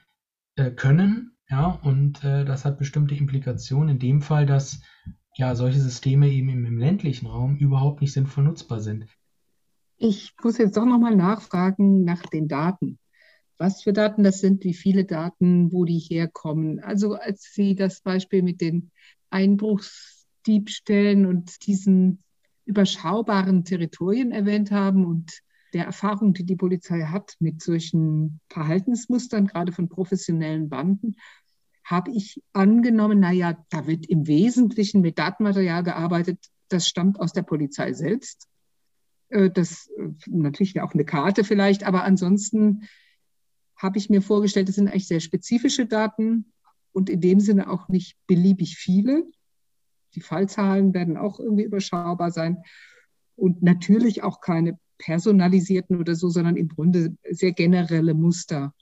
äh, 0.57 0.70
können, 0.70 1.33
ja, 1.53 1.66
und 1.83 2.24
äh, 2.24 2.47
das 2.47 2.64
hat 2.64 2.78
bestimmte 2.78 3.14
Implikationen. 3.14 3.91
In 3.91 3.99
dem 3.99 4.22
Fall, 4.22 4.47
dass 4.47 4.80
ja 5.37 5.55
solche 5.55 5.80
Systeme 5.80 6.28
eben 6.28 6.49
im, 6.49 6.64
im 6.64 6.78
ländlichen 6.78 7.26
Raum 7.26 7.57
überhaupt 7.57 8.01
nicht 8.01 8.14
sinnvoll 8.14 8.45
nutzbar 8.45 8.80
sind. 8.80 9.07
Ich 9.99 10.35
muss 10.43 10.57
jetzt 10.57 10.78
doch 10.78 10.87
nochmal 10.87 11.14
nachfragen 11.14 12.05
nach 12.05 12.22
den 12.22 12.49
Daten. 12.49 12.99
Was 13.62 13.84
für 13.84 13.92
Daten 13.92 14.24
das 14.24 14.40
sind, 14.40 14.64
wie 14.64 14.74
viele 14.74 15.04
Daten, 15.04 15.70
wo 15.70 15.84
die 15.84 16.00
herkommen. 16.00 16.80
Also 16.80 17.14
als 17.14 17.44
Sie 17.52 17.76
das 17.76 18.00
Beispiel 18.00 18.42
mit 18.42 18.60
den 18.60 18.90
Einbruchsdiebstellen 19.30 21.26
und 21.26 21.64
diesen 21.64 22.18
überschaubaren 22.64 23.64
Territorien 23.64 24.32
erwähnt 24.32 24.72
haben 24.72 25.06
und 25.06 25.42
der 25.74 25.84
Erfahrung, 25.84 26.34
die 26.34 26.42
die 26.42 26.56
Polizei 26.56 27.02
hat 27.02 27.36
mit 27.38 27.62
solchen 27.62 28.40
Verhaltensmustern, 28.48 29.46
gerade 29.46 29.70
von 29.70 29.88
professionellen 29.88 30.68
Banden, 30.68 31.14
habe 31.84 32.10
ich 32.10 32.42
angenommen, 32.52 33.20
naja, 33.20 33.64
da 33.70 33.86
wird 33.86 34.06
im 34.06 34.26
Wesentlichen 34.26 35.02
mit 35.02 35.20
Datenmaterial 35.20 35.84
gearbeitet, 35.84 36.40
das 36.68 36.88
stammt 36.88 37.20
aus 37.20 37.32
der 37.32 37.42
Polizei 37.42 37.92
selbst. 37.92 38.48
Äh, 39.28 39.50
das 39.50 39.88
äh, 39.96 40.08
natürlich 40.26 40.80
auch 40.80 40.94
eine 40.94 41.04
Karte 41.04 41.44
vielleicht, 41.44 41.84
aber 41.84 42.02
ansonsten 42.02 42.88
habe 43.83 43.99
ich 43.99 44.09
mir 44.09 44.22
vorgestellt, 44.22 44.68
das 44.68 44.76
sind 44.76 44.89
eigentlich 44.89 45.09
sehr 45.09 45.20
spezifische 45.20 45.87
Daten 45.87 46.53
und 46.93 47.11
in 47.11 47.20
dem 47.20 47.41
Sinne 47.41 47.68
auch 47.68 47.89
nicht 47.89 48.16
beliebig 48.26 48.76
viele. 48.76 49.24
Die 50.14 50.20
Fallzahlen 50.20 50.95
werden 50.95 51.16
auch 51.16 51.41
irgendwie 51.41 51.64
überschaubar 51.64 52.30
sein 52.30 52.62
und 53.35 53.62
natürlich 53.62 54.22
auch 54.22 54.41
keine 54.41 54.78
personalisierten 54.99 55.99
oder 55.99 56.14
so, 56.14 56.28
sondern 56.28 56.57
im 56.57 56.68
Grunde 56.68 57.16
sehr 57.28 57.53
generelle 57.53 58.14
Muster. 58.14 58.72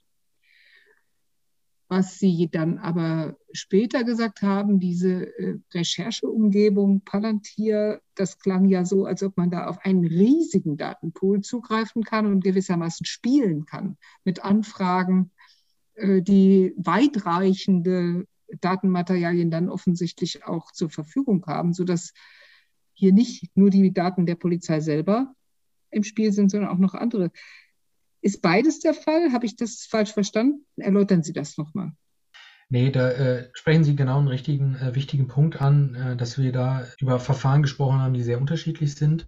Was 1.91 2.19
Sie 2.19 2.47
dann 2.49 2.77
aber 2.77 3.35
später 3.51 4.05
gesagt 4.05 4.43
haben, 4.43 4.79
diese 4.79 5.37
äh, 5.37 5.59
Rechercheumgebung 5.73 7.01
Palantir, 7.01 7.99
das 8.15 8.39
klang 8.39 8.63
ja 8.63 8.85
so, 8.85 9.03
als 9.03 9.23
ob 9.23 9.35
man 9.35 9.51
da 9.51 9.67
auf 9.67 9.77
einen 9.79 10.05
riesigen 10.05 10.77
Datenpool 10.77 11.41
zugreifen 11.41 12.05
kann 12.05 12.27
und 12.27 12.45
gewissermaßen 12.45 13.05
spielen 13.05 13.65
kann 13.65 13.97
mit 14.23 14.41
Anfragen, 14.41 15.31
äh, 15.95 16.21
die 16.21 16.73
weitreichende 16.77 18.25
Datenmaterialien 18.61 19.51
dann 19.51 19.67
offensichtlich 19.67 20.45
auch 20.45 20.71
zur 20.71 20.89
Verfügung 20.89 21.45
haben, 21.45 21.73
sodass 21.73 22.13
hier 22.93 23.11
nicht 23.11 23.57
nur 23.57 23.69
die 23.69 23.91
Daten 23.91 24.25
der 24.25 24.35
Polizei 24.35 24.79
selber 24.79 25.35
im 25.89 26.03
Spiel 26.03 26.31
sind, 26.31 26.51
sondern 26.51 26.69
auch 26.69 26.77
noch 26.77 26.93
andere. 26.93 27.31
Ist 28.21 28.41
beides 28.41 28.79
der 28.79 28.93
Fall? 28.93 29.33
Habe 29.33 29.45
ich 29.45 29.55
das 29.55 29.85
falsch 29.89 30.13
verstanden? 30.13 30.65
Erläutern 30.77 31.23
Sie 31.23 31.33
das 31.33 31.57
nochmal. 31.57 31.91
Nee, 32.69 32.89
da 32.89 33.09
äh, 33.09 33.49
sprechen 33.53 33.83
Sie 33.83 33.95
genau 33.95 34.19
einen 34.19 34.29
richtigen, 34.29 34.75
äh, 34.75 34.95
wichtigen 34.95 35.27
Punkt 35.27 35.61
an, 35.61 35.95
äh, 35.95 36.15
dass 36.15 36.37
wir 36.37 36.53
da 36.53 36.87
über 36.99 37.19
Verfahren 37.19 37.63
gesprochen 37.63 37.99
haben, 37.99 38.13
die 38.13 38.23
sehr 38.23 38.39
unterschiedlich 38.39 38.95
sind. 38.95 39.27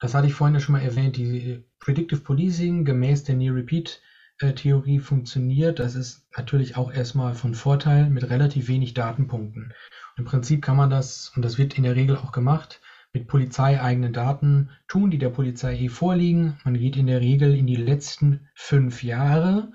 Das 0.00 0.14
hatte 0.14 0.26
ich 0.26 0.34
vorhin 0.34 0.54
ja 0.54 0.60
schon 0.60 0.74
mal 0.74 0.82
erwähnt. 0.82 1.16
Die 1.16 1.64
Predictive 1.80 2.20
Policing 2.20 2.84
gemäß 2.84 3.24
der 3.24 3.36
Near-Repeat-Theorie 3.36 4.98
funktioniert. 4.98 5.78
Das 5.78 5.94
ist 5.94 6.28
natürlich 6.36 6.76
auch 6.76 6.92
erstmal 6.92 7.34
von 7.34 7.54
Vorteil 7.54 8.10
mit 8.10 8.28
relativ 8.28 8.68
wenig 8.68 8.94
Datenpunkten. 8.94 9.72
Und 10.16 10.18
Im 10.18 10.24
Prinzip 10.24 10.62
kann 10.62 10.76
man 10.76 10.90
das, 10.90 11.32
und 11.34 11.42
das 11.42 11.56
wird 11.56 11.78
in 11.78 11.84
der 11.84 11.96
Regel 11.96 12.16
auch 12.16 12.32
gemacht, 12.32 12.80
mit 13.18 13.26
polizeieigenen 13.26 14.12
Daten 14.12 14.70
tun, 14.86 15.10
die 15.10 15.18
der 15.18 15.30
Polizei 15.30 15.88
vorliegen. 15.88 16.56
Man 16.64 16.78
geht 16.78 16.96
in 16.96 17.08
der 17.08 17.20
Regel 17.20 17.56
in 17.56 17.66
die 17.66 17.76
letzten 17.76 18.48
fünf 18.54 19.02
Jahre. 19.02 19.72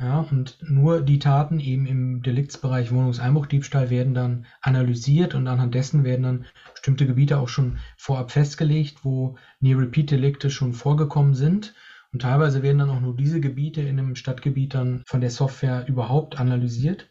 Ja, 0.00 0.20
und 0.30 0.58
nur 0.62 1.02
die 1.02 1.18
Taten 1.18 1.60
eben 1.60 1.86
im 1.86 2.22
Deliktsbereich 2.22 2.90
Wohnungseinbruchdiebstahl 2.90 3.90
werden 3.90 4.14
dann 4.14 4.46
analysiert 4.62 5.34
und 5.34 5.46
anhand 5.46 5.74
dessen 5.74 6.04
werden 6.04 6.22
dann 6.22 6.46
bestimmte 6.72 7.06
Gebiete 7.06 7.38
auch 7.38 7.48
schon 7.48 7.78
vorab 7.96 8.32
festgelegt, 8.32 9.04
wo 9.04 9.36
Near-Repeat-Delikte 9.60 10.50
schon 10.50 10.72
vorgekommen 10.72 11.34
sind. 11.34 11.74
Und 12.12 12.22
teilweise 12.22 12.62
werden 12.62 12.78
dann 12.78 12.90
auch 12.90 13.00
nur 13.00 13.14
diese 13.14 13.40
Gebiete 13.40 13.82
in 13.82 13.98
einem 13.98 14.16
Stadtgebiet 14.16 14.74
dann 14.74 15.02
von 15.06 15.20
der 15.20 15.30
Software 15.30 15.86
überhaupt 15.86 16.40
analysiert. 16.40 17.09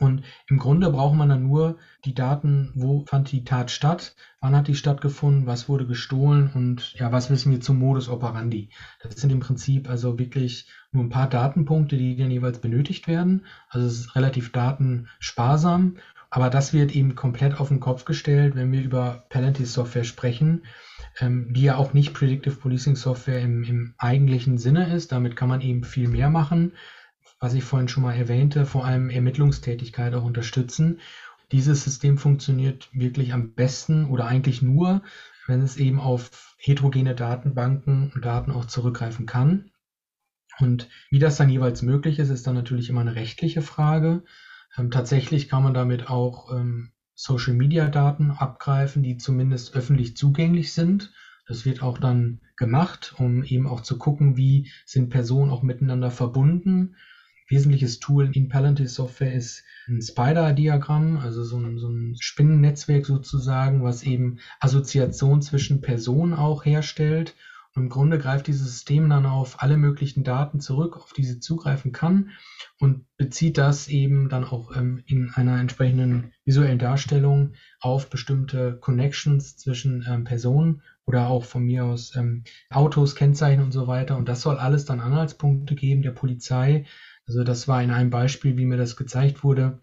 Und 0.00 0.22
im 0.46 0.58
Grunde 0.58 0.90
braucht 0.90 1.16
man 1.16 1.28
dann 1.28 1.42
nur 1.42 1.78
die 2.04 2.14
Daten, 2.14 2.70
wo 2.74 3.04
fand 3.06 3.32
die 3.32 3.42
Tat 3.42 3.72
statt, 3.72 4.14
wann 4.40 4.54
hat 4.54 4.68
die 4.68 4.76
stattgefunden, 4.76 5.46
was 5.46 5.68
wurde 5.68 5.86
gestohlen 5.86 6.50
und 6.54 6.94
ja, 6.94 7.10
was 7.10 7.30
wissen 7.30 7.50
wir 7.50 7.60
zum 7.60 7.80
Modus 7.80 8.08
operandi. 8.08 8.70
Das 9.02 9.16
sind 9.16 9.32
im 9.32 9.40
Prinzip 9.40 9.90
also 9.90 10.16
wirklich 10.18 10.68
nur 10.92 11.02
ein 11.02 11.10
paar 11.10 11.28
Datenpunkte, 11.28 11.96
die 11.96 12.16
dann 12.16 12.30
jeweils 12.30 12.60
benötigt 12.60 13.08
werden. 13.08 13.46
Also 13.68 13.88
es 13.88 14.00
ist 14.00 14.14
relativ 14.14 14.52
datensparsam, 14.52 15.96
aber 16.30 16.48
das 16.48 16.72
wird 16.72 16.94
eben 16.94 17.16
komplett 17.16 17.58
auf 17.58 17.68
den 17.68 17.80
Kopf 17.80 18.04
gestellt, 18.04 18.54
wenn 18.54 18.70
wir 18.70 18.82
über 18.82 19.24
Palantir 19.30 19.66
Software 19.66 20.04
sprechen, 20.04 20.64
ähm, 21.18 21.52
die 21.52 21.62
ja 21.62 21.76
auch 21.76 21.92
nicht 21.92 22.14
Predictive 22.14 22.54
Policing 22.54 22.94
Software 22.94 23.40
im, 23.40 23.64
im 23.64 23.94
eigentlichen 23.98 24.58
Sinne 24.58 24.94
ist. 24.94 25.10
Damit 25.10 25.34
kann 25.34 25.48
man 25.48 25.60
eben 25.60 25.82
viel 25.82 26.06
mehr 26.06 26.30
machen 26.30 26.72
was 27.40 27.54
ich 27.54 27.64
vorhin 27.64 27.88
schon 27.88 28.02
mal 28.02 28.14
erwähnte, 28.14 28.66
vor 28.66 28.84
allem 28.84 29.10
Ermittlungstätigkeit 29.10 30.14
auch 30.14 30.24
unterstützen. 30.24 31.00
Dieses 31.52 31.84
System 31.84 32.18
funktioniert 32.18 32.88
wirklich 32.92 33.32
am 33.32 33.54
besten 33.54 34.06
oder 34.06 34.26
eigentlich 34.26 34.60
nur, 34.60 35.02
wenn 35.46 35.62
es 35.62 35.76
eben 35.76 36.00
auf 36.00 36.54
heterogene 36.58 37.14
Datenbanken 37.14 38.12
und 38.14 38.24
Daten 38.24 38.50
auch 38.50 38.66
zurückgreifen 38.66 39.24
kann. 39.24 39.70
Und 40.58 40.88
wie 41.10 41.20
das 41.20 41.36
dann 41.36 41.48
jeweils 41.48 41.82
möglich 41.82 42.18
ist, 42.18 42.30
ist 42.30 42.46
dann 42.46 42.54
natürlich 42.54 42.90
immer 42.90 43.00
eine 43.00 43.14
rechtliche 43.14 43.62
Frage. 43.62 44.24
Ähm, 44.76 44.90
tatsächlich 44.90 45.48
kann 45.48 45.62
man 45.62 45.72
damit 45.72 46.10
auch 46.10 46.52
ähm, 46.52 46.90
Social-Media-Daten 47.14 48.32
abgreifen, 48.32 49.02
die 49.02 49.16
zumindest 49.16 49.74
öffentlich 49.74 50.16
zugänglich 50.16 50.72
sind. 50.72 51.12
Das 51.46 51.64
wird 51.64 51.82
auch 51.82 51.98
dann 51.98 52.40
gemacht, 52.56 53.14
um 53.16 53.44
eben 53.44 53.68
auch 53.68 53.80
zu 53.80 53.96
gucken, 53.96 54.36
wie 54.36 54.70
sind 54.84 55.08
Personen 55.08 55.50
auch 55.50 55.62
miteinander 55.62 56.10
verbunden 56.10 56.96
wesentliches 57.48 57.98
Tool 57.98 58.30
in 58.34 58.48
Palantir 58.48 58.88
Software 58.88 59.34
ist 59.34 59.64
ein 59.88 60.02
Spider-Diagramm, 60.02 61.16
also 61.16 61.42
so 61.42 61.58
ein, 61.58 61.78
so 61.78 61.88
ein 61.88 62.16
Spinnennetzwerk 62.20 63.06
sozusagen, 63.06 63.82
was 63.82 64.02
eben 64.02 64.38
Assoziation 64.60 65.42
zwischen 65.42 65.80
Personen 65.80 66.34
auch 66.34 66.64
herstellt. 66.64 67.34
Und 67.74 67.84
im 67.84 67.88
Grunde 67.90 68.18
greift 68.18 68.46
dieses 68.46 68.66
System 68.70 69.08
dann 69.08 69.26
auf 69.26 69.62
alle 69.62 69.76
möglichen 69.76 70.24
Daten 70.24 70.60
zurück, 70.60 70.96
auf 70.96 71.12
die 71.12 71.24
sie 71.24 71.38
zugreifen 71.38 71.92
kann 71.92 72.30
und 72.80 73.04
bezieht 73.16 73.58
das 73.58 73.88
eben 73.88 74.28
dann 74.28 74.44
auch 74.44 74.74
ähm, 74.74 75.02
in 75.06 75.30
einer 75.30 75.60
entsprechenden 75.60 76.32
visuellen 76.44 76.78
Darstellung 76.78 77.54
auf 77.80 78.10
bestimmte 78.10 78.76
Connections 78.80 79.56
zwischen 79.56 80.04
ähm, 80.08 80.24
Personen 80.24 80.82
oder 81.04 81.28
auch 81.28 81.44
von 81.44 81.64
mir 81.64 81.84
aus 81.84 82.14
ähm, 82.16 82.44
Autos, 82.70 83.14
Kennzeichen 83.14 83.62
und 83.62 83.72
so 83.72 83.86
weiter. 83.86 84.16
Und 84.16 84.28
das 84.28 84.42
soll 84.42 84.56
alles 84.56 84.84
dann 84.84 85.00
Anhaltspunkte 85.00 85.74
geben 85.74 86.02
der 86.02 86.10
Polizei, 86.10 86.84
also 87.28 87.44
das 87.44 87.68
war 87.68 87.82
in 87.82 87.90
einem 87.90 88.10
Beispiel, 88.10 88.56
wie 88.56 88.64
mir 88.64 88.76
das 88.76 88.96
gezeigt 88.96 89.44
wurde. 89.44 89.80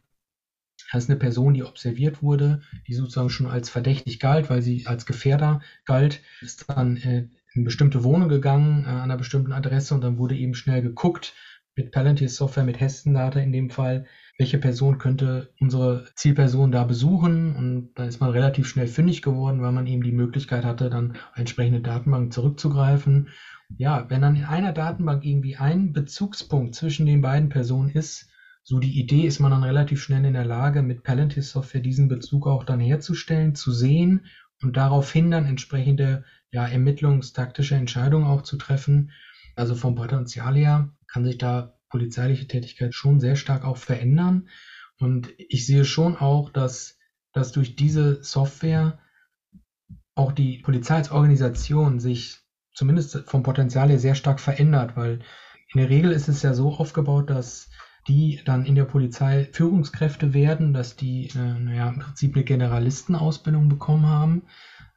Das 0.91 1.03
ist 1.03 1.09
eine 1.09 1.17
Person, 1.17 1.53
die 1.53 1.63
observiert 1.63 2.21
wurde, 2.21 2.59
die 2.87 2.93
sozusagen 2.93 3.29
schon 3.29 3.47
als 3.47 3.69
verdächtig 3.69 4.19
galt, 4.19 4.49
weil 4.49 4.61
sie 4.61 4.85
als 4.85 5.05
Gefährder 5.05 5.61
galt, 5.85 6.21
ist 6.41 6.65
dann 6.67 6.97
äh, 6.97 7.27
in 7.53 7.63
bestimmte 7.63 8.03
Wohnung 8.03 8.29
gegangen, 8.29 8.83
äh, 8.83 8.87
an 8.89 8.97
einer 8.97 9.17
bestimmten 9.17 9.51
Adresse 9.51 9.93
und 9.93 10.01
dann 10.01 10.17
wurde 10.17 10.35
eben 10.35 10.53
schnell 10.53 10.81
geguckt, 10.81 11.33
mit 11.77 11.91
Palantir 11.91 12.29
Software, 12.29 12.63
mit 12.63 12.79
Hestendata 12.79 13.39
in 13.39 13.51
dem 13.51 13.69
Fall, 13.69 14.05
welche 14.37 14.57
Person 14.57 14.97
könnte 14.97 15.51
unsere 15.59 16.05
Zielperson 16.15 16.71
da 16.71 16.85
besuchen 16.85 17.53
und 17.55 17.91
dann 17.95 18.07
ist 18.07 18.19
man 18.21 18.29
relativ 18.29 18.67
schnell 18.67 18.87
fündig 18.87 19.21
geworden, 19.21 19.61
weil 19.61 19.73
man 19.73 19.85
eben 19.85 20.01
die 20.01 20.11
Möglichkeit 20.13 20.63
hatte, 20.63 20.89
dann 20.89 21.17
entsprechende 21.33 21.81
Datenbanken 21.81 22.31
zurückzugreifen 22.31 23.27
ja, 23.77 24.09
wenn 24.09 24.21
dann 24.21 24.35
in 24.35 24.45
einer 24.45 24.73
Datenbank 24.73 25.25
irgendwie 25.25 25.55
ein 25.57 25.93
Bezugspunkt 25.93 26.75
zwischen 26.75 27.05
den 27.05 27.21
beiden 27.21 27.49
Personen 27.49 27.89
ist, 27.89 28.29
so 28.63 28.79
die 28.79 28.99
Idee 28.99 29.27
ist 29.27 29.39
man 29.39 29.51
dann 29.51 29.63
relativ 29.63 30.01
schnell 30.01 30.25
in 30.25 30.33
der 30.33 30.45
Lage, 30.45 30.81
mit 30.81 31.03
Palantir 31.03 31.43
Software 31.43 31.81
diesen 31.81 32.07
Bezug 32.07 32.47
auch 32.47 32.63
dann 32.63 32.79
herzustellen, 32.79 33.53
zu 33.53 33.71
sehen 33.71 34.25
und 34.61 34.75
daraufhin 34.75 35.29
dann 35.29 35.45
entsprechende 35.45 36.23
ja, 36.51 36.65
ermittlungstaktische 36.65 37.75
Entscheidungen 37.75 38.25
auch 38.25 38.41
zu 38.41 38.57
treffen. 38.57 39.11
Also 39.55 39.75
vom 39.75 39.95
Potenzial 39.95 40.55
her 40.55 40.89
kann 41.07 41.25
sich 41.25 41.37
da 41.37 41.77
polizeiliche 41.89 42.47
Tätigkeit 42.47 42.95
schon 42.95 43.19
sehr 43.19 43.35
stark 43.35 43.65
auch 43.65 43.77
verändern. 43.77 44.49
Und 44.99 45.29
ich 45.37 45.65
sehe 45.65 45.85
schon 45.85 46.17
auch, 46.17 46.49
dass, 46.49 46.97
dass 47.33 47.51
durch 47.51 47.75
diese 47.75 48.23
Software 48.23 48.99
auch 50.15 50.31
die 50.31 50.59
Polizei 50.59 50.95
als 50.95 51.11
Organisation 51.11 51.99
sich 51.99 52.44
zumindest 52.75 53.23
vom 53.25 53.41
Potenzial 53.41 53.89
her 53.89 53.99
sehr 53.99 54.15
stark 54.15 54.39
verändert, 54.39 54.95
weil 54.95 55.19
in 55.73 55.79
der 55.79 55.89
Regel 55.89 56.11
ist 56.11 56.27
es 56.27 56.43
ja 56.43 56.53
so 56.53 56.73
aufgebaut, 56.73 57.29
dass 57.29 57.69
die 58.07 58.41
dann 58.45 58.65
in 58.65 58.75
der 58.75 58.85
Polizei 58.85 59.49
Führungskräfte 59.51 60.33
werden, 60.33 60.73
dass 60.73 60.95
die 60.95 61.29
äh, 61.29 61.59
naja, 61.59 61.87
im 61.89 61.99
Prinzip 61.99 62.35
eine 62.35 62.43
Generalistenausbildung 62.43 63.67
bekommen 63.67 64.05
haben. 64.05 64.43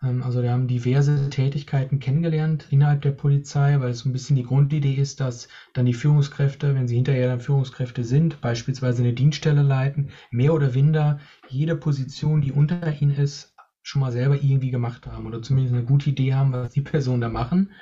Ähm, 0.02 0.22
also 0.22 0.42
die 0.42 0.50
haben 0.50 0.68
diverse 0.68 1.30
Tätigkeiten 1.30 2.00
kennengelernt 2.00 2.66
innerhalb 2.70 3.00
der 3.02 3.12
Polizei, 3.12 3.80
weil 3.80 3.90
es 3.90 4.00
so 4.00 4.08
ein 4.08 4.12
bisschen 4.12 4.36
die 4.36 4.42
Grundidee 4.42 4.94
ist, 4.94 5.20
dass 5.20 5.48
dann 5.72 5.86
die 5.86 5.94
Führungskräfte, 5.94 6.74
wenn 6.74 6.86
sie 6.86 6.96
hinterher 6.96 7.28
dann 7.28 7.40
Führungskräfte 7.40 8.04
sind, 8.04 8.40
beispielsweise 8.42 9.02
eine 9.02 9.14
Dienststelle 9.14 9.62
leiten, 9.62 10.10
mehr 10.30 10.52
oder 10.52 10.70
minder 10.70 11.18
jede 11.48 11.76
Position, 11.76 12.42
die 12.42 12.52
unter 12.52 13.00
ihnen 13.00 13.14
ist, 13.14 13.54
schon 13.88 14.00
mal 14.00 14.12
selber 14.12 14.34
irgendwie 14.34 14.70
gemacht 14.70 15.06
haben 15.06 15.26
oder 15.26 15.40
zumindest 15.40 15.74
eine 15.74 15.84
gute 15.84 16.10
Idee 16.10 16.34
haben, 16.34 16.52
was 16.52 16.72
die 16.72 16.80
Personen 16.92 17.22
da 17.22 17.28
machen. 17.28 17.72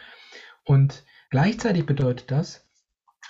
Und 0.65 1.05
gleichzeitig 1.31 1.85
bedeutet 1.85 2.31
das, 2.31 2.69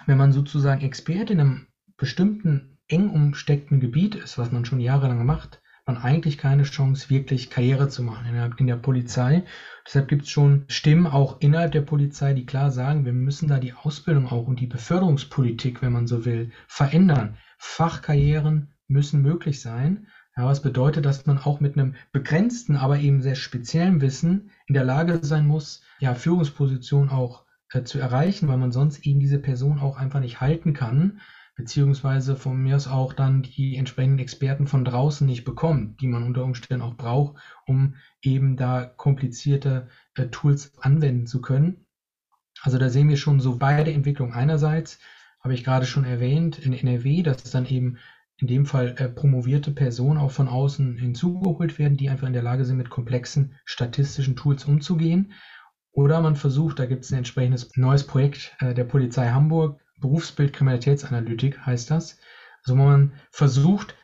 wenn 0.05 0.19
man 0.19 0.33
sozusagen 0.33 0.83
Experte 0.83 1.33
in 1.33 1.41
einem 1.41 1.67
bestimmten 1.97 2.79
eng 2.89 3.09
umsteckten 3.09 3.81
Gebiet 3.81 4.15
ist, 4.15 4.37
was 4.37 4.53
man 4.53 4.67
schon 4.67 4.81
jahrelang 4.81 5.25
macht, 5.25 5.61
man 5.87 5.97
eigentlich 5.97 6.37
keine 6.37 6.65
Chance, 6.65 7.09
wirklich 7.09 7.49
Karriere 7.49 7.89
zu 7.89 8.03
machen 8.03 8.27
innerhalb 8.27 8.61
in 8.61 8.67
der 8.67 8.77
Polizei. 8.77 9.45
Deshalb 9.87 10.09
gibt 10.09 10.25
es 10.25 10.31
schon 10.31 10.65
Stimmen 10.69 11.07
auch 11.07 11.41
innerhalb 11.41 11.73
der 11.73 11.81
Polizei, 11.81 12.35
die 12.35 12.45
klar 12.45 12.71
sagen, 12.71 13.05
wir 13.07 13.13
müssen 13.13 13.49
da 13.49 13.59
die 13.59 13.73
Ausbildung 13.73 14.27
auch 14.27 14.47
und 14.47 14.61
die 14.61 14.67
Beförderungspolitik, 14.67 15.81
wenn 15.83 15.93
man 15.93 16.07
so 16.07 16.25
will, 16.25 16.51
verändern. 16.67 17.39
Fachkarrieren 17.57 18.75
müssen 18.89 19.23
möglich 19.23 19.61
sein. 19.63 20.09
Ja, 20.37 20.45
was 20.45 20.61
bedeutet, 20.61 21.05
dass 21.07 21.25
man 21.25 21.39
auch 21.39 21.61
mit 21.61 21.79
einem 21.79 21.95
begrenzten, 22.13 22.77
aber 22.77 22.99
eben 22.99 23.23
sehr 23.23 23.35
speziellen 23.35 24.01
Wissen 24.03 24.51
in 24.67 24.75
der 24.75 24.85
Lage 24.85 25.19
sein 25.23 25.47
muss, 25.47 25.83
ja, 25.99 26.15
Führungsposition 26.15 27.09
auch 27.09 27.45
äh, 27.73 27.83
zu 27.85 27.99
erreichen, 27.99 28.47
weil 28.47 28.59
man 28.59 28.71
sonst 28.71 29.07
eben 29.07 29.19
diese 29.19 29.39
Person 29.39 29.79
auch 29.79 29.97
einfach 29.97 30.21
nicht 30.21 30.41
halten 30.41 30.75
kann, 30.75 31.21
beziehungsweise 31.55 32.37
von 32.37 32.59
mir 32.63 32.77
aus 32.77 32.87
auch 32.87 33.15
dann 33.15 33.43
die 33.43 33.77
entsprechenden 33.77 34.19
Experten 34.19 34.67
von 34.67 34.85
draußen 34.85 35.27
nicht 35.27 35.45
bekommt, 35.45 36.03
die 36.03 36.07
man 36.07 36.23
unter 36.23 36.45
Umständen 36.45 36.83
auch 36.85 36.97
braucht, 36.97 37.41
um 37.67 37.95
eben 38.21 38.57
da 38.57 38.85
komplizierte 38.85 39.89
äh, 40.17 40.27
Tools 40.27 40.71
anwenden 40.79 41.27
zu 41.27 41.41
können. 41.41 41.87
Also 42.61 42.77
da 42.77 42.91
sehen 42.91 43.09
wir 43.09 43.17
schon 43.17 43.41
so 43.41 43.57
beide 43.57 43.91
Entwicklungen. 43.91 44.35
Einerseits 44.35 44.99
habe 45.41 45.55
ich 45.55 45.65
gerade 45.65 45.87
schon 45.87 46.05
erwähnt, 46.05 46.59
in 46.59 46.75
NRW, 46.75 47.23
dass 47.23 47.43
dann 47.45 47.65
eben 47.65 47.97
in 48.39 48.47
dem 48.47 48.67
Fall 48.67 48.95
äh, 48.99 49.09
promovierte 49.09 49.71
Personen 49.71 50.19
auch 50.19 50.31
von 50.31 50.49
außen 50.49 50.97
hinzugeholt 50.97 51.79
werden, 51.79 51.97
die 51.97 52.11
einfach 52.11 52.27
in 52.27 52.33
der 52.35 52.43
Lage 52.43 52.65
sind, 52.65 52.77
mit 52.77 52.91
komplexen 52.91 53.55
statistischen 53.65 54.37
Tools 54.37 54.65
umzugehen. 54.65 55.33
Oder 55.93 56.21
man 56.21 56.37
versucht, 56.37 56.79
da 56.79 56.87
gibt 56.87 57.05
es 57.05 57.11
ein 57.11 57.19
entsprechendes 57.19 57.71
neues 57.77 58.07
Projekt 58.07 58.55
äh, 58.61 58.75
der 58.75 58.85
Polizei 58.85 59.29
Hamburg, 59.29 59.81
Berufsbild 59.99 60.53
Kriminalitätsanalytik 60.53 61.65
heißt 61.65 61.91
das. 61.91 62.19
Also 62.63 62.77
man 62.77 63.15
versucht, 63.31 63.95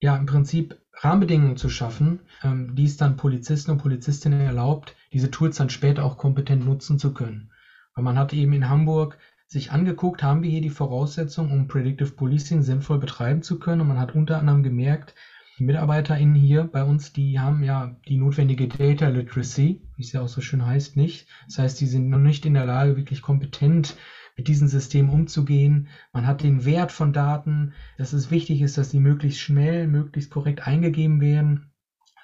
ja 0.00 0.16
im 0.16 0.26
Prinzip 0.26 0.78
Rahmenbedingungen 0.94 1.56
zu 1.56 1.68
schaffen, 1.68 2.20
ähm, 2.44 2.76
die 2.76 2.84
es 2.84 2.96
dann 2.96 3.16
Polizisten 3.16 3.72
und 3.72 3.78
Polizistinnen 3.78 4.40
erlaubt, 4.40 4.94
diese 5.12 5.30
Tools 5.30 5.56
dann 5.56 5.70
später 5.70 6.04
auch 6.04 6.16
kompetent 6.16 6.64
nutzen 6.64 6.98
zu 6.98 7.12
können. 7.12 7.50
Weil 7.94 8.04
man 8.04 8.18
hat 8.18 8.32
eben 8.32 8.52
in 8.52 8.68
Hamburg 8.68 9.18
sich 9.52 9.70
angeguckt, 9.70 10.22
haben 10.22 10.42
wir 10.42 10.50
hier 10.50 10.62
die 10.62 10.70
Voraussetzungen, 10.70 11.52
um 11.52 11.68
Predictive 11.68 12.12
Policing 12.12 12.62
sinnvoll 12.62 12.98
betreiben 12.98 13.42
zu 13.42 13.58
können. 13.58 13.82
Und 13.82 13.88
man 13.88 13.98
hat 13.98 14.14
unter 14.14 14.38
anderem 14.38 14.62
gemerkt, 14.62 15.14
die 15.58 15.64
MitarbeiterInnen 15.64 16.34
hier 16.34 16.64
bei 16.64 16.82
uns, 16.82 17.12
die 17.12 17.38
haben 17.38 17.62
ja 17.62 17.94
die 18.08 18.16
notwendige 18.16 18.66
Data 18.66 19.08
Literacy, 19.08 19.82
wie 19.94 20.02
es 20.02 20.12
ja 20.12 20.22
auch 20.22 20.28
so 20.28 20.40
schön 20.40 20.64
heißt, 20.64 20.96
nicht. 20.96 21.28
Das 21.46 21.58
heißt, 21.58 21.80
die 21.80 21.86
sind 21.86 22.08
noch 22.08 22.18
nicht 22.18 22.46
in 22.46 22.54
der 22.54 22.64
Lage, 22.64 22.96
wirklich 22.96 23.20
kompetent 23.20 23.94
mit 24.36 24.48
diesem 24.48 24.66
System 24.66 25.10
umzugehen. 25.10 25.88
Man 26.12 26.26
hat 26.26 26.42
den 26.42 26.64
Wert 26.64 26.90
von 26.90 27.12
Daten, 27.12 27.74
dass 27.98 28.14
es 28.14 28.30
wichtig 28.30 28.62
ist, 28.62 28.78
dass 28.78 28.90
sie 28.90 29.00
möglichst 29.00 29.40
schnell, 29.40 29.86
möglichst 29.86 30.30
korrekt 30.30 30.66
eingegeben 30.66 31.20
werden. 31.20 31.70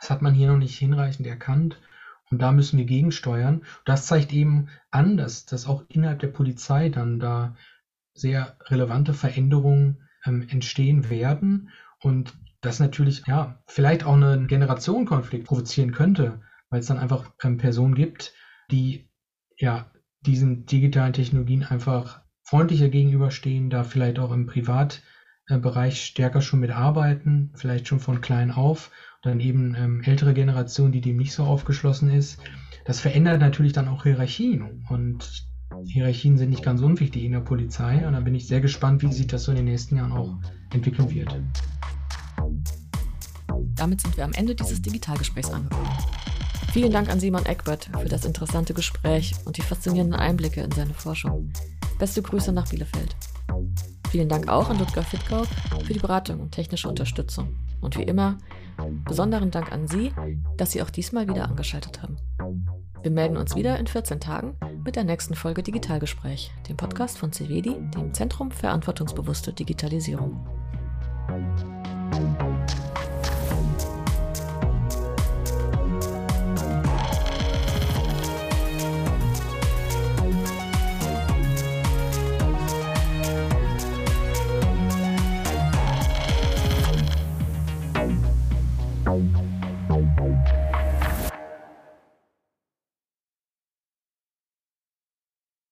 Das 0.00 0.08
hat 0.08 0.22
man 0.22 0.32
hier 0.32 0.48
noch 0.48 0.56
nicht 0.56 0.78
hinreichend 0.78 1.26
erkannt. 1.26 1.78
Und 2.30 2.42
da 2.42 2.52
müssen 2.52 2.78
wir 2.78 2.84
gegensteuern. 2.84 3.64
Das 3.84 4.06
zeigt 4.06 4.32
eben 4.32 4.68
an, 4.90 5.16
dass, 5.16 5.46
dass 5.46 5.66
auch 5.66 5.84
innerhalb 5.88 6.20
der 6.20 6.28
Polizei 6.28 6.88
dann 6.88 7.18
da 7.18 7.56
sehr 8.14 8.56
relevante 8.66 9.14
Veränderungen 9.14 10.08
ähm, 10.24 10.46
entstehen 10.48 11.08
werden 11.08 11.70
und 12.00 12.34
das 12.60 12.80
natürlich 12.80 13.26
ja 13.26 13.62
vielleicht 13.66 14.04
auch 14.04 14.14
einen 14.14 14.48
Generationenkonflikt 14.48 15.46
provozieren 15.46 15.92
könnte, 15.92 16.40
weil 16.70 16.80
es 16.80 16.86
dann 16.86 16.98
einfach 16.98 17.30
ähm, 17.42 17.56
Personen 17.56 17.94
gibt, 17.94 18.34
die 18.70 19.08
ja 19.56 19.90
diesen 20.20 20.66
digitalen 20.66 21.12
Technologien 21.12 21.62
einfach 21.62 22.22
freundlicher 22.42 22.88
gegenüberstehen, 22.88 23.70
da 23.70 23.84
vielleicht 23.84 24.18
auch 24.18 24.32
im 24.32 24.46
Privatbereich 25.48 26.04
stärker 26.04 26.42
schon 26.42 26.60
mitarbeiten, 26.60 27.50
vielleicht 27.54 27.88
schon 27.88 28.00
von 28.00 28.20
klein 28.20 28.50
auf 28.50 28.90
dann 29.22 29.40
eben 29.40 29.74
ähm, 29.74 30.02
ältere 30.04 30.32
Generation, 30.32 30.92
die 30.92 31.00
dem 31.00 31.16
nicht 31.16 31.32
so 31.32 31.42
aufgeschlossen 31.42 32.10
ist. 32.10 32.38
Das 32.84 33.00
verändert 33.00 33.40
natürlich 33.40 33.72
dann 33.72 33.88
auch 33.88 34.04
Hierarchien 34.04 34.84
und 34.88 35.44
Hierarchien 35.86 36.38
sind 36.38 36.50
nicht 36.50 36.62
ganz 36.62 36.80
unwichtig 36.80 37.24
in 37.24 37.32
der 37.32 37.40
Polizei 37.40 38.06
und 38.06 38.12
da 38.12 38.20
bin 38.20 38.34
ich 38.34 38.46
sehr 38.46 38.60
gespannt, 38.60 39.02
wie 39.02 39.12
sich 39.12 39.26
das 39.26 39.44
so 39.44 39.50
in 39.50 39.56
den 39.56 39.64
nächsten 39.64 39.96
Jahren 39.96 40.12
auch 40.12 40.36
entwickeln 40.72 41.10
wird. 41.10 41.36
Damit 43.74 44.00
sind 44.02 44.16
wir 44.16 44.24
am 44.24 44.32
Ende 44.32 44.54
dieses 44.54 44.80
Digitalgesprächs 44.80 45.50
angekommen. 45.50 45.90
Vielen 46.72 46.92
Dank 46.92 47.08
an 47.08 47.18
Simon 47.18 47.44
Eckbert 47.46 47.90
für 48.00 48.08
das 48.08 48.24
interessante 48.24 48.74
Gespräch 48.74 49.34
und 49.46 49.56
die 49.56 49.62
faszinierenden 49.62 50.18
Einblicke 50.20 50.60
in 50.60 50.70
seine 50.70 50.94
Forschung. 50.94 51.52
Beste 51.98 52.22
Grüße 52.22 52.52
nach 52.52 52.68
Bielefeld. 52.68 53.16
Vielen 54.10 54.28
Dank 54.28 54.48
auch 54.48 54.70
an 54.70 54.78
Ludger 54.78 55.02
Fittgau 55.02 55.44
für 55.84 55.92
die 55.92 55.98
Beratung 55.98 56.40
und 56.40 56.52
technische 56.52 56.88
Unterstützung. 56.88 57.56
Und 57.80 57.96
wie 57.98 58.02
immer, 58.04 58.38
besonderen 59.04 59.50
Dank 59.50 59.70
an 59.70 59.86
Sie, 59.86 60.12
dass 60.56 60.72
Sie 60.72 60.82
auch 60.82 60.90
diesmal 60.90 61.28
wieder 61.28 61.44
angeschaltet 61.44 62.02
haben. 62.02 62.16
Wir 63.02 63.10
melden 63.10 63.36
uns 63.36 63.54
wieder 63.54 63.78
in 63.78 63.86
14 63.86 64.18
Tagen 64.18 64.56
mit 64.84 64.96
der 64.96 65.04
nächsten 65.04 65.34
Folge 65.34 65.62
Digitalgespräch, 65.62 66.50
dem 66.68 66.76
Podcast 66.76 67.18
von 67.18 67.32
CVDI, 67.32 67.76
dem 67.94 68.12
Zentrum 68.12 68.50
Verantwortungsbewusste 68.50 69.52
Digitalisierung. 69.52 70.44